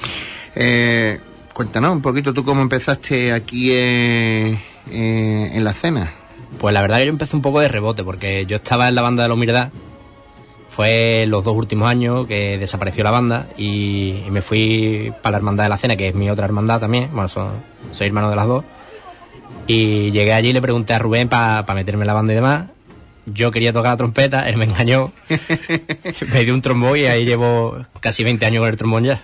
Eh, 0.54 1.18
cuéntanos 1.52 1.92
un 1.92 2.02
poquito 2.02 2.32
tú 2.32 2.44
cómo 2.44 2.62
empezaste 2.62 3.32
aquí 3.32 3.70
eh, 3.72 4.58
eh, 4.90 5.50
en 5.54 5.64
la 5.64 5.72
cena. 5.72 6.12
Pues 6.60 6.72
la 6.72 6.80
verdad 6.82 6.98
que 6.98 7.06
yo 7.06 7.10
empecé 7.10 7.34
un 7.36 7.42
poco 7.42 7.58
de 7.60 7.68
rebote, 7.68 8.04
porque 8.04 8.46
yo 8.46 8.56
estaba 8.56 8.88
en 8.88 8.94
la 8.94 9.02
banda 9.02 9.22
de 9.24 9.28
la 9.28 9.34
humildad, 9.34 9.70
fue 10.68 11.24
los 11.28 11.42
dos 11.44 11.54
últimos 11.56 11.88
años 11.88 12.26
que 12.26 12.56
desapareció 12.58 13.02
la 13.04 13.10
banda 13.10 13.46
y, 13.56 14.22
y 14.26 14.30
me 14.30 14.42
fui 14.42 15.12
para 15.22 15.32
la 15.32 15.36
hermandad 15.38 15.64
de 15.64 15.68
la 15.70 15.78
cena, 15.78 15.96
que 15.96 16.08
es 16.08 16.14
mi 16.14 16.30
otra 16.30 16.44
hermandad 16.44 16.80
también, 16.80 17.08
bueno, 17.12 17.28
son- 17.28 17.52
soy 17.92 18.06
hermano 18.06 18.30
de 18.30 18.36
las 18.36 18.46
dos, 18.46 18.64
y 19.66 20.10
llegué 20.10 20.32
allí 20.32 20.50
y 20.50 20.52
le 20.52 20.62
pregunté 20.62 20.94
a 20.94 20.98
Rubén 20.98 21.28
para 21.28 21.64
meterme 21.74 22.02
en 22.04 22.06
la 22.06 22.14
banda 22.14 22.32
y 22.32 22.36
demás. 22.36 22.64
Yo 23.32 23.50
quería 23.50 23.72
tocar 23.72 23.92
la 23.92 23.96
trompeta, 23.96 24.48
él 24.48 24.56
me 24.56 24.64
engañó, 24.64 25.12
me 26.32 26.44
dio 26.44 26.54
un 26.54 26.62
trombón 26.62 26.98
y 26.98 27.06
ahí 27.06 27.24
llevo 27.24 27.84
casi 28.00 28.24
20 28.24 28.46
años 28.46 28.60
con 28.60 28.68
el 28.68 28.76
trombón 28.76 29.04
ya. 29.04 29.22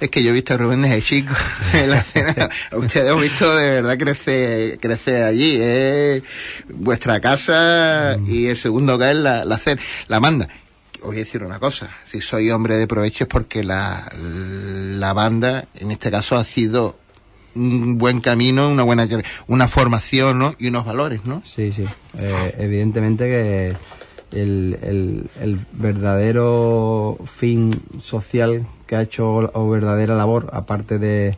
Es 0.00 0.10
que 0.10 0.22
yo 0.22 0.30
he 0.30 0.32
visto 0.32 0.54
a 0.54 0.56
Rubén 0.56 0.82
desde 0.82 1.02
chico 1.02 1.34
en 1.72 1.90
la 1.90 2.02
cena. 2.02 2.48
Ustedes 2.72 3.10
han 3.10 3.20
visto 3.20 3.54
de 3.54 3.70
verdad 3.70 3.98
crecer, 3.98 4.78
crecer 4.78 5.24
allí. 5.24 5.58
Es 5.60 6.22
vuestra 6.68 7.20
casa 7.20 8.16
y 8.26 8.46
el 8.46 8.56
segundo 8.56 8.98
que 8.98 9.10
es 9.10 9.16
la, 9.16 9.44
la 9.44 9.58
cena. 9.58 9.80
La 10.08 10.20
manda. 10.20 10.48
Os 11.00 11.08
voy 11.08 11.16
a 11.16 11.20
decir 11.20 11.42
una 11.42 11.58
cosa. 11.58 11.88
Si 12.06 12.20
soy 12.20 12.50
hombre 12.50 12.76
de 12.76 12.86
provecho 12.86 13.24
es 13.24 13.28
porque 13.28 13.64
la, 13.64 14.08
la 14.16 15.12
banda, 15.12 15.64
en 15.74 15.90
este 15.90 16.12
caso, 16.12 16.36
ha 16.36 16.44
sido 16.44 16.96
un 17.54 17.98
buen 17.98 18.20
camino, 18.20 18.68
una 18.68 18.82
buena 18.82 19.06
una 19.46 19.68
formación 19.68 20.38
¿no? 20.38 20.54
y 20.58 20.68
unos 20.68 20.84
valores, 20.84 21.24
¿no? 21.24 21.42
Sí, 21.44 21.72
sí. 21.72 21.84
Eh, 22.18 22.54
evidentemente 22.58 23.24
que 23.24 23.76
el, 24.38 24.78
el- 24.82 25.26
el 25.40 25.58
verdadero 25.72 27.18
fin 27.24 27.70
social 28.00 28.66
que 28.86 28.96
ha 28.96 29.02
hecho 29.02 29.50
o 29.52 29.70
verdadera 29.70 30.14
labor, 30.16 30.50
aparte 30.52 30.98
de, 30.98 31.36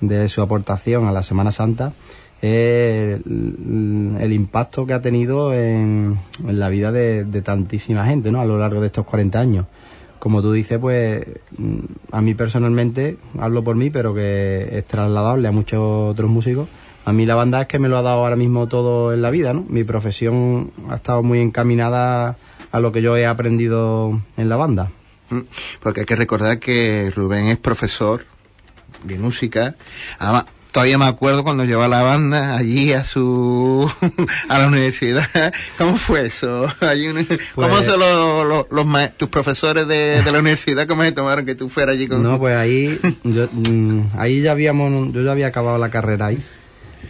de 0.00 0.28
su 0.28 0.42
aportación 0.42 1.06
a 1.06 1.12
la 1.12 1.22
Semana 1.22 1.52
Santa, 1.52 1.92
es 2.40 3.20
el, 3.24 4.16
el 4.20 4.32
impacto 4.32 4.84
que 4.86 4.94
ha 4.94 5.00
tenido 5.02 5.54
en, 5.54 6.18
en 6.46 6.58
la 6.58 6.68
vida 6.68 6.90
de, 6.90 7.24
de 7.24 7.42
tantísima 7.42 8.04
gente 8.06 8.32
¿no? 8.32 8.40
a 8.40 8.44
lo 8.44 8.58
largo 8.58 8.80
de 8.80 8.88
estos 8.88 9.06
40 9.06 9.38
años. 9.38 9.66
Como 10.22 10.40
tú 10.40 10.52
dices, 10.52 10.78
pues 10.78 11.26
mm, 11.58 11.78
a 12.12 12.22
mí 12.22 12.34
personalmente, 12.34 13.16
hablo 13.40 13.64
por 13.64 13.74
mí, 13.74 13.90
pero 13.90 14.14
que 14.14 14.68
es 14.70 14.86
trasladable 14.86 15.48
a 15.48 15.50
muchos 15.50 15.80
otros 15.82 16.30
músicos. 16.30 16.68
A 17.04 17.12
mí 17.12 17.26
la 17.26 17.34
banda 17.34 17.62
es 17.62 17.66
que 17.66 17.80
me 17.80 17.88
lo 17.88 17.98
ha 17.98 18.02
dado 18.02 18.20
ahora 18.20 18.36
mismo 18.36 18.68
todo 18.68 19.12
en 19.12 19.20
la 19.20 19.30
vida, 19.30 19.52
¿no? 19.52 19.66
Mi 19.68 19.82
profesión 19.82 20.70
ha 20.88 20.94
estado 20.94 21.24
muy 21.24 21.40
encaminada 21.40 22.36
a 22.70 22.78
lo 22.78 22.92
que 22.92 23.02
yo 23.02 23.16
he 23.16 23.26
aprendido 23.26 24.22
en 24.36 24.48
la 24.48 24.54
banda. 24.54 24.92
Mm, 25.30 25.40
Porque 25.82 26.02
hay 26.02 26.06
que 26.06 26.14
recordar 26.14 26.60
que 26.60 27.12
Rubén 27.12 27.48
es 27.48 27.58
profesor 27.58 28.24
de 29.02 29.18
música. 29.18 29.74
Todavía 30.72 30.96
me 30.96 31.04
acuerdo 31.04 31.44
cuando 31.44 31.64
llevaba 31.64 31.86
la 31.88 32.02
banda 32.02 32.56
allí 32.56 32.92
a 32.94 33.04
su 33.04 33.86
a 34.48 34.58
la 34.58 34.66
universidad. 34.68 35.24
¿Cómo 35.78 35.96
fue 35.98 36.26
eso? 36.26 36.66
Allí 36.80 37.08
un- 37.08 37.24
¿Cómo 37.54 37.68
Pues- 37.68 37.84
son 37.86 38.00
los, 38.00 38.46
los- 38.46 38.66
los 38.70 39.10
tus 39.18 39.28
profesores 39.28 39.86
de, 39.86 40.22
de 40.22 40.32
la 40.32 40.38
universidad? 40.40 40.86
¿Cómo 40.88 41.02
se 41.02 41.12
tomaron 41.12 41.44
que 41.44 41.54
tú 41.54 41.68
fueras 41.68 41.94
allí 41.96 42.08
con 42.08 42.22
No, 42.22 42.38
pues 42.38 42.56
ahí, 42.56 42.98
yo, 43.22 43.48
mm, 43.52 44.00
ahí 44.16 44.40
ya 44.40 44.52
habíamos, 44.52 45.12
yo 45.12 45.22
ya 45.22 45.32
había 45.32 45.48
acabado 45.48 45.76
la 45.76 45.90
carrera 45.90 46.26
ahí. 46.26 46.38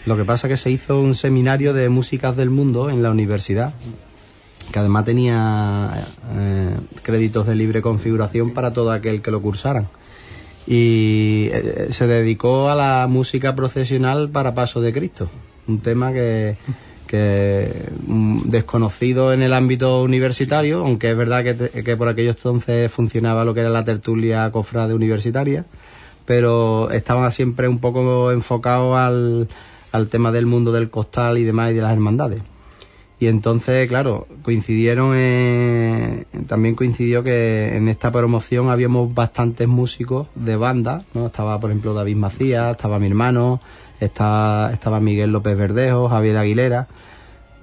Lo 0.06 0.16
que 0.16 0.24
pasa 0.24 0.48
que 0.48 0.56
se 0.56 0.68
hizo 0.70 0.98
un 0.98 1.14
seminario 1.14 1.72
de 1.72 1.88
músicas 1.88 2.36
del 2.36 2.50
mundo 2.50 2.90
en 2.90 3.00
la 3.04 3.10
universidad, 3.10 3.72
que 4.72 4.78
además 4.80 5.04
tenía 5.04 6.04
eh, 6.36 6.74
créditos 7.04 7.46
de 7.46 7.54
libre 7.54 7.80
configuración 7.80 8.50
para 8.54 8.72
todo 8.72 8.90
aquel 8.90 9.22
que 9.22 9.30
lo 9.30 9.40
cursaran. 9.40 9.86
Y 10.66 11.48
eh, 11.52 11.88
se 11.90 12.06
dedicó 12.06 12.68
a 12.68 12.74
la 12.76 13.06
música 13.08 13.54
procesional 13.54 14.28
para 14.30 14.54
Paso 14.54 14.80
de 14.80 14.92
Cristo, 14.92 15.28
un 15.66 15.80
tema 15.80 16.12
que, 16.12 16.56
que 17.08 17.86
mm, 18.06 18.42
desconocido 18.48 19.32
en 19.32 19.42
el 19.42 19.52
ámbito 19.54 20.02
universitario, 20.02 20.80
aunque 20.84 21.10
es 21.10 21.16
verdad 21.16 21.42
que, 21.42 21.54
te- 21.54 21.82
que 21.84 21.96
por 21.96 22.08
aquellos 22.08 22.36
entonces 22.36 22.90
funcionaba 22.92 23.44
lo 23.44 23.54
que 23.54 23.60
era 23.60 23.70
la 23.70 23.84
tertulia 23.84 24.50
cofrade 24.52 24.94
universitaria, 24.94 25.64
pero 26.26 26.90
estaba 26.92 27.30
siempre 27.32 27.66
un 27.66 27.80
poco 27.80 28.30
enfocado 28.30 28.96
al, 28.96 29.48
al 29.90 30.06
tema 30.08 30.30
del 30.30 30.46
mundo 30.46 30.70
del 30.70 30.90
costal 30.90 31.38
y 31.38 31.42
demás 31.44 31.72
y 31.72 31.74
de 31.74 31.82
las 31.82 31.92
hermandades. 31.92 32.40
Y 33.22 33.28
entonces, 33.28 33.88
claro, 33.88 34.26
coincidieron, 34.42 35.12
eh, 35.14 36.24
también 36.48 36.74
coincidió 36.74 37.22
que 37.22 37.76
en 37.76 37.86
esta 37.86 38.10
promoción 38.10 38.68
habíamos 38.68 39.14
bastantes 39.14 39.68
músicos 39.68 40.26
de 40.34 40.56
banda, 40.56 41.04
¿no? 41.14 41.26
Estaba, 41.26 41.60
por 41.60 41.70
ejemplo, 41.70 41.94
David 41.94 42.16
Macías, 42.16 42.72
estaba 42.72 42.98
mi 42.98 43.06
hermano, 43.06 43.60
estaba, 44.00 44.72
estaba 44.72 44.98
Miguel 44.98 45.30
López 45.30 45.56
Verdejo, 45.56 46.08
Javier 46.08 46.36
Aguilera. 46.36 46.88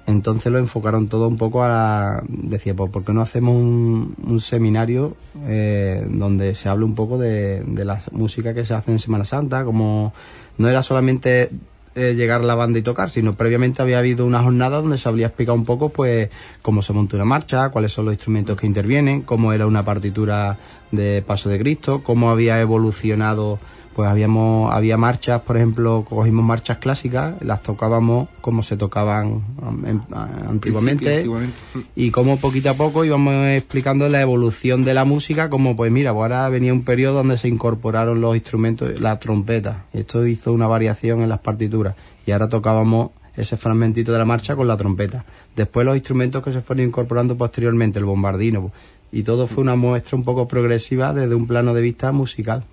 Entonces 0.06 0.50
lo 0.50 0.56
enfocaron 0.56 1.08
todo 1.08 1.28
un 1.28 1.36
poco 1.36 1.62
a 1.62 1.68
la... 1.68 2.24
Decía, 2.26 2.72
pues, 2.72 2.90
¿por 2.90 3.04
qué 3.04 3.12
no 3.12 3.20
hacemos 3.20 3.54
un, 3.54 4.14
un 4.24 4.40
seminario 4.40 5.14
eh, 5.46 6.06
donde 6.08 6.54
se 6.54 6.70
hable 6.70 6.86
un 6.86 6.94
poco 6.94 7.18
de, 7.18 7.62
de 7.66 7.84
la 7.84 8.00
música 8.12 8.54
que 8.54 8.64
se 8.64 8.72
hace 8.72 8.92
en 8.92 8.98
Semana 8.98 9.26
Santa? 9.26 9.62
Como 9.66 10.14
no 10.56 10.68
era 10.70 10.82
solamente 10.82 11.50
eh, 11.94 12.14
llegar 12.14 12.44
la 12.44 12.54
banda 12.54 12.78
y 12.78 12.82
tocar, 12.82 13.10
sino 13.10 13.34
previamente 13.34 13.82
había 13.82 13.98
habido 13.98 14.24
una 14.24 14.42
jornada 14.42 14.80
donde 14.80 14.96
se 14.96 15.08
había 15.08 15.26
explicado 15.26 15.56
un 15.56 15.64
poco, 15.64 15.88
pues, 15.88 16.30
cómo 16.62 16.82
se 16.82 16.92
monta 16.92 17.16
una 17.16 17.24
marcha, 17.24 17.70
cuáles 17.70 17.92
son 17.92 18.04
los 18.04 18.14
instrumentos 18.14 18.56
que 18.56 18.66
intervienen, 18.66 19.22
cómo 19.22 19.52
era 19.52 19.66
una 19.66 19.84
partitura 19.84 20.56
de 20.92 21.22
Paso 21.26 21.48
de 21.48 21.58
Cristo, 21.58 22.02
cómo 22.04 22.30
había 22.30 22.60
evolucionado 22.60 23.58
pues 24.00 24.08
habíamos 24.10 24.72
había 24.72 24.96
marchas 24.96 25.42
por 25.42 25.56
ejemplo 25.58 26.06
cogimos 26.08 26.42
marchas 26.42 26.78
clásicas 26.78 27.34
las 27.42 27.62
tocábamos 27.62 28.28
como 28.40 28.62
se 28.62 28.78
tocaban 28.78 29.42
en- 29.86 30.00
antiguamente, 30.48 31.16
antiguamente. 31.18 31.54
y 31.94 32.10
como 32.10 32.38
poquito 32.38 32.70
a 32.70 32.74
poco 32.74 33.04
íbamos 33.04 33.34
explicando 33.48 34.08
la 34.08 34.22
evolución 34.22 34.84
de 34.84 34.94
la 34.94 35.04
música 35.04 35.50
como 35.50 35.76
pues 35.76 35.92
mira 35.92 36.12
pues 36.14 36.22
ahora 36.22 36.48
venía 36.48 36.72
un 36.72 36.82
periodo 36.82 37.16
donde 37.16 37.36
se 37.36 37.48
incorporaron 37.48 38.22
los 38.22 38.34
instrumentos 38.36 38.98
la 39.00 39.18
trompeta. 39.20 39.84
Esto 39.92 40.26
hizo 40.26 40.52
una 40.54 40.66
variación 40.66 41.20
en 41.20 41.28
las 41.28 41.40
partituras. 41.40 41.94
Y 42.26 42.32
ahora 42.32 42.48
tocábamos 42.48 43.10
ese 43.36 43.56
fragmentito 43.58 44.12
de 44.12 44.18
la 44.18 44.24
marcha 44.24 44.56
con 44.56 44.66
la 44.66 44.76
trompeta. 44.78 45.24
Después 45.56 45.84
los 45.84 45.96
instrumentos 45.96 46.42
que 46.42 46.52
se 46.52 46.62
fueron 46.62 46.86
incorporando 46.86 47.36
posteriormente 47.36 47.98
el 47.98 48.06
bombardino 48.06 48.72
y 49.12 49.24
todo 49.24 49.46
fue 49.46 49.62
una 49.62 49.76
muestra 49.76 50.16
un 50.16 50.24
poco 50.24 50.46
progresiva 50.48 51.12
desde 51.12 51.34
un 51.34 51.46
plano 51.46 51.74
de 51.74 51.82
vista 51.82 52.12
musical. 52.12 52.64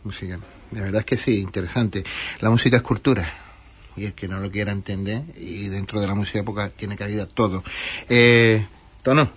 De 0.72 0.82
verdad 0.82 1.00
es 1.00 1.06
que 1.06 1.18
sí, 1.18 1.40
interesante. 1.40 2.04
La 2.42 2.50
música 2.50 2.78
es 2.78 2.84
cultura. 2.84 3.28
Y 3.96 4.06
el 4.06 4.14
que 4.14 4.28
no 4.28 4.40
lo 4.40 4.52
quiera 4.52 4.72
entender, 4.72 5.24
y 5.36 5.68
dentro 5.70 6.00
de 6.00 6.08
la 6.08 6.14
música 6.14 6.40
época 6.40 6.70
tiene 6.70 6.96
cabida 6.96 7.26
todo. 7.28 7.64
Eh, 8.10 8.66
Tono, 9.02 9.32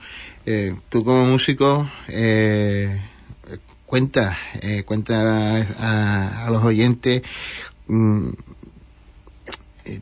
eh, 0.44 0.74
tú 0.90 1.02
como 1.02 1.24
músico, 1.24 1.90
eh, 2.08 3.00
cuenta, 3.86 4.36
eh, 4.60 4.82
cuenta 4.84 5.64
a, 5.78 6.46
a 6.46 6.50
los 6.50 6.62
oyentes 6.62 7.22
mm, 7.86 8.28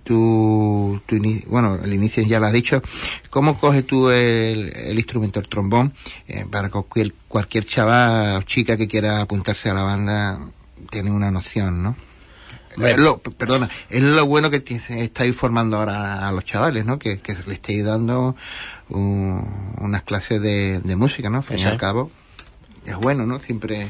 tu, 0.05 1.01
tu 1.07 1.17
bueno, 1.47 1.77
el 1.83 1.95
inicio 1.95 2.23
ya 2.25 2.41
lo 2.41 2.47
has 2.47 2.53
dicho. 2.53 2.83
¿Cómo 3.31 3.59
coges 3.59 3.87
tú 3.87 4.11
el, 4.11 4.73
el 4.75 4.99
instrumento, 4.99 5.41
el 5.41 5.49
trombón, 5.49 5.93
eh, 6.27 6.45
para 6.51 6.71
cualquier, 6.71 7.15
cualquier 7.29 7.65
chaval 7.65 8.37
o 8.37 8.43
chica 8.43 8.77
que 8.77 8.89
quiera 8.89 9.21
apuntarse 9.23 9.71
a 9.71 9.75
la 9.75 9.83
banda 9.83 10.41
tiene 10.91 11.11
una 11.11 11.31
noción, 11.31 11.83
¿no? 11.83 11.97
Es 12.77 12.99
lo- 12.99 13.19
perdona, 13.19 13.69
es 13.91 14.03
lo 14.03 14.27
bueno 14.27 14.51
que 14.51 14.63
estáis 14.91 15.35
formando 15.35 15.79
ahora 15.79 16.29
a 16.29 16.33
los 16.33 16.45
chavales, 16.45 16.85
¿no? 16.85 16.99
Que, 16.99 17.19
que 17.19 17.35
le 17.47 17.55
estéis 17.55 17.85
dando 17.85 18.37
un- 18.89 19.75
unas 19.81 20.03
clases 20.05 20.41
de, 20.41 20.81
de 20.81 20.97
música, 20.97 21.29
¿no? 21.31 21.39
Al 21.39 21.43
fin 21.45 21.57
y 21.59 21.63
al 21.73 21.79
cabo, 21.79 22.11
es 22.87 22.97
bueno, 22.97 23.27
¿no? 23.27 23.41
Siempre 23.41 23.89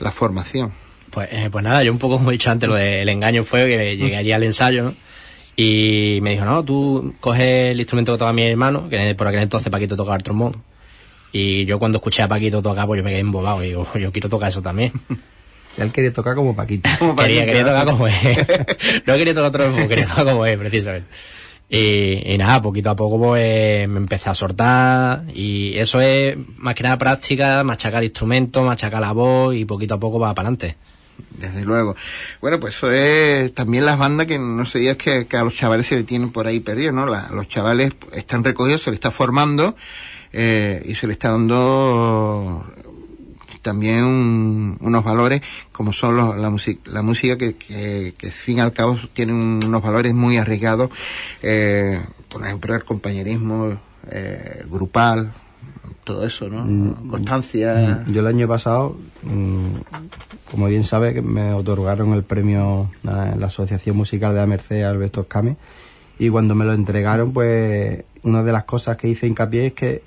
la 0.00 0.10
formación. 0.10 0.72
Pues, 1.10 1.28
eh, 1.32 1.48
pues 1.50 1.64
nada, 1.64 1.82
yo 1.82 1.92
un 1.92 1.98
poco 1.98 2.16
como 2.18 2.30
he 2.30 2.34
dicho 2.34 2.50
antes, 2.50 2.68
lo 2.68 2.76
del 2.76 3.08
engaño 3.08 3.44
fue 3.44 3.66
que 3.66 3.96
llegué 3.96 4.16
allí 4.16 4.32
al 4.32 4.42
ensayo, 4.44 4.84
¿no? 4.84 4.94
Y 5.56 6.20
me 6.22 6.30
dijo, 6.30 6.44
no, 6.44 6.62
tú 6.64 7.14
coges 7.20 7.72
el 7.72 7.80
instrumento 7.80 8.12
que 8.12 8.18
toca 8.18 8.32
mi 8.32 8.42
hermano, 8.44 8.88
que 8.88 9.14
por 9.16 9.26
aquel 9.26 9.40
entonces 9.40 9.70
Paquito 9.70 9.96
tocaba 9.96 10.16
el 10.16 10.22
trombón. 10.22 10.62
Y 11.32 11.64
yo 11.66 11.78
cuando 11.78 11.98
escuché 11.98 12.22
a 12.22 12.28
Paquito 12.28 12.62
tocar, 12.62 12.86
pues 12.86 12.98
yo 12.98 13.04
me 13.04 13.10
quedé 13.10 13.20
embobado 13.20 13.62
y 13.64 13.68
digo, 13.68 13.86
yo 13.98 14.12
quiero 14.12 14.28
tocar 14.28 14.48
eso 14.50 14.62
también. 14.62 14.92
él 15.78 15.92
quería 15.92 16.12
tocar 16.12 16.34
como 16.34 16.54
Paquito 16.56 16.88
Como 16.98 17.14
quería, 17.16 17.42
Paquito, 17.42 17.46
quería 17.46 17.62
¿no? 17.62 17.68
tocar 17.70 17.86
como 17.86 18.06
él. 18.08 19.02
no 19.06 19.14
quería 19.16 19.34
tocar 19.34 19.50
trombón, 19.50 19.88
quería 19.88 20.06
tocar 20.06 20.24
como 20.26 20.46
él, 20.46 20.58
precisamente. 20.58 21.08
Y, 21.70 22.32
y 22.32 22.38
nada, 22.38 22.62
poquito 22.62 22.88
a 22.90 22.96
poco 22.96 23.18
pues 23.18 23.86
me 23.88 23.98
empecé 23.98 24.30
a 24.30 24.34
soltar 24.34 25.24
y 25.34 25.76
eso 25.76 26.00
es 26.00 26.34
más 26.56 26.74
que 26.74 26.82
nada 26.82 26.96
práctica, 26.96 27.62
machacar 27.62 28.02
instrumentos, 28.02 28.64
machacar 28.64 29.00
la 29.02 29.12
voz 29.12 29.54
y 29.54 29.66
poquito 29.66 29.94
a 29.94 30.00
poco 30.00 30.18
va 30.18 30.34
para 30.34 30.48
adelante. 30.48 30.76
Desde 31.36 31.64
luego. 31.66 31.94
Bueno, 32.40 32.58
pues 32.58 32.74
eso 32.76 32.90
es 32.90 33.52
también 33.52 33.84
las 33.84 33.98
bandas 33.98 34.26
que 34.26 34.38
no 34.38 34.64
sé, 34.64 34.88
es 34.88 34.96
que, 34.96 35.26
que 35.26 35.36
a 35.36 35.44
los 35.44 35.54
chavales 35.54 35.86
se 35.86 35.96
le 35.96 36.04
tienen 36.04 36.30
por 36.30 36.46
ahí 36.46 36.60
perdidos, 36.60 36.94
¿no? 36.94 37.04
La- 37.06 37.28
los 37.34 37.48
chavales 37.48 37.92
están 38.14 38.44
recogidos, 38.44 38.82
se 38.84 38.90
les 38.90 38.96
está 38.96 39.10
formando 39.10 39.76
eh, 40.32 40.80
y 40.86 40.94
se 40.94 41.06
les 41.06 41.14
está 41.16 41.30
dando 41.32 42.64
también 43.62 44.04
un- 44.04 44.76
unos 44.80 45.04
valores 45.04 45.42
como 45.72 45.92
son 45.92 46.16
los- 46.16 46.36
la, 46.36 46.50
music- 46.50 46.80
la 46.86 47.02
música 47.02 47.36
que, 47.36 47.56
que, 47.56 48.14
que, 48.16 48.26
al 48.26 48.32
fin 48.32 48.58
y 48.58 48.60
al 48.60 48.72
cabo 48.72 48.96
tienen 49.12 49.36
unos 49.64 49.82
valores 49.82 50.14
muy 50.14 50.36
arriesgados, 50.36 50.90
eh, 51.42 52.00
por 52.28 52.44
ejemplo 52.44 52.74
el 52.74 52.84
compañerismo, 52.84 53.78
eh, 54.10 54.58
el 54.62 54.68
grupal, 54.68 55.32
todo 56.04 56.26
eso, 56.26 56.48
¿no? 56.48 56.64
Constancia. 57.10 58.04
Yo 58.08 58.20
el 58.20 58.26
año 58.26 58.48
pasado, 58.48 58.96
mm, 59.22 59.66
como 60.50 60.66
bien 60.66 60.84
sabe, 60.84 61.12
que 61.12 61.20
me 61.20 61.52
otorgaron 61.52 62.14
el 62.14 62.22
premio 62.22 62.90
a 63.06 63.34
la 63.38 63.46
Asociación 63.46 63.96
Musical 63.96 64.32
de 64.32 64.40
la 64.40 64.46
Merced 64.46 64.82
Alberto 64.84 65.20
Escame 65.22 65.56
y 66.18 66.30
cuando 66.30 66.54
me 66.54 66.64
lo 66.64 66.72
entregaron, 66.72 67.32
pues 67.34 68.04
una 68.22 68.42
de 68.42 68.52
las 68.52 68.64
cosas 68.64 68.96
que 68.96 69.08
hice 69.08 69.26
hincapié 69.26 69.66
es 69.66 69.72
que 69.74 70.02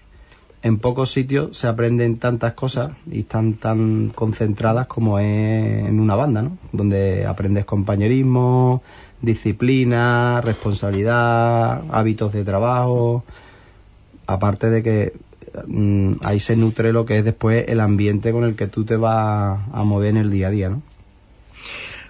en 0.64 0.78
pocos 0.78 1.12
sitios 1.12 1.58
se 1.58 1.68
aprenden 1.68 2.18
tantas 2.18 2.54
cosas 2.54 2.92
y 3.12 3.22
están 3.22 3.54
tan 3.54 4.12
concentradas 4.14 4.88
como 4.88 5.18
es 5.18 5.88
en 5.88 6.00
una 6.00 6.16
banda, 6.16 6.44
¿no? 6.44 6.58
Donde 6.72 7.26
aprendes 7.26 7.66
compañerismo, 7.66 8.84
disciplina, 9.22 10.42
responsabilidad, 10.42 11.84
hábitos 11.92 12.34
de 12.34 12.44
trabajo, 12.44 13.24
aparte 14.28 14.70
de 14.70 14.84
que 14.84 15.14
mm, 15.68 16.14
ahí 16.22 16.40
se 16.40 16.56
nutre 16.56 16.94
lo 16.94 17.06
que 17.06 17.18
es 17.18 17.26
después 17.26 17.66
el 17.68 17.80
ambiente 17.80 18.32
con 18.32 18.44
el 18.44 18.56
que 18.56 18.68
tú 18.68 18.86
te 18.86 18.96
vas 18.96 19.60
a 19.72 19.84
mover 19.84 20.10
en 20.10 20.18
el 20.18 20.32
día 20.32 20.48
a 20.48 20.52
día, 20.52 20.70
¿no? 20.70 20.82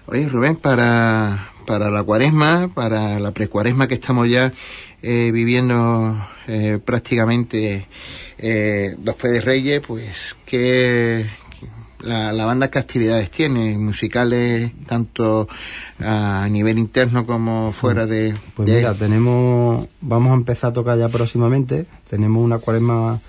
Oye, 0.06 0.28
Rubén, 0.28 0.56
para, 0.56 1.52
para 1.66 1.88
la 1.88 2.02
cuaresma, 2.02 2.70
para 2.74 3.18
la 3.18 3.30
precuaresma 3.30 3.86
que 3.86 3.94
estamos 3.94 4.28
ya 4.28 4.52
eh, 5.02 5.30
viviendo 5.32 6.16
eh, 6.46 6.78
prácticamente 6.84 7.86
eh, 8.38 8.94
después 8.98 9.32
de 9.32 9.40
Reyes, 9.40 9.82
pues, 9.86 10.36
¿qué, 10.46 11.26
la, 12.00 12.32
la 12.32 12.44
banda 12.44 12.70
qué 12.70 12.78
actividades 12.78 13.30
tiene? 13.30 13.76
Musicales, 13.78 14.72
tanto 14.86 15.48
a 16.00 16.48
nivel 16.50 16.78
interno 16.78 17.24
como 17.26 17.72
fuera 17.72 18.06
de... 18.06 18.34
Pues 18.54 18.68
de- 18.68 18.76
mira, 18.76 18.94
tenemos, 18.94 19.86
vamos 20.00 20.30
a 20.32 20.34
empezar 20.34 20.70
a 20.70 20.72
tocar 20.72 20.98
ya 20.98 21.08
próximamente, 21.08 21.86
tenemos 22.08 22.44
una 22.44 22.58
cuaresma 22.58 23.20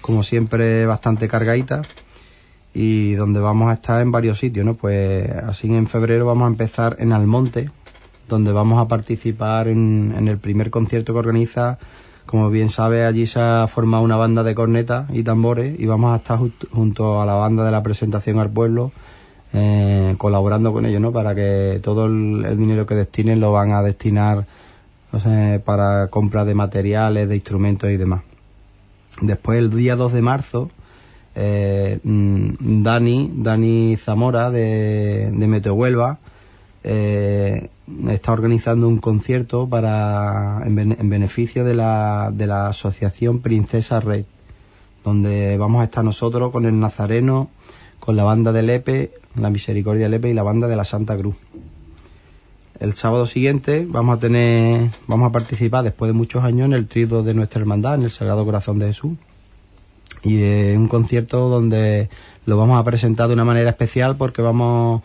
como 0.00 0.22
siempre 0.22 0.86
bastante 0.86 1.28
cargadita 1.28 1.82
y 2.72 3.12
donde 3.14 3.40
vamos 3.40 3.68
a 3.70 3.74
estar 3.74 4.00
en 4.00 4.12
varios 4.12 4.38
sitios, 4.38 4.64
¿no? 4.64 4.74
Pues 4.74 5.28
así 5.30 5.66
en 5.74 5.86
febrero 5.88 6.24
vamos 6.24 6.44
a 6.44 6.48
empezar 6.48 6.96
en 7.00 7.12
Almonte, 7.12 7.68
donde 8.30 8.52
vamos 8.52 8.80
a 8.80 8.88
participar 8.88 9.68
en, 9.68 10.14
en 10.16 10.28
el 10.28 10.38
primer 10.38 10.70
concierto 10.70 11.12
que 11.12 11.18
organiza, 11.18 11.78
como 12.24 12.48
bien 12.48 12.70
sabe, 12.70 13.04
allí 13.04 13.26
se 13.26 13.40
ha 13.40 13.66
formado 13.66 14.04
una 14.04 14.16
banda 14.16 14.42
de 14.42 14.54
cornetas 14.54 15.10
y 15.12 15.22
tambores 15.24 15.78
y 15.78 15.86
vamos 15.86 16.14
a 16.14 16.16
estar 16.16 16.38
junto 16.70 17.20
a 17.20 17.26
la 17.26 17.34
banda 17.34 17.64
de 17.64 17.72
la 17.72 17.82
presentación 17.82 18.38
al 18.38 18.50
pueblo 18.50 18.92
eh, 19.52 20.14
colaborando 20.16 20.72
con 20.72 20.86
ellos, 20.86 21.00
¿no? 21.00 21.10
Para 21.10 21.34
que 21.34 21.80
todo 21.82 22.06
el, 22.06 22.56
dinero 22.56 22.86
que 22.86 22.94
destinen 22.94 23.40
lo 23.40 23.50
van 23.50 23.72
a 23.72 23.82
destinar 23.82 24.46
para 25.64 26.06
compra 26.06 26.44
de 26.44 26.54
materiales, 26.54 27.28
de 27.28 27.34
instrumentos 27.34 27.90
y 27.90 27.96
demás. 27.96 28.22
Después, 29.20 29.58
el 29.58 29.70
día 29.70 29.96
2 29.96 30.12
de 30.12 30.22
marzo, 30.22 30.70
eh, 31.34 31.98
mm, 32.04 32.82
Dani, 32.84 33.32
Dani 33.34 33.96
Zamora 33.96 34.52
de, 34.52 35.32
de 35.32 35.46
Meteo 35.48 35.74
Huelva, 35.74 36.18
eh, 36.84 37.68
está 38.08 38.32
organizando 38.32 38.88
un 38.88 38.98
concierto 38.98 39.68
para 39.68 40.62
en, 40.64 40.74
bene- 40.74 40.96
en 40.98 41.10
beneficio 41.10 41.64
de 41.64 41.74
la, 41.74 42.30
de 42.32 42.46
la 42.46 42.68
asociación 42.68 43.40
Princesa 43.40 44.00
Rey, 44.00 44.24
donde 45.04 45.56
vamos 45.58 45.80
a 45.80 45.84
estar 45.84 46.04
nosotros 46.04 46.50
con 46.52 46.66
el 46.66 46.78
Nazareno, 46.78 47.50
con 47.98 48.16
la 48.16 48.24
banda 48.24 48.52
de 48.52 48.62
Lepe, 48.62 49.12
la 49.36 49.50
Misericordia 49.50 50.04
de 50.04 50.10
Lepe 50.10 50.30
y 50.30 50.34
la 50.34 50.42
banda 50.42 50.68
de 50.68 50.76
la 50.76 50.84
Santa 50.84 51.16
Cruz. 51.16 51.36
El 52.78 52.94
sábado 52.94 53.26
siguiente 53.26 53.86
vamos 53.86 54.16
a 54.16 54.20
tener, 54.20 54.88
vamos 55.06 55.28
a 55.28 55.32
participar 55.32 55.84
después 55.84 56.08
de 56.08 56.14
muchos 56.14 56.42
años 56.44 56.64
en 56.64 56.72
el 56.72 56.86
trido 56.86 57.22
de 57.22 57.34
nuestra 57.34 57.60
hermandad, 57.60 57.96
en 57.96 58.04
el 58.04 58.10
Sagrado 58.10 58.44
Corazón 58.46 58.78
de 58.78 58.86
Jesús. 58.86 59.12
Y 60.22 60.42
es 60.42 60.78
un 60.78 60.88
concierto 60.88 61.50
donde 61.50 62.08
lo 62.46 62.56
vamos 62.56 62.80
a 62.80 62.84
presentar 62.84 63.28
de 63.28 63.34
una 63.34 63.44
manera 63.44 63.68
especial 63.68 64.16
porque 64.16 64.40
vamos 64.40 65.02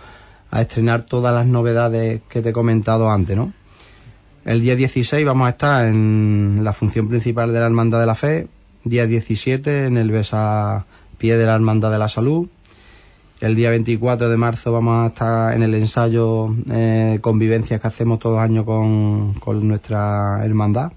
a 0.55 0.61
estrenar 0.61 1.03
todas 1.03 1.33
las 1.33 1.45
novedades 1.45 2.21
que 2.29 2.41
te 2.41 2.49
he 2.49 2.53
comentado 2.53 3.11
antes, 3.11 3.35
¿no? 3.35 3.51
El 4.45 4.61
día 4.61 4.75
16 4.75 5.25
vamos 5.25 5.47
a 5.47 5.49
estar 5.49 5.85
en 5.85 6.61
la 6.63 6.71
función 6.71 7.09
principal 7.09 7.51
de 7.51 7.59
la 7.59 7.65
Hermandad 7.65 7.99
de 7.99 8.05
la 8.05 8.15
Fe, 8.15 8.47
día 8.85 9.05
17 9.05 9.87
en 9.87 9.97
el 9.97 10.11
besapié 10.11 11.35
de 11.35 11.45
la 11.45 11.55
Hermandad 11.55 11.91
de 11.91 11.99
la 11.99 12.07
Salud, 12.07 12.47
el 13.41 13.53
día 13.53 13.69
24 13.69 14.29
de 14.29 14.37
marzo 14.37 14.71
vamos 14.71 15.03
a 15.03 15.07
estar 15.07 15.53
en 15.53 15.63
el 15.63 15.75
ensayo 15.75 16.55
eh, 16.71 17.19
convivencias 17.19 17.81
que 17.81 17.87
hacemos 17.87 18.19
todos 18.19 18.37
los 18.37 18.43
años 18.43 18.63
con, 18.63 19.33
con 19.33 19.67
nuestra 19.67 20.39
hermandad. 20.45 20.93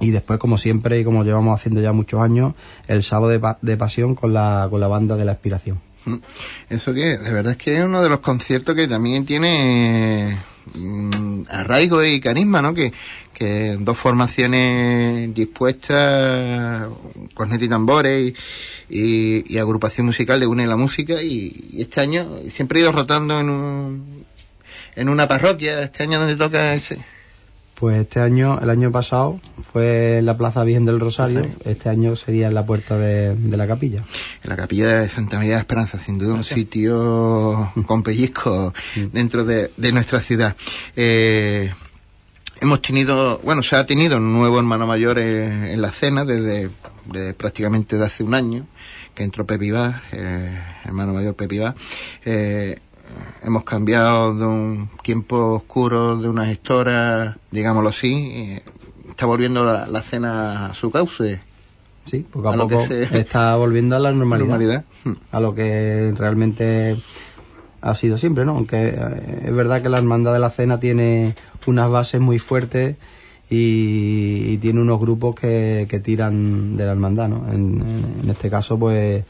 Y 0.00 0.10
después, 0.10 0.40
como 0.40 0.58
siempre 0.58 0.98
y 0.98 1.04
como 1.04 1.22
llevamos 1.22 1.58
haciendo 1.58 1.80
ya 1.80 1.92
muchos 1.92 2.20
años, 2.20 2.54
el 2.88 3.04
sábado 3.04 3.28
de, 3.28 3.40
de 3.62 3.76
pasión 3.76 4.16
con 4.16 4.34
la, 4.34 4.66
con 4.68 4.80
la 4.80 4.88
banda 4.88 5.16
de 5.16 5.24
la 5.24 5.32
aspiración. 5.32 5.78
Mm. 6.06 6.16
Eso 6.70 6.94
que, 6.94 7.18
de 7.18 7.32
verdad 7.32 7.52
es 7.52 7.58
que 7.58 7.76
es 7.76 7.84
uno 7.84 8.02
de 8.02 8.08
los 8.08 8.20
conciertos 8.20 8.74
que 8.74 8.88
también 8.88 9.26
tiene 9.26 10.38
mm, 10.74 11.42
arraigo 11.50 12.02
y 12.04 12.20
carisma, 12.20 12.62
¿no? 12.62 12.72
Que, 12.72 12.92
que 13.34 13.76
dos 13.78 13.98
formaciones 13.98 15.34
dispuestas, 15.34 16.88
cornet 17.34 17.62
y 17.62 17.68
tambores 17.68 18.34
y, 18.88 19.58
agrupación 19.58 20.06
musical 20.06 20.40
le 20.40 20.46
une 20.46 20.66
la 20.66 20.76
música 20.76 21.20
y, 21.22 21.70
y 21.72 21.82
este 21.82 22.00
año 22.00 22.26
siempre 22.50 22.78
he 22.78 22.82
ido 22.82 22.92
rotando 22.92 23.38
en 23.38 23.50
un, 23.50 24.24
en 24.94 25.08
una 25.08 25.28
parroquia, 25.28 25.82
este 25.82 26.04
año 26.04 26.18
donde 26.18 26.36
toca 26.36 26.74
ese. 26.74 26.98
Pues 27.78 27.98
este 27.98 28.20
año, 28.20 28.58
el 28.60 28.70
año 28.70 28.90
pasado, 28.90 29.38
fue 29.70 30.18
en 30.18 30.26
la 30.26 30.36
Plaza 30.36 30.64
Virgen 30.64 30.86
del 30.86 30.98
Rosario, 30.98 31.46
este 31.66 31.90
año 31.90 32.16
sería 32.16 32.48
en 32.48 32.54
la 32.54 32.64
puerta 32.64 32.96
de, 32.96 33.34
de 33.34 33.56
la 33.56 33.66
capilla. 33.66 34.02
En 34.42 34.48
la 34.48 34.56
capilla 34.56 35.00
de 35.00 35.08
Santa 35.10 35.36
María 35.36 35.56
de 35.56 35.60
Esperanza, 35.60 35.98
sin 35.98 36.16
duda 36.16 36.32
un 36.32 36.44
sitio 36.44 37.72
con 37.86 38.02
pellizco 38.02 38.72
dentro 39.12 39.44
de, 39.44 39.72
de 39.76 39.92
nuestra 39.92 40.20
ciudad. 40.22 40.56
Eh, 40.96 41.70
hemos 42.60 42.82
tenido, 42.82 43.40
bueno, 43.44 43.62
se 43.62 43.76
ha 43.76 43.86
tenido 43.86 44.16
un 44.16 44.32
nuevo 44.32 44.58
hermano 44.58 44.86
mayor 44.86 45.18
en 45.18 45.80
la 45.80 45.90
cena 45.90 46.24
desde, 46.24 46.70
prácticamente 47.34 47.96
de 47.96 48.06
hace 48.06 48.22
un 48.22 48.34
año, 48.34 48.66
que 49.14 49.22
entró 49.22 49.46
Pepe 49.46 49.66
Ibar, 49.66 50.02
eh, 50.12 50.62
hermano 50.84 51.12
mayor 51.12 51.34
Pepe 51.34 51.56
Ibar. 51.56 51.74
Eh, 52.24 52.78
hemos 53.42 53.64
cambiado 53.64 54.34
de 54.34 54.44
un 54.46 54.88
tiempo 55.02 55.54
oscuro 55.54 56.16
de 56.18 56.28
una 56.28 56.46
gestora, 56.46 57.36
digámoslo 57.50 57.90
así, 57.90 58.58
está 59.08 59.26
volviendo 59.26 59.64
la, 59.64 59.86
la 59.86 60.02
cena 60.02 60.66
a 60.66 60.74
su 60.74 60.90
cauce. 60.90 61.40
Sí, 62.04 62.24
poco 62.30 62.48
a, 62.50 62.54
A 62.54 62.56
poco 62.58 62.86
se- 62.86 63.02
está 63.18 63.56
volviendo 63.56 63.96
a 63.96 63.98
la 64.00 64.12
normalidad. 64.12 64.48
Normalidad. 64.48 64.84
Mm. 65.04 65.12
A 65.32 65.40
lo 65.40 65.54
que 65.54 66.12
realmente 66.16 66.96
ha 67.80 67.94
sido 67.94 68.18
siempre, 68.18 68.44
¿no? 68.44 68.52
Aunque 68.56 68.88
eh, 68.96 69.42
es 69.46 69.54
verdad 69.54 69.80
que 69.82 69.88
la 69.88 69.98
Hermandad 69.98 70.32
de 70.32 70.38
la 70.40 70.50
Cena 70.50 70.78
tiene 70.80 71.34
unas 71.66 71.90
bases 71.90 72.20
muy 72.20 72.38
fuertes 72.38 72.96
y, 73.50 74.44
y 74.52 74.58
tiene 74.58 74.80
unos 74.80 75.00
grupos 75.00 75.34
que, 75.34 75.86
que 75.88 75.98
tiran 76.00 76.76
de 76.76 76.84
la 76.86 76.92
Hermandad, 76.92 77.28
¿no? 77.28 77.44
En 77.52 77.82
este 78.30 78.50
caso, 78.50 78.78
pues, 78.78 79.24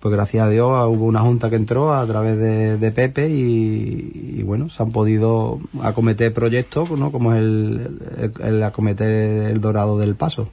pues 0.00 0.12
gracias 0.14 0.46
a 0.46 0.50
Dios 0.50 0.68
hubo 0.88 1.06
una 1.06 1.20
junta 1.20 1.50
que 1.50 1.56
entró 1.56 1.92
a 1.92 2.06
través 2.06 2.36
de, 2.38 2.76
de 2.78 2.90
Pepe 2.92 3.28
y, 3.28 4.34
y, 4.38 4.42
bueno, 4.42 4.70
se 4.70 4.82
han 4.82 4.90
podido 4.92 5.58
acometer 5.82 6.32
proyectos, 6.32 6.90
¿no? 6.92 7.10
Como 7.10 7.32
es 7.34 7.40
el, 7.40 7.98
el- 8.20 8.42
el 8.46 8.62
acometer 8.62 9.10
el 9.50 9.60
Dorado 9.60 9.98
del 9.98 10.14
Paso. 10.14 10.50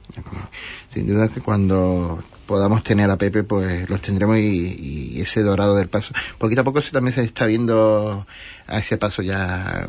Sin 0.92 1.06
duda 1.06 1.28
que 1.28 1.40
cuando 1.40 2.18
podamos 2.46 2.82
tener 2.84 3.10
a 3.10 3.16
Pepe, 3.16 3.42
pues 3.42 3.88
los 3.90 4.00
tendremos 4.00 4.36
y, 4.38 5.12
y 5.16 5.20
ese 5.20 5.42
dorado 5.42 5.74
del 5.74 5.88
paso. 5.88 6.14
Poquito 6.38 6.60
a 6.60 6.64
poco 6.64 6.80
se, 6.80 6.92
también 6.92 7.12
se 7.12 7.24
está 7.24 7.44
viendo 7.46 8.24
a 8.68 8.78
ese 8.78 8.96
paso 8.98 9.20
ya 9.22 9.86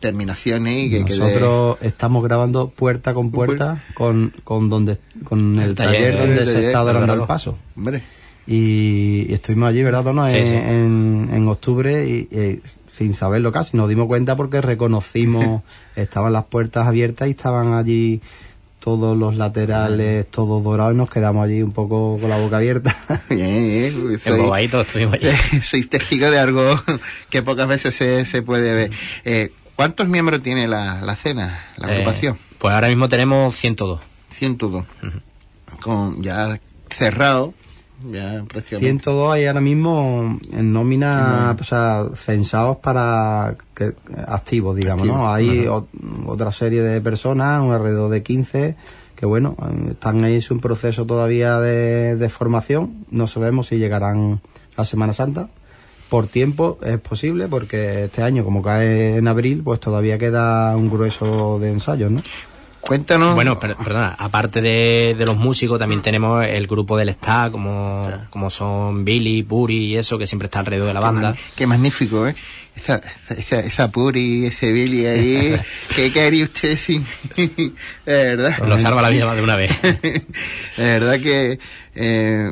terminaciones 0.00 0.84
y 0.84 0.90
que 0.90 1.04
quede- 1.04 1.18
Nosotros 1.18 1.78
estamos 1.82 2.24
grabando 2.24 2.68
puerta 2.70 3.12
con 3.14 3.30
puerta 3.30 3.82
con, 3.94 4.32
con 4.44 4.68
donde 4.70 4.98
con 5.24 5.58
el, 5.58 5.70
El 5.70 5.74
taller, 5.74 6.14
taller, 6.14 6.18
donde 6.18 6.42
el 6.42 6.48
se 6.48 6.66
está 6.66 6.78
adorando 6.80 7.06
claro. 7.06 7.22
el 7.22 7.28
paso. 7.28 7.58
Hombre, 7.76 8.02
Y, 8.50 9.26
estuvimos 9.32 9.68
allí, 9.68 9.82
¿verdad, 9.82 10.02
Tono? 10.02 10.26
Sí, 10.28 10.36
en, 10.36 10.46
sí. 10.46 10.54
En, 10.54 11.30
en 11.34 11.48
octubre 11.48 12.08
y, 12.08 12.12
y 12.34 12.62
sin 12.86 13.12
saberlo 13.12 13.52
casi. 13.52 13.76
Nos 13.76 13.90
dimos 13.90 14.06
cuenta 14.06 14.36
porque 14.36 14.62
reconocimos, 14.62 15.62
estaban 15.96 16.32
las 16.32 16.44
puertas 16.46 16.86
abiertas 16.86 17.28
y 17.28 17.32
estaban 17.32 17.74
allí 17.74 18.22
todos 18.80 19.18
los 19.18 19.36
laterales, 19.36 20.30
todos 20.30 20.64
dorados 20.64 20.94
y 20.94 20.96
nos 20.96 21.10
quedamos 21.10 21.44
allí 21.44 21.62
un 21.62 21.72
poco 21.72 22.16
con 22.18 22.30
la 22.30 22.38
boca 22.38 22.56
abierta. 22.56 22.96
bien, 23.28 23.92
bien, 23.98 24.18
soy- 24.18 24.32
Embobaditos 24.40 24.86
estuvimos 24.86 25.14
allí. 25.14 25.28
sois 25.60 25.90
testigo 25.90 26.30
de 26.30 26.38
algo 26.38 26.64
que 27.28 27.42
pocas 27.42 27.68
veces 27.68 27.94
se, 27.94 28.24
se 28.24 28.40
puede 28.40 28.72
ver. 28.72 28.90
Eh, 29.26 29.52
¿Cuántos 29.76 30.08
miembros 30.08 30.42
tiene 30.42 30.66
la, 30.68 31.02
la 31.02 31.16
cena, 31.16 31.66
la 31.76 31.88
Eh, 31.88 31.92
agrupación? 31.96 32.38
pues 32.58 32.72
ahora 32.72 32.88
mismo 32.88 33.08
tenemos 33.10 33.54
102. 33.56 34.00
102. 34.30 34.86
Con 35.82 36.22
ya 36.22 36.58
cerrado, 36.90 37.52
ya 38.12 38.44
prácticamente. 38.48 38.78
102 38.78 39.32
hay 39.32 39.46
ahora 39.46 39.60
mismo 39.60 40.38
en 40.52 40.72
nómina, 40.72 41.56
o 41.58 41.64
sea, 41.64 42.06
censados 42.14 42.76
para 42.78 43.56
que, 43.74 43.92
activos, 44.26 44.76
digamos, 44.76 45.06
¿no? 45.06 45.32
Hay 45.32 45.66
o- 45.66 45.86
otra 46.26 46.52
serie 46.52 46.82
de 46.82 47.00
personas, 47.00 47.62
un 47.62 47.72
alrededor 47.72 48.10
de 48.10 48.22
15, 48.22 48.76
que 49.16 49.26
bueno, 49.26 49.56
están 49.90 50.22
ahí 50.24 50.36
en 50.36 50.42
un 50.50 50.60
proceso 50.60 51.04
todavía 51.06 51.58
de, 51.58 52.16
de 52.16 52.28
formación. 52.28 53.04
No 53.10 53.26
sabemos 53.26 53.66
si 53.68 53.78
llegarán 53.78 54.40
a 54.76 54.84
Semana 54.84 55.12
Santa. 55.12 55.48
Por 56.08 56.26
tiempo 56.26 56.78
es 56.82 56.98
posible, 57.00 57.48
porque 57.48 58.04
este 58.04 58.22
año, 58.22 58.42
como 58.44 58.62
cae 58.62 59.16
en 59.18 59.28
abril, 59.28 59.60
pues 59.62 59.78
todavía 59.80 60.16
queda 60.18 60.74
un 60.76 60.88
grueso 60.88 61.58
de 61.58 61.70
ensayos, 61.72 62.10
¿no? 62.10 62.22
Cuéntanos. 62.88 63.34
Bueno, 63.34 63.60
per- 63.60 63.76
perdona, 63.76 64.16
aparte 64.18 64.62
de, 64.62 65.14
de 65.16 65.26
los 65.26 65.36
músicos, 65.36 65.78
también 65.78 66.00
tenemos 66.00 66.42
el 66.46 66.66
grupo 66.66 66.96
del 66.96 67.10
Está, 67.10 67.50
como, 67.52 68.10
como 68.30 68.48
son 68.48 69.04
Billy, 69.04 69.42
Puri 69.42 69.84
y 69.84 69.96
eso, 69.96 70.16
que 70.16 70.26
siempre 70.26 70.46
está 70.46 70.60
alrededor 70.60 70.86
de 70.88 70.94
la 70.94 71.00
banda. 71.00 71.36
Qué 71.54 71.66
magnífico, 71.66 72.26
¿eh? 72.26 72.34
Esa, 72.74 73.02
esa, 73.36 73.60
esa 73.60 73.90
Puri, 73.90 74.46
ese 74.46 74.72
Billy 74.72 75.04
ahí. 75.04 75.56
¿Qué, 75.94 76.10
qué 76.12 76.20
haría 76.22 76.44
usted 76.44 76.76
sin.? 76.78 77.04
de 77.36 77.72
verdad. 78.06 78.56
Nos 78.66 78.80
salva 78.80 79.02
la 79.02 79.10
vida 79.10 79.26
más 79.26 79.36
de 79.36 79.42
una 79.42 79.56
vez. 79.56 79.70
de 79.82 80.22
verdad 80.78 81.20
que. 81.20 81.58
eh, 81.94 82.50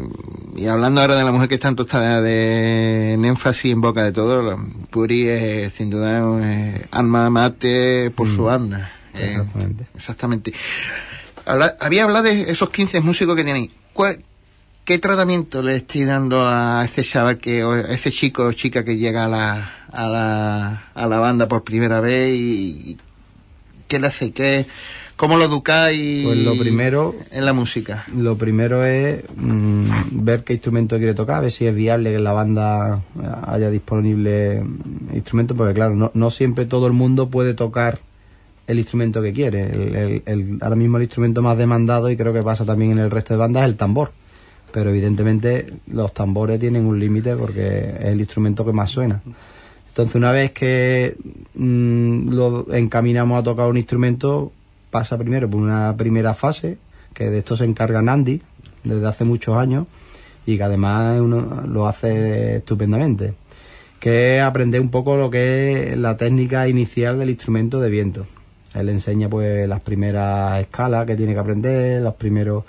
y 0.57 0.67
hablando 0.67 1.01
ahora 1.01 1.17
de 1.17 1.25
la 1.25 1.33
mujer 1.33 1.49
que 1.49 1.55
está 1.55 1.69
en 1.69 1.77
tostada 1.77 2.21
de 2.21 3.13
en 3.15 3.25
énfasis 3.25 3.73
en 3.73 3.81
boca 3.81 4.03
de 4.05 4.13
todo, 4.13 4.43
la- 4.43 4.59
Puri 4.91 5.29
es 5.29 5.73
sin 5.75 5.89
duda 5.91 6.21
eh, 6.43 6.85
alma 6.91 7.31
mate 7.31 8.11
por 8.11 8.29
su 8.29 8.45
banda. 8.45 8.93
Eh, 9.19 9.31
Exactamente. 9.33 9.85
exactamente. 9.97 10.53
Habla- 11.45 11.77
había 11.81 12.05
hablado 12.05 12.25
de 12.25 12.51
esos 12.51 12.71
15 12.71 13.01
músicos 13.01 13.37
que 13.37 13.45
tenéis. 13.45 13.71
¿Cuál- 13.93 14.21
¿Qué 14.85 14.99
tratamiento 14.99 15.63
le 15.63 15.77
estáis 15.77 16.07
dando 16.07 16.47
a 16.47 16.85
ese 16.85 17.03
chaval 17.03 17.39
que, 17.39 17.65
o 17.65 17.73
a 17.73 17.81
ese 17.81 18.13
chico 18.13 18.45
o 18.45 18.53
chica 18.53 18.85
que 18.85 18.97
llega 18.97 19.25
a 19.25 19.29
la, 19.29 19.73
a 19.91 20.07
la, 20.09 20.83
a 20.95 21.07
la 21.09 21.19
banda 21.19 21.49
por 21.49 21.65
primera 21.65 22.01
vez 22.01 22.33
y, 22.37 22.91
y 22.93 22.99
qué 23.89 23.99
le 23.99 24.07
hace, 24.07 24.31
qué, 24.31 24.65
cómo 25.17 25.39
lo 25.39 25.45
educáis 25.47 26.25
Pues 26.25 26.39
lo 26.39 26.57
primero, 26.57 27.17
en 27.33 27.45
la 27.45 27.53
música? 27.53 28.05
lo 28.15 28.37
primero 28.39 28.85
es 28.85 29.25
mm, 29.37 29.85
ver 30.25 30.45
qué 30.45 30.53
instrumento 30.53 30.99
quiere 30.99 31.15
tocar, 31.15 31.43
ver 31.43 31.51
si 31.51 31.67
es 31.67 31.75
viable 31.75 32.11
que 32.11 32.17
en 32.17 32.25
la 32.25 32.33
banda 32.33 33.01
haya 33.49 33.71
disponible 33.71 34.63
instrumentos, 35.13 35.57
porque 35.57 35.75
claro, 35.75 35.97
no, 35.97 36.13
no 36.15 36.31
siempre 36.31 36.65
todo 36.65 36.87
el 36.87 36.93
mundo 36.93 37.29
puede 37.29 37.55
tocar 37.55 37.99
el 38.67 38.79
instrumento 38.79 39.23
que 39.23 39.33
quiere. 39.33 39.63
El, 39.65 39.95
el- 39.97 40.23
el- 40.27 40.59
ahora 40.61 40.77
mismo 40.77 40.97
el 40.97 41.05
instrumento 41.05 41.43
más 41.43 41.57
demandado, 41.59 42.11
y 42.11 42.17
creo 42.17 42.33
que 42.33 42.43
pasa 42.43 42.65
también 42.65 42.93
en 42.93 42.99
el 42.99 43.11
resto 43.11 43.35
de 43.35 43.39
bandas, 43.39 43.63
es 43.65 43.71
el 43.71 43.77
tambor. 43.77 44.13
Pero 44.73 44.91
evidentemente 44.91 45.73
los 45.87 46.13
tambores 46.13 46.59
tienen 46.61 46.85
un 46.87 46.99
límite 46.99 47.35
porque 47.37 47.67
es 48.01 48.07
el 48.07 48.21
instrumento 48.21 48.65
que 48.65 48.73
más 48.73 48.91
suena. 48.91 49.23
Entonces 49.89 50.15
una 50.17 50.33
vez 50.33 50.53
que 50.53 51.17
mm, 51.55 52.29
lo 52.31 52.67
encaminamos 52.75 53.39
a 53.41 53.43
tocar 53.43 53.69
un 53.69 53.79
instrumento, 53.79 54.53
pasa 54.91 55.17
primero 55.17 55.49
por 55.49 55.61
una 55.63 55.95
primera 55.97 56.35
fase, 56.35 56.77
que 57.15 57.31
de 57.31 57.39
esto 57.39 57.57
se 57.57 57.65
encarga 57.65 58.03
Nandi 58.03 58.43
desde 58.85 59.07
hace 59.07 59.25
muchos 59.25 59.57
años 59.57 59.87
y 60.45 60.59
que 60.59 60.63
además 60.63 61.19
uno 61.21 61.63
lo 61.67 61.87
hace 61.89 62.57
estupendamente, 62.57 63.33
que 63.99 64.37
es 64.37 64.43
aprender 64.43 64.81
un 64.83 64.91
poco 64.91 65.17
lo 65.17 65.31
que 65.31 65.93
es 65.93 65.99
la 65.99 66.17
técnica 66.19 66.69
inicial 66.69 67.19
del 67.19 67.31
instrumento 67.31 67.81
de 67.81 67.89
viento. 67.89 68.27
Él 68.77 68.89
enseña 68.89 69.29
pues 69.29 69.69
las 69.69 69.81
primeras 69.81 70.61
escalas 70.61 71.07
que 71.07 71.17
tiene 71.17 71.33
que 71.33 71.39
aprender, 71.39 72.03
los 72.03 72.15
primeros 72.15 72.65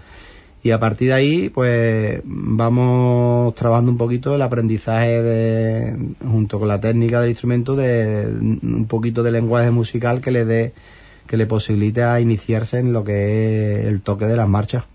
y 0.63 0.71
a 0.71 0.79
partir 0.79 1.09
de 1.09 1.13
ahí 1.13 1.49
pues 1.49 2.19
vamos 2.25 3.53
trabajando 3.55 3.91
un 3.91 3.97
poquito 3.97 4.35
el 4.35 4.41
aprendizaje 4.41 5.21
de, 5.21 5.95
junto 6.29 6.59
con 6.59 6.67
la 6.67 6.81
técnica 6.81 7.21
del 7.21 7.29
instrumento 7.29 7.75
de 7.75 8.27
un 8.27 8.85
poquito 8.87 9.23
de 9.23 9.31
lenguaje 9.31 9.71
musical 9.71 10.19
que 10.19 10.31
le 10.31 10.45
dé 10.45 10.73
que 11.27 11.37
le 11.37 11.45
posibilite 11.45 12.03
a 12.03 12.19
iniciarse 12.19 12.79
en 12.79 12.93
lo 12.93 13.03
que 13.03 13.79
es 13.79 13.85
el 13.85 14.01
toque 14.01 14.25
de 14.25 14.37
las 14.37 14.47
marchas. 14.47 14.85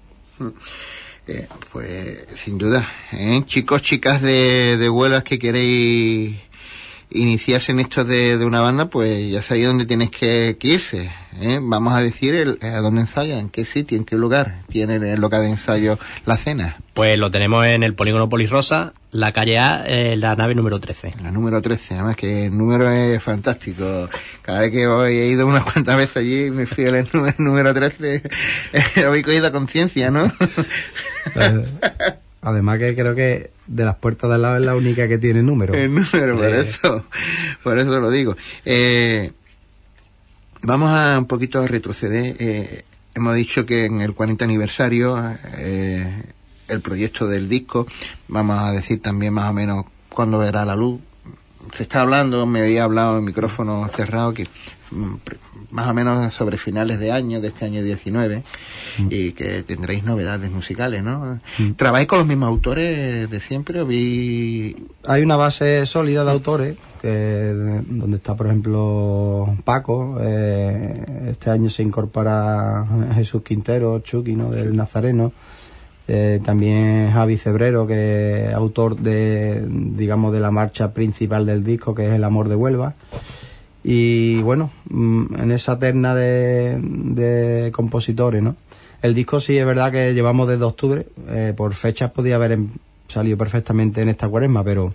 Eh, 1.29 1.47
pues 1.71 2.27
sin 2.43 2.59
duda, 2.59 2.85
¿eh? 3.13 3.43
chicos, 3.47 3.83
chicas 3.83 4.21
de, 4.23 4.77
de 4.77 4.89
vuelas 4.89 5.23
que 5.23 5.39
queréis 5.39 6.37
iniciarse 7.15 7.73
en 7.73 7.81
esto 7.81 8.05
de, 8.05 8.39
de 8.39 8.45
una 8.45 8.61
banda, 8.61 8.87
pues 8.87 9.31
ya 9.31 9.43
sabéis 9.43 9.67
dónde 9.67 9.87
tienes 9.87 10.11
que, 10.11 10.57
que 10.59 10.69
irse. 10.69 11.11
¿eh? 11.41 11.59
Vamos 11.61 11.95
a 11.95 12.01
decir 12.01 12.35
el, 12.35 12.59
a 12.63 12.81
dónde 12.81 13.03
ensayan, 13.03 13.39
en 13.39 13.49
qué 13.51 13.65
sitio, 13.65 13.97
en 13.97 14.05
qué 14.05 14.17
lugar 14.17 14.57
tiene 14.69 14.97
el 14.97 15.21
local 15.21 15.43
de 15.43 15.51
ensayo 15.51 15.99
la 16.27 16.37
cena. 16.37 16.77
Pues 16.95 17.19
lo 17.19 17.31
tenemos 17.31 17.65
en 17.67 17.83
el 17.83 17.95
polígono 17.95 18.29
Polisrosa, 18.29 18.93
la 19.11 19.33
calle 19.33 19.59
A, 19.59 19.85
eh, 19.87 20.17
la 20.17 20.37
nave 20.37 20.55
número 20.55 20.81
13. 20.81 21.13
La 21.23 21.31
número 21.31 21.61
13, 21.63 21.95
además 21.95 22.17
que 22.17 22.47
el 22.47 22.57
número 22.57 22.91
es 22.91 23.23
fantástico. 23.23 24.09
Cada 24.43 24.61
vez 24.61 24.71
que 24.71 24.87
voy, 24.87 25.19
he 25.19 25.27
ido 25.27 25.47
unas 25.47 25.65
cuantas 25.65 25.97
veces 25.97 26.17
allí, 26.19 26.51
me 26.51 26.67
fui 26.67 26.87
al 26.87 27.09
número, 27.13 27.35
número 27.39 27.75
13, 27.75 28.23
lo 28.97 29.09
habéis 29.09 29.25
cogido 29.25 29.53
conciencia, 29.53 30.11
¿no? 30.11 30.33
Eh, 31.37 31.65
Además 32.43 32.79
que 32.79 32.97
creo 32.97 33.15
que 33.15 33.53
de 33.67 33.85
las 33.85 33.97
puertas 33.97 34.29
de 34.29 34.35
al 34.37 34.43
lado 34.43 34.57
es 34.57 34.63
la 34.63 34.77
única 34.77 35.09
que 35.09 35.19
tiene 35.19 35.43
número. 35.43 35.75
El 35.75 35.95
número, 35.95 36.37
por 36.37 36.55
eso, 36.55 37.07
por 37.63 37.79
eso 37.79 38.01
lo 38.01 38.11
digo. 38.11 38.37
Eh, 38.65 39.33
vamos 40.63 40.91
a 40.91 41.19
un 41.19 41.27
poquito 41.27 41.61
a 41.61 41.67
retroceder. 41.67 42.37
Eh, 42.39 42.85
hemos 43.15 43.35
dicho 43.35 43.67
que 43.67 43.87
en 43.87 44.01
el 44.01 44.15
40 44.15 44.45
aniversario, 44.45 45.19
eh, 45.57 46.25
el 46.69 46.81
proyecto 46.81 47.27
del 47.27 47.49
disco, 47.49 47.87
vamos 48.29 48.59
a 48.59 48.73
decir 48.73 49.01
también 49.01 49.35
más 49.35 49.51
o 49.51 49.53
menos 49.53 49.85
cuándo 50.09 50.39
verá 50.39 50.65
la 50.65 50.77
luz. 50.77 51.01
Se 51.75 51.85
está 51.85 52.03
hablando, 52.03 52.47
me 52.47 52.61
había 52.61 52.85
hablado 52.85 53.19
en 53.19 53.25
micrófono 53.25 53.87
cerrado, 53.89 54.35
que 54.35 54.49
mm, 54.91 55.15
más 55.73 55.89
o 55.89 55.95
menos 55.95 56.33
sobre 56.33 56.57
finales 56.59 57.01
de 57.01 57.11
año, 57.11 57.41
de 57.41 57.49
este 57.49 57.65
año 57.65 57.83
19, 57.83 58.43
y 59.11 59.33
que 59.33 59.63
tendréis 59.63 60.05
novedades 60.05 60.51
musicales, 60.51 61.03
¿no? 61.03 61.41
¿Trabajáis 61.77 62.07
con 62.07 62.19
los 62.19 62.29
mismos 62.29 62.49
autores 62.49 63.29
de 63.29 63.41
siempre 63.41 63.81
o 63.81 63.87
vi 63.87 64.77
Hay 65.07 65.23
una 65.23 65.37
base 65.37 65.85
sólida 65.87 66.25
de 66.25 66.31
autores, 66.31 66.77
que, 67.01 67.53
donde 67.89 68.19
está, 68.19 68.37
por 68.37 68.47
ejemplo, 68.47 69.57
Paco. 69.65 70.19
eh, 70.21 71.31
este 71.31 71.51
año 71.51 71.69
se 71.71 71.83
incorpora 71.83 72.87
Jesús 73.15 73.43
Quintero, 73.43 73.99
Chucky, 74.01 74.37
¿no? 74.37 74.51
del 74.51 74.77
Nazareno. 74.77 75.33
eh, 76.09 76.41
también 76.45 77.11
Javi 77.13 77.39
Cebrero, 77.39 77.87
que 77.87 78.49
es 78.49 78.55
autor 78.55 78.97
de, 78.97 79.65
digamos, 79.69 80.33
de 80.33 80.41
la 80.41 80.51
marcha 80.51 80.93
principal 80.93 81.47
del 81.47 81.65
disco, 81.65 81.95
que 81.95 82.07
es 82.09 82.13
El 82.13 82.25
amor 82.25 82.49
de 82.49 82.57
Huelva. 82.57 82.95
Y 83.85 84.41
bueno, 84.43 84.71
mm, 84.91 85.35
en 85.41 85.51
esa 85.53 85.79
terna 85.79 86.15
de, 86.15 86.79
de 86.81 87.73
compositores, 87.73 88.43
¿no? 88.43 88.57
El 89.03 89.15
disco 89.15 89.41
sí 89.41 89.59
es 89.59 89.67
verdad 89.67 89.91
que 89.91 90.15
llevamos 90.15 90.47
desde 90.49 90.63
octubre, 90.65 91.07
eh, 91.29 91.53
por 91.57 91.75
fechas 91.75 92.13
podía 92.13 92.37
haber 92.37 92.53
em- 92.53 92.69
salido 93.09 93.37
perfectamente 93.37 94.01
en 94.03 94.09
esta 94.09 94.29
cuaresma, 94.29 94.63
pero 94.63 94.95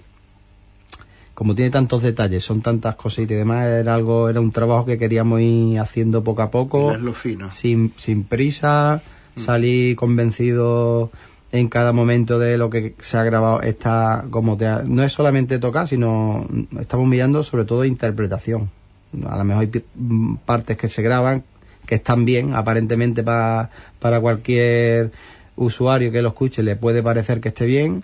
como 1.34 1.54
tiene 1.54 1.70
tantos 1.70 2.02
detalles, 2.02 2.44
son 2.44 2.62
tantas 2.62 2.96
cositas 2.96 3.32
y 3.34 3.36
demás, 3.36 3.68
era 3.68 3.94
algo, 3.94 4.28
era 4.30 4.40
un 4.42 4.52
trabajo 4.52 4.86
que 4.86 4.98
queríamos 4.98 5.40
ir 5.42 5.80
haciendo 5.80 6.24
poco 6.24 6.42
a 6.42 6.50
poco, 6.50 6.94
Es 6.94 7.02
lo 7.02 7.14
fino. 7.14 7.52
sin, 7.52 7.94
sin 7.98 8.24
prisa, 8.24 9.02
salí 9.36 9.94
convencido 9.96 11.12
en 11.52 11.68
cada 11.70 11.94
momento 11.94 12.40
de 12.40 12.58
lo 12.58 12.70
que 12.72 12.96
se 13.00 13.18
ha 13.18 13.24
grabado 13.24 13.62
está 13.62 14.26
como 14.32 14.58
te 14.58 14.66
ha- 14.66 14.82
no 14.86 15.04
es 15.04 15.14
solamente 15.14 15.60
tocar 15.60 15.88
sino 15.88 16.46
estamos 16.80 17.08
mirando 17.08 17.42
sobre 17.44 17.64
todo 17.64 17.86
interpretación 17.86 18.70
a 19.28 19.38
lo 19.38 19.44
mejor 19.44 19.64
hay 19.74 19.84
partes 20.46 20.78
que 20.78 20.88
se 20.88 21.02
graban 21.02 21.44
que 21.86 21.96
están 21.96 22.26
bien 22.26 22.54
aparentemente 22.54 23.24
pa- 23.24 23.70
para 24.00 24.20
cualquier 24.20 25.12
usuario 25.56 26.12
que 26.12 26.22
lo 26.22 26.30
escuche 26.30 26.62
le 26.64 26.76
puede 26.76 27.02
parecer 27.02 27.40
que 27.40 27.50
esté 27.50 27.66
bien 27.66 28.04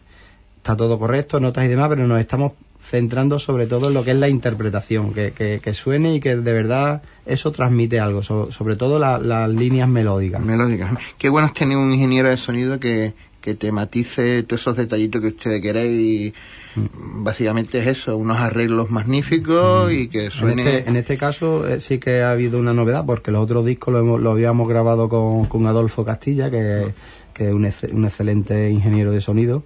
está 0.57 0.75
todo 0.77 0.97
correcto 0.97 1.39
notas 1.39 1.65
y 1.65 1.67
demás 1.67 1.89
pero 1.89 2.07
nos 2.07 2.19
estamos 2.19 2.53
centrando 2.81 3.39
sobre 3.39 3.65
todo 3.67 3.87
en 3.87 3.93
lo 3.93 4.03
que 4.03 4.11
es 4.11 4.17
la 4.17 4.27
interpretación 4.29 5.13
que, 5.13 5.31
que, 5.31 5.59
que 5.63 5.73
suene 5.73 6.15
y 6.15 6.19
que 6.19 6.35
de 6.35 6.53
verdad 6.53 7.01
eso 7.25 7.51
transmite 7.51 7.99
algo 7.99 8.23
so- 8.23 8.51
sobre 8.51 8.75
todo 8.75 8.99
la- 8.99 9.17
las 9.19 9.49
líneas 9.49 9.87
melódicas 9.89 10.41
melódicas. 10.41 10.91
Qué 11.17 11.29
bueno 11.29 11.47
es 11.47 11.53
tener 11.53 11.77
un 11.77 11.93
ingeniero 11.93 12.29
de 12.29 12.37
sonido 12.37 12.79
que, 12.79 13.13
que 13.39 13.55
te 13.55 13.71
matice 13.71 14.43
todos 14.43 14.61
esos 14.61 14.75
detallitos 14.77 15.21
que 15.21 15.27
ustedes 15.27 15.61
queréis. 15.61 16.01
y, 16.01 16.33
Básicamente 16.75 17.79
es 17.79 17.87
eso, 17.87 18.17
unos 18.17 18.37
arreglos 18.37 18.89
magníficos 18.89 19.91
y 19.91 20.07
que 20.07 20.25
En 20.25 20.31
suene... 20.31 20.61
este, 20.77 20.89
en 20.89 20.95
este 20.97 21.17
caso 21.17 21.67
eh, 21.67 21.79
sí 21.79 21.99
que 21.99 22.21
ha 22.21 22.31
habido 22.31 22.59
una 22.59 22.73
novedad 22.73 23.05
porque 23.05 23.31
los 23.31 23.43
otros 23.43 23.65
discos 23.65 23.93
lo, 23.93 23.99
hemos- 23.99 24.21
lo 24.21 24.31
habíamos 24.31 24.67
grabado 24.67 25.07
con, 25.09 25.45
con 25.45 25.67
Adolfo 25.67 26.03
Castilla, 26.03 26.49
que, 26.49 26.87
que 27.33 27.47
es 27.49 27.53
un, 27.53 27.65
ex- 27.65 27.83
un 27.91 28.05
excelente 28.05 28.69
ingeniero 28.71 29.11
de 29.11 29.21
sonido, 29.21 29.63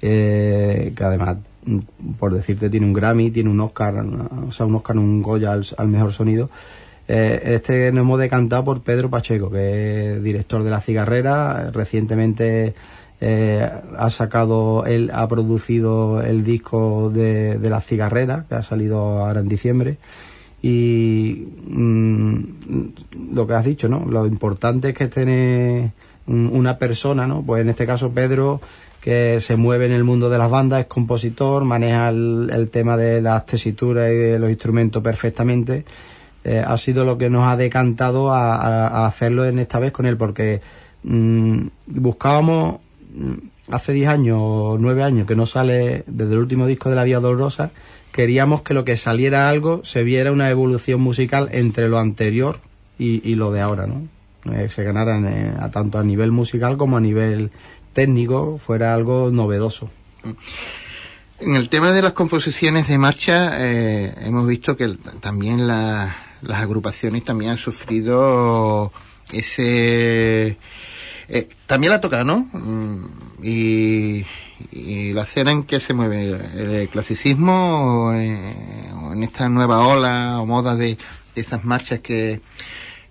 eh, 0.00 0.92
que 0.96 1.04
además, 1.04 1.36
mm, 1.66 1.78
por 2.18 2.32
decirte, 2.32 2.70
tiene 2.70 2.86
un 2.86 2.92
Grammy, 2.92 3.30
tiene 3.30 3.50
un 3.50 3.60
Oscar, 3.60 3.96
o 4.46 4.52
sea, 4.52 4.66
un 4.66 4.74
Oscar, 4.76 4.96
un 4.96 5.20
Goya 5.22 5.52
al, 5.52 5.66
al 5.76 5.88
mejor 5.88 6.12
sonido. 6.12 6.48
Eh, 7.10 7.40
este 7.54 7.90
nos 7.92 8.02
hemos 8.02 8.18
decantado 8.20 8.64
por 8.64 8.82
Pedro 8.82 9.08
Pacheco, 9.10 9.50
que 9.50 10.14
es 10.16 10.22
director 10.22 10.62
de 10.62 10.70
La 10.70 10.80
Cigarrera, 10.80 11.70
recientemente 11.72 12.74
eh, 13.20 13.68
ha 13.96 14.10
sacado, 14.10 14.86
él 14.86 15.10
ha 15.12 15.26
producido 15.28 16.22
el 16.22 16.44
disco 16.44 17.10
de, 17.10 17.58
de 17.58 17.70
La 17.70 17.80
Cigarrera, 17.80 18.44
que 18.48 18.54
ha 18.54 18.62
salido 18.62 19.24
ahora 19.24 19.40
en 19.40 19.48
diciembre. 19.48 19.98
Y 20.60 21.46
mm, 21.66 22.38
lo 23.32 23.46
que 23.46 23.54
has 23.54 23.64
dicho, 23.64 23.88
¿no? 23.88 24.04
Lo 24.06 24.26
importante 24.26 24.90
es 24.90 24.94
que 24.94 25.08
tiene 25.08 25.92
una 26.26 26.78
persona, 26.78 27.26
¿no? 27.26 27.42
Pues 27.42 27.62
en 27.62 27.70
este 27.70 27.86
caso 27.86 28.10
Pedro, 28.10 28.60
que 29.00 29.40
se 29.40 29.56
mueve 29.56 29.86
en 29.86 29.92
el 29.92 30.04
mundo 30.04 30.28
de 30.28 30.38
las 30.38 30.50
bandas, 30.50 30.80
es 30.80 30.86
compositor, 30.86 31.64
maneja 31.64 32.08
el, 32.08 32.68
tema 32.72 32.96
de 32.96 33.22
las 33.22 33.46
tesituras 33.46 34.10
y 34.10 34.16
de 34.16 34.38
los 34.38 34.50
instrumentos 34.50 35.02
perfectamente. 35.02 35.84
Eh, 36.44 36.62
ha 36.66 36.76
sido 36.76 37.04
lo 37.04 37.18
que 37.18 37.30
nos 37.30 37.48
ha 37.48 37.56
decantado 37.56 38.32
a, 38.32 39.06
hacerlo 39.06 39.46
en 39.46 39.58
esta 39.58 39.78
vez 39.78 39.92
con 39.92 40.06
él, 40.06 40.16
porque 40.16 40.60
mm, 41.04 41.66
buscábamos 41.86 42.80
hace 43.70 43.92
10 43.92 44.08
años 44.08 44.38
o 44.40 44.76
9 44.78 45.02
años 45.02 45.26
que 45.26 45.36
no 45.36 45.46
sale 45.46 46.04
desde 46.06 46.32
el 46.32 46.38
último 46.38 46.66
disco 46.66 46.88
de 46.90 46.96
La 46.96 47.04
Vía 47.04 47.20
Dolorosa, 47.20 47.70
queríamos 48.12 48.62
que 48.62 48.74
lo 48.74 48.84
que 48.84 48.96
saliera 48.96 49.48
algo 49.48 49.82
se 49.84 50.02
viera 50.02 50.32
una 50.32 50.50
evolución 50.50 51.00
musical 51.00 51.48
entre 51.52 51.88
lo 51.88 51.98
anterior 51.98 52.60
y, 52.98 53.34
lo 53.36 53.52
de 53.52 53.60
ahora, 53.60 53.86
¿no? 53.86 54.02
Eh, 54.52 54.68
se 54.68 54.82
ganaran 54.82 55.26
eh, 55.28 55.52
a 55.60 55.70
tanto 55.70 55.98
a 55.98 56.02
nivel 56.04 56.32
musical 56.32 56.76
como 56.76 56.96
a 56.96 57.00
nivel 57.00 57.50
técnico, 57.92 58.58
fuera 58.58 58.92
algo 58.94 59.30
novedoso. 59.32 59.88
En 61.40 61.54
el 61.54 61.68
tema 61.68 61.92
de 61.92 62.02
las 62.02 62.12
composiciones 62.14 62.88
de 62.88 62.98
marcha, 62.98 63.52
eh, 63.58 64.12
hemos 64.22 64.46
visto 64.48 64.76
que 64.76 64.96
también 65.20 65.66
la- 65.68 66.16
las 66.42 66.60
agrupaciones 66.60 67.24
también 67.24 67.52
han 67.52 67.58
sufrido 67.58 68.92
ese... 69.32 70.56
eh, 71.28 71.48
también 71.66 71.92
la 71.92 72.00
toca, 72.00 72.24
¿no? 72.24 72.46
Mm, 72.52 73.04
Y, 73.42 74.24
y 74.72 75.12
la 75.12 75.22
escena 75.22 75.52
en 75.52 75.62
que 75.62 75.78
se 75.78 75.94
mueve 75.94 76.36
el 76.82 76.88
clasicismo 76.88 78.08
o, 78.08 78.12
eh, 78.12 78.90
en 79.12 79.22
esta 79.22 79.48
nueva 79.48 79.86
ola 79.86 80.40
o 80.40 80.46
moda 80.46 80.74
de, 80.74 80.98
de 81.34 81.40
esas 81.40 81.64
marchas 81.64 82.00
que, 82.00 82.40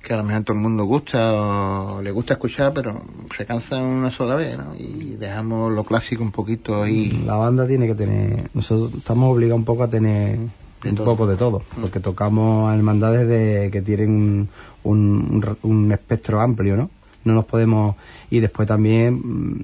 que 0.03 0.13
a 0.13 0.17
lo 0.17 0.23
mejor 0.25 0.43
todo 0.43 0.57
el 0.57 0.61
mundo 0.63 0.83
gusta 0.83 1.31
o 1.33 2.01
le 2.01 2.11
gusta 2.11 2.33
escuchar, 2.33 2.73
pero 2.73 3.01
se 3.37 3.45
cansa 3.45 3.77
una 3.81 4.11
sola 4.11 4.35
vez, 4.35 4.57
¿no? 4.57 4.75
Y 4.77 5.15
dejamos 5.17 5.71
lo 5.71 5.83
clásico 5.85 6.23
un 6.23 6.31
poquito 6.31 6.83
ahí. 6.83 7.23
La 7.25 7.35
banda 7.37 7.65
tiene 7.65 7.87
que 7.87 7.95
tener, 7.95 8.49
nosotros 8.53 8.93
estamos 8.97 9.33
obligados 9.33 9.59
un 9.59 9.65
poco 9.65 9.83
a 9.83 9.87
tener 9.89 10.39
De 10.83 10.89
un 10.89 10.95
todo. 10.97 11.05
poco 11.05 11.27
de 11.27 11.37
todo, 11.37 11.61
porque 11.79 12.01
tocamos 12.01 12.69
a 12.69 12.75
hermandades 12.75 13.25
de, 13.27 13.69
que 13.71 13.81
tienen 13.81 14.09
un, 14.09 14.49
un, 14.83 15.57
un 15.63 15.91
espectro 15.93 16.41
amplio, 16.41 16.75
¿no? 16.75 16.89
No 17.27 17.33
nos 17.33 17.45
podemos, 17.45 17.95
y 18.29 18.39
después 18.39 18.67
también, 18.67 19.13
mm, 19.15 19.61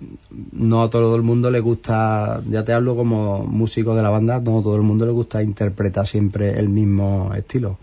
no 0.51 0.83
a 0.83 0.89
todo 0.89 1.15
el 1.15 1.21
mundo 1.21 1.49
le 1.49 1.59
gusta, 1.59 2.41
ya 2.49 2.63
te 2.63 2.73
hablo 2.73 2.95
como 2.95 3.45
músico 3.45 3.95
de 3.95 4.03
la 4.03 4.09
banda, 4.09 4.39
no 4.39 4.59
a 4.59 4.63
todo 4.63 4.75
el 4.75 4.83
mundo 4.83 5.05
le 5.05 5.11
gusta 5.11 5.41
interpretar 5.41 6.07
siempre 6.07 6.59
el 6.59 6.69
mismo 6.69 7.31
estilo. 7.35 7.77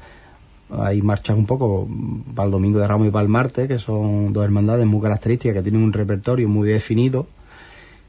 Hay 0.70 1.02
marchas 1.02 1.36
un 1.36 1.46
poco 1.46 1.86
mm, 1.88 2.34
para 2.34 2.46
el 2.46 2.52
Domingo 2.52 2.78
de 2.78 2.86
Ramos 2.86 3.08
y 3.08 3.10
para 3.10 3.24
el 3.24 3.28
martes, 3.28 3.66
que 3.66 3.78
son 3.78 4.32
dos 4.32 4.44
hermandades 4.44 4.86
muy 4.86 5.00
características, 5.00 5.56
que 5.56 5.62
tienen 5.62 5.82
un 5.82 5.92
repertorio 5.92 6.48
muy 6.48 6.68
definido. 6.68 7.26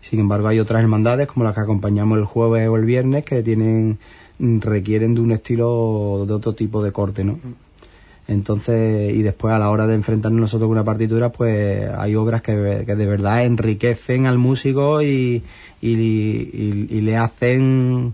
Sin 0.01 0.19
embargo, 0.19 0.47
hay 0.47 0.59
otras 0.59 0.81
hermandades, 0.81 1.27
como 1.27 1.45
las 1.45 1.53
que 1.53 1.61
acompañamos 1.61 2.17
el 2.17 2.25
jueves 2.25 2.67
o 2.67 2.75
el 2.75 2.85
viernes, 2.85 3.23
que 3.25 3.41
tienen 3.43 3.99
mm, 4.39 4.59
requieren 4.59 5.15
de 5.15 5.21
un 5.21 5.31
estilo 5.31 6.25
de 6.27 6.33
otro 6.33 6.53
tipo 6.53 6.83
de 6.83 6.91
corte, 6.91 7.23
¿no? 7.23 7.39
Entonces, 8.27 9.13
y 9.13 9.21
después 9.23 9.53
a 9.53 9.59
la 9.59 9.69
hora 9.69 9.87
de 9.87 9.95
enfrentarnos 9.95 10.39
nosotros 10.39 10.67
con 10.67 10.77
una 10.77 10.83
partitura, 10.85 11.31
pues 11.31 11.89
hay 11.97 12.15
obras 12.15 12.41
que, 12.41 12.83
que 12.85 12.95
de 12.95 13.05
verdad 13.05 13.43
enriquecen 13.43 14.25
al 14.25 14.37
músico 14.37 15.01
y, 15.01 15.43
y, 15.81 17.01
le 17.01 17.17
hacen 17.17 18.13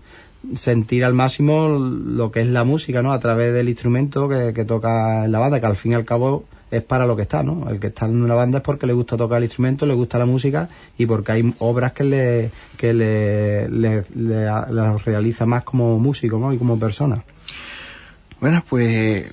sentir 0.56 1.04
al 1.04 1.14
máximo 1.14 1.68
lo 1.68 2.32
que 2.32 2.40
es 2.40 2.48
la 2.48 2.64
música, 2.64 3.02
¿no? 3.02 3.12
A 3.12 3.20
través 3.20 3.52
del 3.52 3.68
instrumento 3.68 4.28
que, 4.28 4.64
toca 4.64 5.24
en 5.26 5.32
la 5.32 5.38
banda, 5.38 5.60
que 5.60 5.66
al 5.66 5.76
fin 5.76 5.92
y 5.92 5.94
al 5.94 6.04
cabo 6.04 6.44
es 6.70 6.82
para 6.82 7.06
lo 7.06 7.14
que 7.16 7.22
está, 7.22 7.42
¿no? 7.42 7.68
El 7.70 7.78
que 7.78 7.88
está 7.88 8.06
en 8.06 8.22
una 8.22 8.34
banda 8.34 8.58
es 8.58 8.64
porque 8.64 8.86
le 8.86 8.92
gusta 8.94 9.16
tocar 9.16 9.38
el 9.38 9.44
instrumento, 9.44 9.86
le 9.86 9.94
gusta 9.94 10.18
la 10.18 10.26
música 10.26 10.68
y 10.96 11.06
porque 11.06 11.32
hay 11.32 11.54
obras 11.60 11.92
que 11.92 12.04
le, 12.04 12.50
que 12.76 12.92
le, 12.92 13.68
le, 13.68 14.04
le- 14.16 14.44
las 14.44 15.04
realiza 15.04 15.46
más 15.46 15.64
como 15.64 15.98
músico, 15.98 16.38
¿no? 16.38 16.52
Y 16.52 16.58
como 16.58 16.78
persona. 16.78 17.22
Bueno, 18.40 18.62
pues 18.68 19.32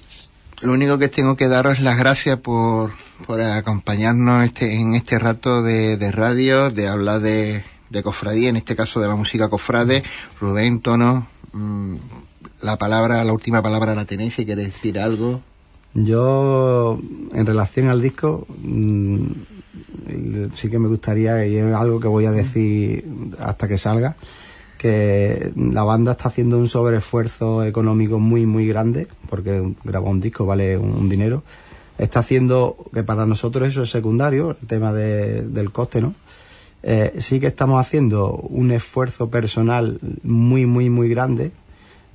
lo 0.61 0.73
único 0.73 0.97
que 0.97 1.09
tengo 1.09 1.35
que 1.35 1.47
daros 1.47 1.77
es 1.77 1.83
las 1.83 1.97
gracias 1.97 2.39
por, 2.39 2.91
por 3.25 3.41
acompañarnos 3.41 4.45
este, 4.45 4.75
en 4.75 4.95
este 4.95 5.19
rato 5.19 5.61
de, 5.61 5.97
de 5.97 6.11
radio, 6.11 6.71
de 6.71 6.87
hablar 6.87 7.21
de, 7.21 7.63
de 7.89 8.03
cofradía, 8.03 8.49
en 8.49 8.55
este 8.55 8.75
caso 8.75 8.99
de 8.99 9.07
la 9.07 9.15
música 9.15 9.49
cofrade. 9.49 10.03
Rubén, 10.39 10.79
Tono, 10.81 11.27
mm, 11.53 11.95
la 12.61 12.77
palabra, 12.77 13.23
la 13.23 13.33
última 13.33 13.61
palabra 13.61 13.95
la 13.95 14.05
tenéis, 14.05 14.35
si 14.35 14.45
queréis 14.45 14.73
decir 14.73 14.99
algo. 14.99 15.41
Yo, 15.93 16.99
en 17.33 17.45
relación 17.45 17.87
al 17.87 18.01
disco, 18.01 18.45
mm, 18.61 19.27
sí 20.55 20.69
que 20.69 20.79
me 20.79 20.89
gustaría, 20.89 21.45
y 21.45 21.55
es 21.57 21.73
algo 21.73 21.99
que 21.99 22.07
voy 22.07 22.25
a 22.25 22.31
decir 22.31 23.05
hasta 23.39 23.67
que 23.67 23.77
salga, 23.77 24.15
que 24.85 25.51
la 25.55 25.83
banda 25.83 26.11
está 26.11 26.29
haciendo 26.29 26.59
un 26.59 26.67
sobreesfuerzo 26.67 27.63
económico 27.63 28.19
muy, 28.19 28.45
muy 28.45 28.67
grande, 28.67 29.07
porque 29.31 29.73
grabar 29.83 30.11
un 30.11 30.21
disco 30.21 30.45
vale 30.45 30.77
un, 30.77 31.09
dinero. 31.09 31.41
Está 31.97 32.19
haciendo, 32.19 32.77
que 32.93 33.01
para 33.01 33.25
nosotros 33.25 33.67
eso 33.67 33.81
es 33.81 33.89
secundario, 33.89 34.51
el 34.61 34.67
tema 34.67 34.93
de- 34.93 35.41
del 35.41 35.71
coste, 35.71 36.01
¿no? 36.01 36.13
Eh, 36.83 37.15
sí 37.17 37.39
que 37.39 37.47
estamos 37.47 37.81
haciendo 37.81 38.33
un 38.33 38.69
esfuerzo 38.69 39.27
personal 39.31 39.97
muy, 40.21 40.67
muy, 40.67 40.91
muy 40.91 41.09
grande, 41.09 41.49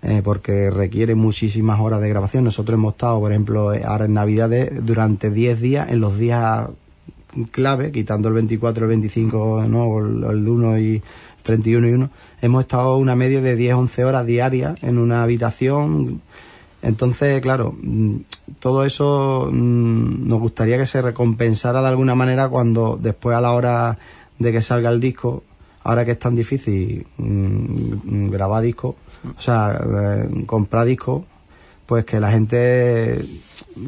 eh, 0.02 0.20
porque 0.22 0.70
requiere 0.70 1.16
muchísimas 1.16 1.80
horas 1.80 2.00
de 2.00 2.08
grabación. 2.08 2.44
Nosotros 2.44 2.74
hemos 2.78 2.92
estado, 2.94 3.18
por 3.18 3.32
ejemplo, 3.32 3.74
eh, 3.74 3.82
ahora 3.84 4.04
en 4.04 4.14
Navidades, 4.14 4.70
durante 4.86 5.28
10 5.30 5.60
días, 5.60 5.90
en 5.90 5.98
los 5.98 6.16
días 6.16 6.68
clave, 7.50 7.90
quitando 7.90 8.28
el 8.28 8.34
24, 8.34 8.84
el 8.84 8.88
25, 8.90 9.64
¿no? 9.68 9.98
el, 9.98 10.24
el 10.24 10.48
1 10.48 10.78
y 10.78 11.02
31 11.42 11.88
y 11.88 11.92
1, 11.92 12.10
hemos 12.42 12.62
estado 12.62 12.96
una 12.96 13.16
media 13.16 13.40
de 13.40 13.56
10, 13.56 13.74
11 13.74 14.04
horas 14.04 14.26
diarias 14.26 14.76
en 14.82 14.98
una 14.98 15.22
habitación. 15.22 16.20
Entonces, 16.82 17.40
claro, 17.40 17.74
mm, 17.80 18.16
todo 18.58 18.84
eso 18.84 19.48
mm, 19.50 20.28
nos 20.28 20.40
gustaría 20.40 20.78
que 20.78 20.86
se 20.86 21.02
recompensara 21.02 21.82
de 21.82 21.88
alguna 21.88 22.14
manera 22.14 22.48
cuando 22.48 22.98
después 23.00 23.36
a 23.36 23.40
la 23.40 23.52
hora 23.52 23.98
de 24.38 24.52
que 24.52 24.62
salga 24.62 24.90
el 24.90 25.00
disco, 25.00 25.42
ahora 25.84 26.04
que 26.04 26.12
es 26.12 26.18
tan 26.18 26.34
difícil 26.34 27.06
mm, 27.18 28.30
grabar 28.30 28.62
discos, 28.62 28.94
o 29.36 29.40
sea, 29.40 29.78
eh, 29.78 30.44
comprar 30.46 30.86
discos, 30.86 31.24
pues 31.86 32.04
que 32.04 32.20
la 32.20 32.30
gente 32.30 33.20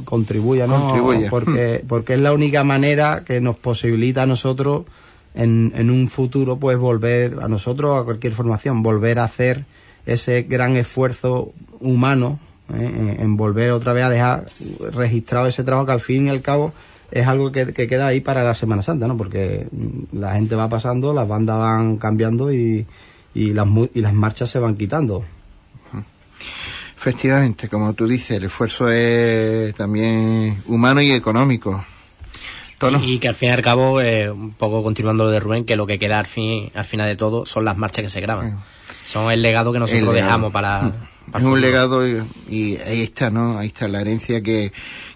contribuya, 0.04 0.66
¿no? 0.66 0.80
Contribuya. 0.80 1.30
Porque, 1.30 1.84
porque 1.86 2.14
es 2.14 2.20
la 2.20 2.32
única 2.32 2.64
manera 2.64 3.22
que 3.24 3.40
nos 3.40 3.56
posibilita 3.56 4.22
a 4.22 4.26
nosotros 4.26 4.84
en, 5.34 5.72
en 5.74 5.90
un 5.90 6.08
futuro, 6.08 6.56
pues 6.56 6.78
volver, 6.78 7.38
a 7.42 7.48
nosotros, 7.48 8.00
a 8.00 8.04
cualquier 8.04 8.34
formación, 8.34 8.82
volver 8.82 9.18
a 9.18 9.24
hacer 9.24 9.64
ese 10.06 10.42
gran 10.42 10.76
esfuerzo 10.76 11.52
humano, 11.80 12.38
¿eh? 12.74 13.16
en, 13.18 13.36
volver 13.36 13.70
otra 13.70 13.92
vez 13.92 14.04
a 14.04 14.10
dejar 14.10 14.46
registrado 14.92 15.46
ese 15.46 15.64
trabajo 15.64 15.86
que 15.86 15.92
al 15.92 16.00
fin 16.00 16.26
y 16.26 16.30
al 16.30 16.42
cabo 16.42 16.72
es 17.10 17.26
algo 17.26 17.52
que, 17.52 17.72
que 17.72 17.86
queda 17.86 18.06
ahí 18.06 18.20
para 18.20 18.42
la 18.42 18.54
Semana 18.54 18.82
Santa, 18.82 19.06
¿no? 19.06 19.16
Porque 19.16 19.68
mm, 19.70 20.18
la 20.18 20.32
gente 20.32 20.54
va 20.54 20.68
pasando, 20.68 21.12
las 21.12 21.28
bandas 21.28 21.58
van 21.58 21.98
cambiando 21.98 22.52
y, 22.52 22.86
y, 23.34 23.52
las, 23.52 23.68
y 23.94 24.00
las 24.00 24.14
marchas 24.14 24.50
se 24.50 24.58
van 24.58 24.76
quitando. 24.76 25.24
Efectivamente, 26.96 27.68
como 27.68 27.92
tú 27.94 28.06
dices, 28.06 28.38
el 28.38 28.44
esfuerzo 28.44 28.88
es 28.88 29.74
también 29.74 30.56
humano 30.66 31.02
y 31.02 31.10
económico. 31.10 31.84
Tono. 32.82 33.00
Y, 33.02 33.14
y 33.14 33.18
que 33.18 33.28
al 33.28 33.34
fin 33.36 33.50
y 33.50 33.52
al 33.52 33.62
cabo, 33.62 34.00
eh, 34.00 34.28
un 34.28 34.52
poco 34.52 34.82
continuando 34.82 35.24
lo 35.24 35.30
de 35.30 35.38
Rubén, 35.38 35.64
que 35.64 35.76
lo 35.76 35.86
que 35.86 36.00
queda 36.00 36.18
al, 36.18 36.26
fin, 36.26 36.70
al 36.74 36.84
final 36.84 37.06
de 37.06 37.14
todo 37.14 37.46
son 37.46 37.64
las 37.64 37.76
marchas 37.76 38.02
que 38.02 38.08
se 38.08 38.20
graban. 38.20 38.60
Son 39.06 39.30
el 39.30 39.40
legado 39.40 39.72
que 39.72 39.78
nosotros 39.78 40.02
legado. 40.08 40.24
dejamos 40.26 40.52
para... 40.52 40.90
para 41.30 41.44
es 41.44 41.50
un 41.50 41.60
legado 41.60 42.06
y, 42.08 42.22
y 42.48 42.76
ahí 42.78 43.02
está, 43.02 43.30
¿no? 43.30 43.56
Ahí 43.58 43.68
está 43.68 43.86
la 43.86 44.00
herencia 44.00 44.42
que, 44.42 44.72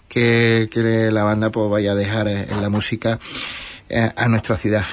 que, 0.08 0.68
que 0.70 1.10
la 1.10 1.24
banda 1.24 1.50
pues 1.50 1.68
vaya 1.68 1.92
a 1.92 1.94
dejar 1.96 2.28
eh, 2.28 2.46
en 2.48 2.62
la 2.62 2.68
música 2.68 3.18
eh, 3.88 4.12
a 4.14 4.28
nuestra 4.28 4.56
ciudad. 4.56 4.84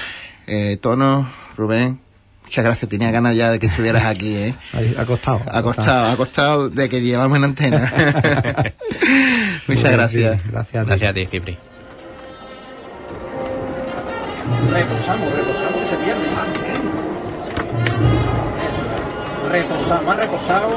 Eh, 0.48 0.76
Tono, 0.80 1.28
Rubén, 1.56 2.00
muchas 2.42 2.64
gracias. 2.64 2.88
Tenía 2.90 3.12
ganas 3.12 3.36
ya 3.36 3.50
de 3.52 3.60
que 3.60 3.66
estuvieras 3.66 4.04
aquí, 4.04 4.34
¿eh? 4.34 4.54
Ahí, 4.72 4.94
Ha 4.98 5.06
costado. 5.06 5.40
Ha 5.46 5.62
costado, 5.62 6.12
ha 6.12 6.16
costado 6.16 6.70
de 6.70 6.88
que 6.88 7.00
llevamos 7.00 7.38
en 7.38 7.44
antena. 7.44 7.92
muchas 9.68 9.92
gracias. 9.92 10.40
Gracias. 10.50 10.74
a 10.74 10.82
ti. 10.82 10.88
Gracias 10.88 11.10
a 11.10 11.14
ti, 11.14 11.26
Cipri. 11.26 11.58
Reposamos, 14.72 15.32
reposamos 15.32 15.74
que 15.80 15.86
se 15.86 15.96
pierde. 15.96 16.22
Eso. 18.68 19.50
Reposamos, 19.50 20.04
más 20.04 20.16
reposado. 20.16 20.68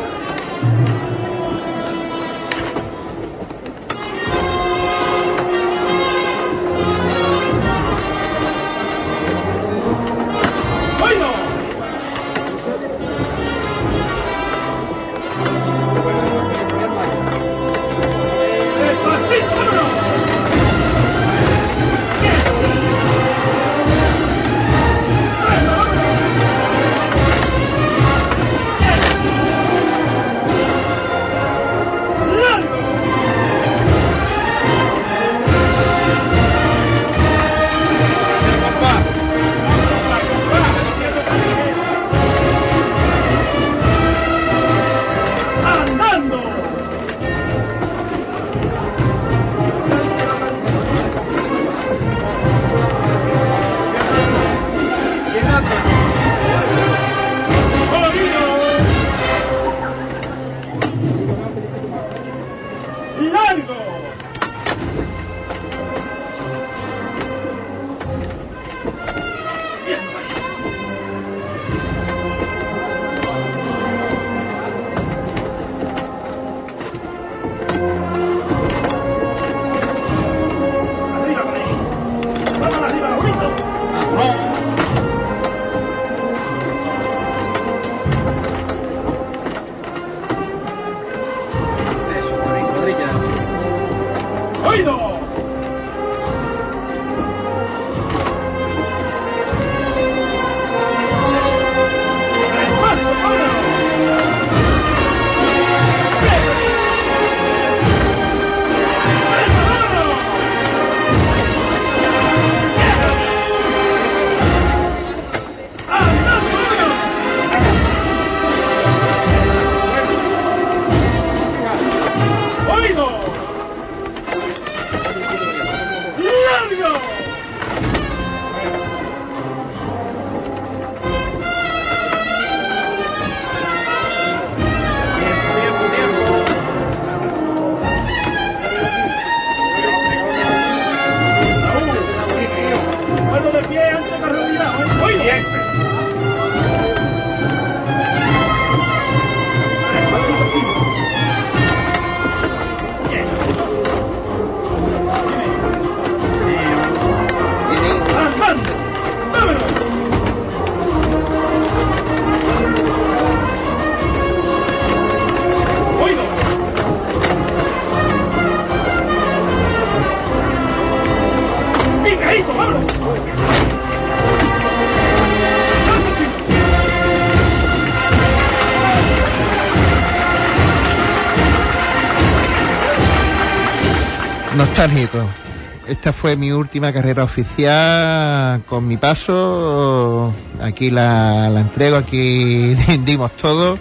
Esta 185.87 186.13
fue 186.13 186.35
mi 186.35 186.51
última 186.51 186.93
carrera 186.93 187.23
oficial 187.23 188.61
con 188.67 188.87
mi 188.87 188.97
paso. 188.97 190.31
Aquí 190.61 190.91
la, 190.91 191.49
la 191.49 191.61
entrego, 191.61 191.97
aquí 191.97 192.75
dimos 193.05 193.31
todo. 193.37 193.79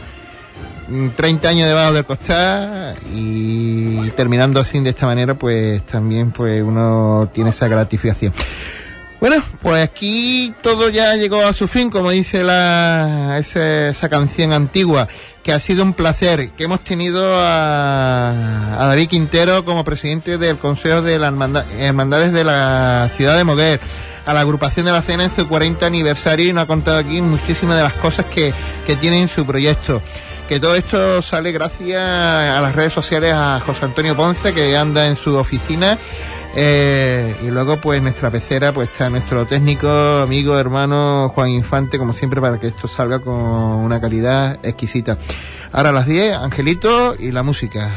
30 1.16 1.48
años 1.48 1.68
debajo 1.68 1.92
del 1.92 2.06
costal 2.06 2.96
y 3.12 4.08
terminando 4.12 4.58
así 4.60 4.80
de 4.80 4.90
esta 4.90 5.04
manera 5.04 5.34
pues 5.34 5.84
también 5.84 6.30
pues 6.30 6.62
uno 6.62 7.28
tiene 7.34 7.50
esa 7.50 7.68
gratificación. 7.68 8.32
Bueno, 9.20 9.42
pues 9.60 9.82
aquí 9.82 10.54
todo 10.62 10.88
ya 10.88 11.14
llegó 11.16 11.44
a 11.44 11.52
su 11.52 11.68
fin, 11.68 11.90
como 11.90 12.10
dice 12.10 12.42
la, 12.42 13.36
esa, 13.38 13.88
esa 13.88 14.08
canción 14.08 14.52
antigua, 14.52 15.08
que 15.46 15.52
ha 15.52 15.60
sido 15.60 15.84
un 15.84 15.92
placer, 15.92 16.50
que 16.50 16.64
hemos 16.64 16.80
tenido 16.80 17.24
a, 17.24 18.78
David 18.80 19.08
Quintero 19.08 19.64
como 19.64 19.84
presidente 19.84 20.38
del 20.38 20.56
Consejo 20.58 21.02
de 21.02 21.20
las 21.20 21.28
Hermanda- 21.32 21.64
Hermandades 21.78 22.32
de 22.32 22.42
la 22.42 23.08
ciudad 23.16 23.36
de 23.36 23.44
Moguer, 23.44 23.78
a 24.26 24.34
la 24.34 24.40
agrupación 24.40 24.86
de 24.86 24.90
la 24.92 25.02
cena 25.02 25.22
en 25.22 25.30
su 25.36 25.46
40 25.46 25.86
aniversario 25.86 26.48
y 26.48 26.52
nos 26.52 26.64
ha 26.64 26.66
contado 26.66 26.98
aquí 26.98 27.22
muchísimas 27.22 27.76
de 27.76 27.84
las 27.84 27.92
cosas 27.92 28.26
que, 28.26 28.52
que 28.88 28.96
tiene 28.96 29.22
en 29.22 29.28
su 29.28 29.46
proyecto. 29.46 30.02
Que 30.48 30.58
todo 30.58 30.74
esto 30.74 31.22
sale 31.22 31.52
gracias 31.52 32.02
a 32.02 32.60
las 32.60 32.74
redes 32.74 32.92
sociales 32.92 33.32
a 33.32 33.60
José 33.64 33.84
Antonio 33.84 34.16
Ponce, 34.16 34.52
que 34.52 34.76
anda 34.76 35.06
en 35.06 35.14
su 35.16 35.36
oficina 35.36 35.96
eh, 36.54 37.34
y 37.42 37.46
luego, 37.46 37.78
pues, 37.78 38.00
nuestra 38.02 38.30
pecera, 38.30 38.72
pues 38.72 38.90
está 38.90 39.10
nuestro 39.10 39.46
técnico, 39.46 39.88
amigo, 39.88 40.58
hermano 40.58 41.30
Juan 41.34 41.50
Infante, 41.50 41.98
como 41.98 42.12
siempre, 42.12 42.40
para 42.40 42.58
que 42.60 42.68
esto 42.68 42.88
salga 42.88 43.18
con 43.18 43.34
una 43.34 44.00
calidad 44.00 44.58
exquisita. 44.62 45.18
Ahora 45.72 45.90
a 45.90 45.92
las 45.92 46.06
10, 46.06 46.36
Angelito 46.36 47.14
y 47.18 47.32
la 47.32 47.42
música. 47.42 47.90